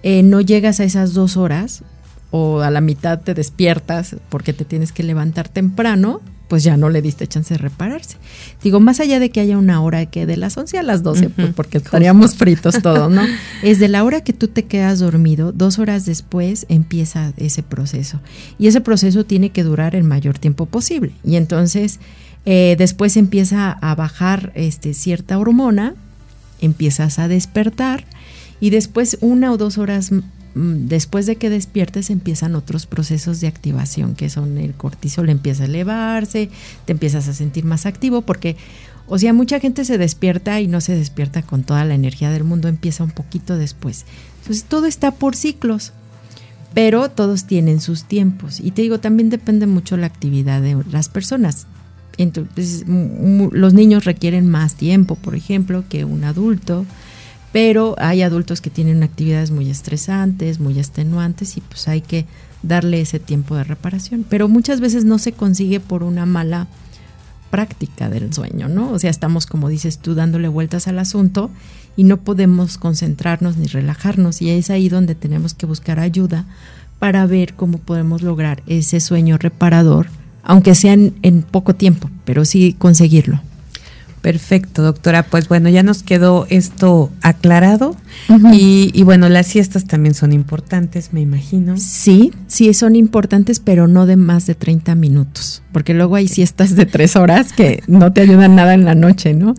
eh, 0.03 0.23
no 0.23 0.41
llegas 0.41 0.81
a 0.81 0.85
esas 0.85 1.13
dos 1.13 1.37
horas 1.37 1.85
o 2.31 2.61
a 2.61 2.71
la 2.71 2.81
mitad 2.81 3.21
te 3.21 3.35
despiertas 3.35 4.17
porque 4.29 4.53
te 4.53 4.65
tienes 4.65 4.93
que 4.93 5.03
levantar 5.03 5.49
temprano, 5.49 6.21
pues 6.51 6.65
ya 6.65 6.77
no 6.77 6.91
le 6.91 7.01
diste 7.01 7.29
chance 7.29 7.55
de 7.55 7.59
repararse. 7.59 8.17
Digo, 8.61 8.81
más 8.81 8.99
allá 8.99 9.21
de 9.21 9.31
que 9.31 9.39
haya 9.39 9.57
una 9.57 9.81
hora 9.81 10.05
que 10.07 10.27
de 10.27 10.37
las 10.37 10.57
11 10.57 10.79
a 10.79 10.83
las 10.83 11.05
12, 11.05 11.31
pues 11.31 11.55
porque 11.55 11.79
estaríamos 11.79 12.35
fritos 12.35 12.83
todos, 12.83 13.09
¿no? 13.09 13.23
Es 13.63 13.79
de 13.79 13.87
la 13.87 14.03
hora 14.03 14.23
que 14.23 14.33
tú 14.33 14.49
te 14.49 14.65
quedas 14.65 14.99
dormido, 14.99 15.53
dos 15.53 15.79
horas 15.79 16.07
después 16.07 16.67
empieza 16.69 17.33
ese 17.37 17.63
proceso. 17.63 18.19
Y 18.59 18.67
ese 18.67 18.81
proceso 18.81 19.25
tiene 19.25 19.51
que 19.51 19.63
durar 19.63 19.95
el 19.95 20.03
mayor 20.03 20.41
tiempo 20.41 20.67
posible. 20.67 21.13
Y 21.23 21.37
entonces 21.37 22.01
eh, 22.47 22.75
después 22.77 23.17
empieza 23.17 23.71
a 23.71 23.95
bajar 23.95 24.51
este, 24.57 24.93
cierta 24.93 25.39
hormona, 25.39 25.95
empiezas 26.61 27.21
a 27.21 27.29
despertar 27.29 28.05
y 28.61 28.71
después 28.71 29.19
una 29.21 29.53
o 29.53 29.57
dos 29.57 29.79
horas 29.79 30.13
después 30.55 31.27
de 31.27 31.37
que 31.37 31.51
despiertes 31.51 32.11
empiezan 32.11 32.55
otros 32.55 32.87
procesos 32.87 33.41
de 33.41 33.47
activación, 33.47 34.15
que 34.15 34.29
son 34.29 34.59
el 34.59 34.75
cortisol 34.75 35.29
empieza 35.29 35.63
a 35.63 35.67
elevarse, 35.67 36.51
te 36.85 36.93
empiezas 36.93 37.29
a 37.29 37.35
sentir 37.35 37.65
más 37.65 37.87
activo, 37.87 38.23
porque, 38.23 38.57
o 39.07 39.19
sea, 39.19 39.33
mucha 39.33 39.61
gente 39.61 39.85
se 39.85 39.99
despierta 39.99 40.61
y 40.61 40.67
no 40.67 40.81
se 40.81 40.95
despierta 40.95 41.43
con 41.43 41.63
toda 41.63 41.85
la 41.85 41.95
energía 41.95 42.31
del 42.31 42.45
mundo, 42.45 42.69
empieza 42.69 43.05
un 43.05 43.11
poquito 43.11 43.57
después. 43.57 44.05
Entonces, 44.41 44.65
todo 44.65 44.87
está 44.87 45.13
por 45.13 45.37
ciclos, 45.37 45.93
pero 46.75 47.11
todos 47.11 47.45
tienen 47.45 47.81
sus 47.81 48.05
tiempos. 48.05 48.61
Y 48.61 48.73
te 48.73 48.83
digo, 48.83 48.99
también 48.99 49.31
depende 49.31 49.67
mucho 49.67 49.97
la 49.97 50.07
actividad 50.07 50.61
de 50.61 50.77
las 50.91 51.09
personas. 51.09 51.67
Entonces, 52.19 52.85
los 52.87 53.73
niños 53.73 54.05
requieren 54.05 54.49
más 54.49 54.75
tiempo, 54.75 55.15
por 55.15 55.37
ejemplo, 55.37 55.85
que 55.89 56.05
un 56.05 56.25
adulto 56.25 56.85
pero 57.53 57.97
hay 57.99 58.23
adultos 58.23 58.61
que 58.61 58.71
tienen 58.71 59.03
actividades 59.03 59.51
muy 59.51 59.69
estresantes, 59.71 60.61
muy 60.61 60.79
extenuantes 60.79 61.57
y 61.57 61.61
pues 61.61 61.89
hay 61.89 62.01
que 62.01 62.27
darle 62.63 63.01
ese 63.01 63.19
tiempo 63.19 63.57
de 63.57 63.65
reparación. 63.65 64.25
Pero 64.29 64.49
muchas 64.49 64.81
veces 64.81 65.05
no 65.05 65.19
se 65.19 65.33
consigue 65.33 65.81
por 65.81 66.03
una 66.03 66.27
mala 66.27 66.69
práctica 67.51 68.09
del 68.09 68.33
sueño, 68.33 68.69
¿no? 68.69 68.93
O 68.93 68.99
sea, 68.99 69.11
estamos, 69.11 69.47
como 69.47 69.69
dices 69.69 69.99
tú, 69.99 70.15
dándole 70.15 70.49
vueltas 70.49 70.87
al 70.87 70.99
asunto 70.99 71.51
y 71.97 72.05
no 72.05 72.19
podemos 72.19 72.79
concentrarnos 72.79 73.57
ni 73.57 73.67
relajarnos 73.67 74.41
y 74.41 74.51
es 74.51 74.71
ahí 74.71 74.89
donde 74.89 75.15
tenemos 75.15 75.55
que 75.55 75.67
buscar 75.67 75.99
ayuda 75.99 76.47
para 77.01 77.27
ver 77.27 77.55
cómo 77.55 77.79
podemos 77.79 78.23
lograr 78.23 78.63
ese 78.67 79.01
sueño 79.01 79.39
reparador, 79.39 80.07
aunque 80.43 80.75
sea 80.75 80.93
en, 80.93 81.43
poco 81.43 81.75
tiempo, 81.75 82.11
pero 82.25 82.45
sí 82.45 82.77
conseguirlo. 82.79 83.41
Perfecto, 84.23 84.83
doctora. 84.83 85.23
Pues 85.23 85.49
bueno, 85.49 85.71
ya 85.71 85.83
nos 85.83 86.03
quedó 86.03 86.47
esto 86.51 87.11
aclarado. 87.23 87.97
y, 88.53 89.03
bueno, 89.03 89.29
las 89.29 89.47
siestas 89.47 89.87
también 89.87 90.15
son 90.15 90.33
importantes, 90.33 91.13
me 91.13 91.21
imagino. 91.21 91.77
Sí, 91.79 92.33
sí, 92.47 92.73
son 92.75 92.97
importantes, 92.97 93.61
pero 93.61 93.89
no 93.89 94.05
de 94.05 94.17
más 94.17 94.47
de 94.47 94.55
30 94.55 94.95
minutos, 94.95 95.63
porque 95.73 95.95
luego 95.95 96.17
hay 96.17 96.29
siestas 96.29 96.77
de 96.77 96.87
tres 96.87 97.17
horas 97.17 97.53
que 97.53 97.83
no 97.87 98.13
te 98.13 98.21
ayudan 98.21 98.57
nada 98.57 98.75
en 98.75 98.85
la 98.85 98.95
noche, 98.95 99.33
¿no? 99.33 99.55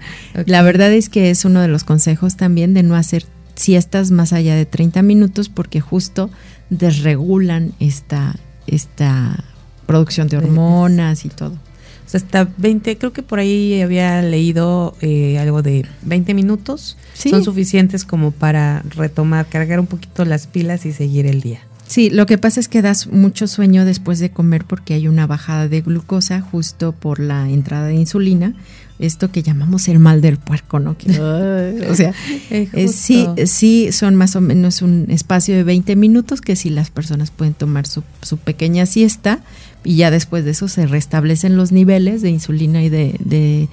La 0.45 0.61
verdad 0.61 0.91
es 0.93 1.09
que 1.09 1.31
es 1.31 1.43
uno 1.43 1.61
de 1.61 1.67
los 1.67 1.83
consejos 1.83 2.35
también 2.35 2.73
de 2.73 2.83
no 2.83 2.95
hacer 2.95 3.25
siestas 3.55 4.11
más 4.11 4.31
allá 4.31 4.55
de 4.55 4.65
30 4.65 5.01
minutos, 5.01 5.49
porque 5.49 5.81
justo 5.81 6.29
desregulan 6.69 7.73
esta, 7.79 8.35
esta 8.67 9.43
producción 9.87 10.27
de 10.27 10.37
hormonas 10.37 11.25
y 11.25 11.29
todo 11.29 11.70
hasta 12.13 12.49
20, 12.57 12.97
creo 12.97 13.13
que 13.13 13.23
por 13.23 13.39
ahí 13.39 13.81
había 13.81 14.21
leído 14.21 14.95
eh, 15.01 15.37
algo 15.39 15.61
de 15.61 15.85
20 16.03 16.33
minutos. 16.33 16.97
Son 17.13 17.43
suficientes 17.43 18.03
como 18.03 18.31
para 18.31 18.83
retomar, 18.95 19.47
cargar 19.47 19.79
un 19.79 19.87
poquito 19.87 20.25
las 20.25 20.47
pilas 20.47 20.85
y 20.85 20.91
seguir 20.91 21.25
el 21.25 21.41
día. 21.41 21.61
Sí, 21.91 22.09
lo 22.09 22.25
que 22.25 22.37
pasa 22.37 22.61
es 22.61 22.69
que 22.69 22.81
das 22.81 23.07
mucho 23.07 23.47
sueño 23.47 23.83
después 23.83 24.19
de 24.19 24.31
comer 24.31 24.63
porque 24.63 24.93
hay 24.93 25.09
una 25.09 25.27
bajada 25.27 25.67
de 25.67 25.81
glucosa 25.81 26.39
justo 26.39 26.93
por 26.93 27.19
la 27.19 27.49
entrada 27.49 27.87
de 27.87 27.95
insulina. 27.95 28.53
esto 28.99 29.29
que 29.29 29.43
llamamos 29.43 29.89
el 29.89 29.99
mal 29.99 30.21
del 30.21 30.37
puerco, 30.37 30.79
¿no? 30.79 30.91
o 31.89 31.95
sea, 31.95 32.13
eh, 32.49 32.87
sí, 32.87 33.27
sí 33.45 33.91
son 33.91 34.15
más 34.15 34.37
o 34.37 34.41
menos 34.41 34.81
un 34.81 35.07
espacio 35.09 35.53
de 35.53 35.65
20 35.65 35.97
minutos 35.97 36.39
que 36.39 36.55
si 36.55 36.69
las 36.69 36.91
personas 36.91 37.29
pueden 37.29 37.55
tomar 37.55 37.85
su, 37.85 38.03
su, 38.21 38.37
pequeña 38.37 38.85
siesta 38.85 39.41
y 39.83 39.95
ya 39.95 40.11
después 40.11 40.45
de 40.45 40.51
eso 40.51 40.67
se 40.67 40.85
restablecen 40.87 41.57
los 41.57 41.71
niveles 41.71 42.21
de 42.21 42.29
insulina 42.29 42.83
y 42.83 42.89
de, 42.89 43.15
de, 43.19 43.67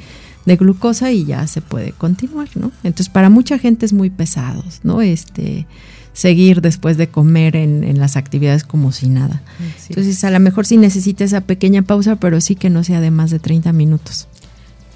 de, 0.46 0.56
glucosa 0.56 1.12
y 1.12 1.24
ya 1.24 1.46
se 1.46 1.60
puede 1.60 1.92
continuar, 1.92 2.48
¿no? 2.54 2.72
Entonces 2.82 3.08
para 3.08 3.30
mucha 3.30 3.58
gente 3.58 3.86
es 3.86 3.92
muy 3.92 4.10
pesado, 4.10 4.64
¿no? 4.82 5.02
Este 5.02 5.66
seguir 6.12 6.62
después 6.62 6.96
de 6.96 7.08
comer 7.08 7.54
en, 7.54 7.84
en 7.84 8.00
las 8.00 8.16
actividades 8.16 8.64
como 8.64 8.90
si 8.90 9.08
nada. 9.08 9.40
Entonces 9.88 10.24
a 10.24 10.32
lo 10.32 10.40
mejor 10.40 10.66
sí 10.66 10.76
necesita 10.76 11.22
esa 11.22 11.42
pequeña 11.42 11.82
pausa, 11.82 12.16
pero 12.16 12.40
sí 12.40 12.56
que 12.56 12.70
no 12.70 12.82
sea 12.82 13.00
de 13.00 13.12
más 13.12 13.30
de 13.30 13.38
30 13.38 13.72
minutos. 13.72 14.26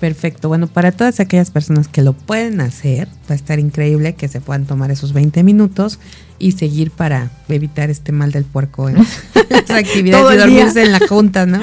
Perfecto. 0.03 0.49
Bueno, 0.49 0.67
para 0.67 0.91
todas 0.91 1.21
aquellas 1.21 1.53
personas 1.53 1.87
que 1.87 2.03
lo 2.03 2.13
pueden 2.13 2.61
hacer, 2.61 3.07
va 3.31 3.35
a 3.35 3.35
estar 3.35 3.61
increíble 3.61 4.17
que 4.17 4.27
se 4.27 4.41
puedan 4.41 4.67
tomar 4.67 4.91
esos 4.91 5.13
20 5.13 5.45
minutos 5.45 6.01
y 6.41 6.51
seguir 6.51 6.91
para 6.91 7.31
evitar 7.49 7.89
este 7.89 8.11
mal 8.11 8.33
del 8.33 8.43
puerco 8.43 8.89
en 8.89 8.97
las 9.49 9.71
actividades 9.71 10.35
y 10.35 10.39
dormirse 10.39 10.83
en 10.83 10.91
la 10.91 11.07
junta, 11.07 11.47
¿no? 11.47 11.61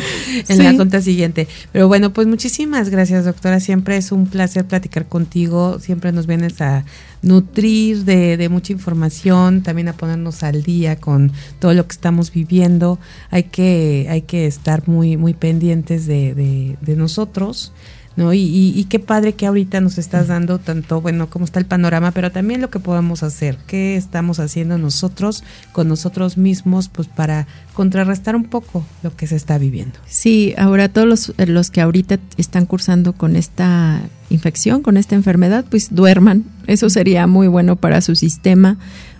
En 0.47 0.63
la 0.63 0.73
junta 0.73 1.01
siguiente. 1.01 1.49
Pero 1.73 1.89
bueno, 1.89 2.13
pues 2.13 2.27
muchísimas 2.27 2.87
gracias, 2.87 3.25
doctora. 3.25 3.59
Siempre 3.59 3.97
es 3.97 4.13
un 4.13 4.25
placer 4.25 4.63
platicar 4.63 5.05
contigo. 5.09 5.77
Siempre 5.81 6.13
nos 6.13 6.25
vienes 6.25 6.61
a 6.61 6.85
nutrir 7.21 8.05
de, 8.05 8.37
de 8.37 8.47
mucha 8.47 8.71
información, 8.71 9.63
también 9.63 9.89
a 9.89 9.93
ponernos 9.97 10.43
al 10.43 10.63
día 10.63 10.95
con 10.95 11.33
todo 11.59 11.73
lo 11.73 11.85
que 11.85 11.91
estamos 11.91 12.31
viviendo. 12.31 12.99
Hay 13.31 13.43
que, 13.43 14.07
hay 14.09 14.21
que 14.21 14.45
estar 14.45 14.87
muy, 14.87 15.17
muy 15.17 15.33
pendientes 15.33 16.07
de, 16.07 16.33
de, 16.33 16.77
de 16.79 16.95
nosotros 16.95 17.73
¿no? 18.19 18.33
Y, 18.33 18.85
qué 18.89 18.99
padre 18.99 19.31
que 19.33 19.47
ahorita 19.47 19.79
nos 19.79 19.97
estás 19.97 20.27
dando 20.27 20.59
tanto, 20.59 20.99
bueno, 20.99 21.29
cómo 21.29 21.45
está 21.45 21.57
el 21.57 21.65
panorama, 21.65 22.11
pero 22.11 22.33
también 22.33 22.59
lo 22.59 22.69
que 22.69 22.79
podemos 22.79 23.23
hacer, 23.23 23.57
qué 23.65 23.95
estamos 23.95 24.41
haciendo 24.41 24.77
nosotros 24.77 25.45
con 25.71 25.87
nosotros 25.87 26.37
mismos, 26.37 26.89
pues 26.89 27.07
para 27.07 27.47
contrarrestar 27.73 28.35
un 28.35 28.43
poco 28.43 28.85
lo 29.03 29.15
que 29.15 29.25
se 29.25 29.37
está 29.37 29.57
viviendo. 29.57 29.97
Sí, 30.05 30.53
ahora 30.57 30.89
todos 30.89 31.07
los, 31.07 31.33
los 31.37 31.71
que 31.71 31.79
ahorita 31.79 32.19
están 32.35 32.65
cursando 32.65 33.13
con 33.13 33.37
esta 33.37 34.01
infección, 34.29 34.81
con 34.81 34.97
esta 34.97 35.15
enfermedad, 35.15 35.63
pues 35.69 35.95
duerman, 35.95 36.43
eso 36.67 36.89
sería 36.89 37.25
muy 37.25 37.47
bueno 37.47 37.77
para 37.77 38.01
su 38.01 38.15
sistema, 38.15 38.77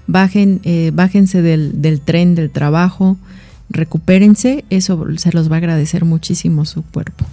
bajen, 0.07 0.59
eh, 0.63 0.91
bájense 0.93 1.41
del, 1.41 1.81
del 1.81 2.01
tren 2.01 2.35
del 2.35 2.51
trabajo, 2.51 3.17
recupérense, 3.69 4.65
eso 4.69 5.05
se 5.15 5.31
los 5.31 5.49
va 5.49 5.55
a 5.55 5.59
agradecer 5.59 6.03
muchísimo 6.03 6.65
su 6.65 6.83
cuerpo. 6.83 7.25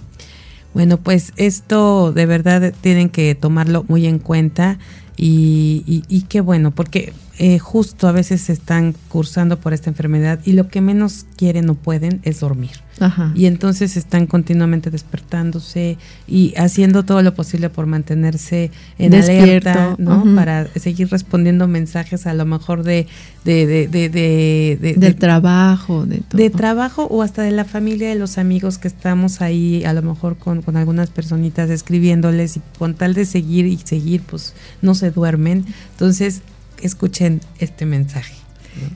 Bueno, 0.73 0.97
pues 0.97 1.33
esto 1.37 2.11
de 2.11 2.25
verdad 2.25 2.73
tienen 2.81 3.09
que 3.09 3.35
tomarlo 3.35 3.83
muy 3.87 4.05
en 4.05 4.19
cuenta 4.19 4.77
y, 5.15 6.03
y, 6.07 6.21
qué 6.23 6.41
bueno, 6.41 6.71
porque 6.71 7.13
eh, 7.39 7.59
justo 7.59 8.07
a 8.07 8.11
veces 8.11 8.49
están 8.49 8.95
cursando 9.09 9.59
por 9.59 9.73
esta 9.73 9.89
enfermedad 9.89 10.39
y 10.43 10.53
lo 10.53 10.69
que 10.69 10.81
menos 10.81 11.25
quieren 11.35 11.69
o 11.69 11.75
pueden 11.75 12.19
es 12.23 12.39
dormir. 12.39 12.71
Y 13.35 13.45
entonces 13.45 13.95
están 13.95 14.25
continuamente 14.25 14.89
despertándose 14.89 15.99
y 16.27 16.55
haciendo 16.57 17.05
todo 17.05 17.21
lo 17.21 17.35
posible 17.35 17.69
por 17.69 17.85
mantenerse 17.85 18.71
en 18.97 19.13
alerta, 19.13 19.95
¿no? 19.99 20.25
Para 20.33 20.67
seguir 20.73 21.07
respondiendo 21.09 21.67
mensajes 21.67 22.25
a 22.25 22.33
lo 22.33 22.45
mejor 22.45 22.81
de, 22.81 23.05
de, 23.45 23.67
de, 23.67 23.87
de, 24.09 24.95
del 24.97 25.15
trabajo, 25.15 26.07
de 26.07 26.23
De 26.33 26.49
trabajo 26.49 27.03
o 27.03 27.21
hasta 27.21 27.43
de 27.43 27.51
la 27.51 27.65
familia, 27.65 28.09
de 28.09 28.15
los 28.15 28.39
amigos 28.39 28.79
que 28.79 28.87
estamos 28.87 29.41
ahí, 29.41 29.85
a 29.85 29.93
lo 29.93 30.01
mejor 30.01 30.37
con, 30.37 30.63
con 30.63 30.75
algunas 30.75 31.11
personitas 31.11 31.69
escribiéndoles 31.69 32.57
y 32.57 32.61
con 32.79 32.95
tal 32.95 33.13
de 33.13 33.25
seguir 33.25 33.67
y 33.67 33.77
seguir, 33.77 34.23
pues 34.23 34.55
no 34.81 34.95
se 34.95 35.11
duermen. 35.11 35.65
Entonces, 35.91 36.41
escuchen 36.81 37.41
este 37.59 37.85
mensaje. 37.85 38.35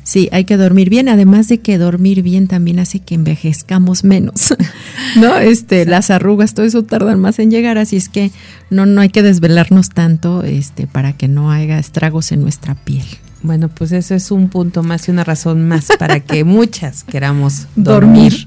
Sí, 0.04 0.30
hay 0.32 0.46
que 0.46 0.58
dormir 0.58 0.90
bien, 0.90 1.10
además 1.10 1.48
de 1.48 1.60
que 1.60 1.78
dormir 1.78 2.22
bien 2.22 2.48
también 2.48 2.80
hace 2.80 3.00
que 3.00 3.16
envejezcamos 3.16 4.04
menos, 4.04 4.54
¿no? 5.16 5.38
Este, 5.38 5.86
las 5.86 6.12
arrugas, 6.12 6.54
todo 6.54 6.66
eso 6.66 6.84
tardan 6.84 7.20
más 7.20 7.40
en 7.40 7.52
llegar, 7.52 7.78
así 7.78 7.98
es 7.98 8.10
que 8.10 8.32
no, 8.70 8.86
no 8.86 9.02
hay 9.02 9.10
que 9.10 9.24
desvelarnos 9.24 9.90
tanto, 9.90 10.44
este, 10.44 10.88
para 10.88 11.14
que 11.14 11.28
no 11.28 11.52
haya 11.52 11.80
estragos 11.80 12.32
en 12.32 12.42
nuestra 12.42 12.76
piel. 12.76 13.06
Bueno, 13.44 13.70
pues 13.70 13.92
eso 13.92 14.14
es 14.14 14.30
un 14.30 14.50
punto 14.50 14.84
más 14.84 15.08
y 15.08 15.12
una 15.12 15.24
razón 15.24 15.68
más 15.68 15.88
para 15.98 16.20
que 16.20 16.44
muchas 16.44 17.04
queramos 17.04 17.68
dormir. 17.76 18.46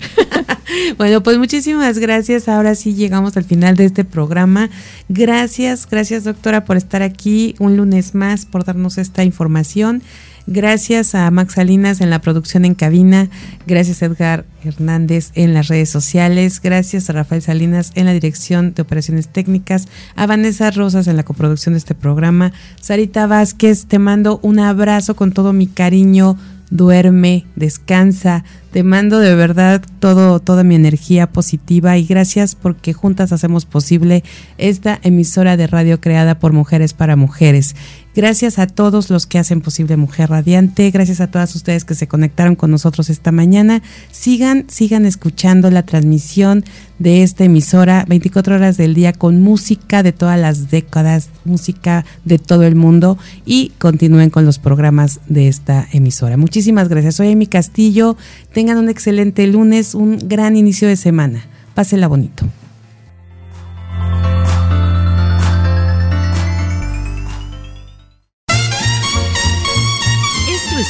Bueno, 0.99 1.23
pues 1.23 1.39
muchísimas 1.39 1.99
gracias. 1.99 2.49
Ahora 2.49 2.75
sí 2.75 2.95
llegamos 2.95 3.37
al 3.37 3.45
final 3.45 3.77
de 3.77 3.85
este 3.85 4.05
programa. 4.05 4.71
Gracias, 5.09 5.87
gracias 5.91 6.25
doctora 6.25 6.65
por 6.65 6.77
estar 6.77 7.03
aquí 7.03 7.55
un 7.59 7.77
lunes 7.77 8.15
más, 8.15 8.47
por 8.47 8.65
darnos 8.65 8.99
esta 8.99 9.25
información. 9.25 10.03
Gracias 10.47 11.15
a 11.15 11.31
Max 11.31 11.55
Salinas 11.55 12.03
en 12.03 12.11
la 12.11 12.21
producción 12.21 12.67
en 12.67 12.75
cabina. 12.75 13.31
Gracias 13.67 14.03
Edgar 14.03 14.45
Hernández 14.63 15.31
en 15.35 15.55
las 15.55 15.69
redes 15.69 15.89
sociales. 15.89 16.61
Gracias 16.63 17.09
a 17.09 17.15
Rafael 17.15 17.41
Salinas 17.41 17.93
en 17.95 18.05
la 18.05 18.13
dirección 18.13 18.75
de 18.75 18.83
operaciones 18.83 19.29
técnicas. 19.29 19.89
A 20.17 20.27
Vanessa 20.27 20.71
Rosas 20.71 21.07
en 21.07 21.17
la 21.17 21.23
coproducción 21.23 21.73
de 21.73 21.79
este 21.79 21.95
programa. 21.95 22.53
Sarita 22.79 23.27
Vázquez, 23.27 23.87
te 23.87 23.99
mando 23.99 24.39
un 24.43 24.59
abrazo 24.59 25.17
con 25.17 25.33
todo 25.33 25.55
mi 25.55 25.67
cariño. 25.67 26.37
Duerme, 26.71 27.47
descansa. 27.57 28.45
Te 28.73 28.83
mando 28.83 29.21
de 29.21 29.35
verdad 29.35 29.83
todo, 30.01 30.41
toda 30.41 30.65
mi 30.65 30.75
energía 30.75 31.29
positiva 31.29 31.97
y 31.97 32.07
gracias 32.07 32.55
porque 32.55 32.93
juntas 32.93 33.33
hacemos 33.33 33.67
posible 33.67 34.25
esta 34.59 34.99
emisora 35.03 35.57
de 35.57 35.67
radio 35.67 36.01
creada 36.01 36.39
por 36.39 36.53
mujeres 36.53 36.93
para 36.93 37.17
mujeres. 37.17 37.77
Gracias 38.15 38.61
a 38.61 38.69
todos 38.69 39.11
los 39.11 39.27
que 39.27 39.41
hacen 39.41 39.61
posible 39.61 39.97
Mujer 39.97 40.31
Radiante, 40.31 40.89
gracias 40.93 41.21
a 41.21 41.27
todas 41.27 41.57
ustedes 41.57 41.85
que 41.85 41.97
se 41.97 42.07
conectaron 42.07 42.55
con 42.55 42.71
nosotros 42.71 43.11
esta 43.11 43.33
mañana. 43.33 43.83
Sigan, 44.13 44.67
sigan 44.69 45.05
escuchando 45.05 45.69
la 45.69 45.83
transmisión 45.83 46.65
de 47.01 47.25
esta 47.25 47.43
emisora 47.43 48.05
24 48.09 48.55
horas 48.55 48.77
del 48.77 48.95
día 48.95 49.13
con 49.13 49.41
música 49.41 50.05
de 50.05 50.13
todas 50.13 50.39
las 50.39 50.71
décadas, 50.71 51.31
música 51.45 52.05
de 52.25 52.39
todo 52.39 52.63
el 52.63 52.77
mundo 52.77 53.19
y 53.45 53.73
continúen 53.81 54.31
con 54.31 54.45
los 54.45 54.61
programas 54.61 55.19
de 55.29 55.49
esta 55.49 55.89
emisora. 55.91 56.37
Muchísimas 56.37 56.89
gracias. 56.89 57.17
Soy 57.17 57.33
Amy 57.33 57.49
Castillo. 57.49 58.17
Tengan 58.53 58.79
un 58.79 58.89
excelente 58.89 59.45
lunes, 59.49 59.97
un 59.97 60.19
gran 60.29 60.57
inicio 60.57 60.87
de 60.87 60.95
semana. 60.95 61.45
Pásenla 61.75 62.07
bonito. 62.07 62.47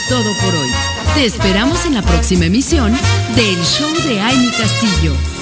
Todo 0.09 0.35
por 0.35 0.55
hoy. 0.55 0.71
Te 1.15 1.25
esperamos 1.25 1.85
en 1.87 1.95
la 1.95 2.03
próxima 2.03 2.47
emisión 2.47 2.93
del 3.37 3.65
Show 3.65 3.93
de 4.07 4.21
Amy 4.21 4.51
Castillo. 4.51 5.34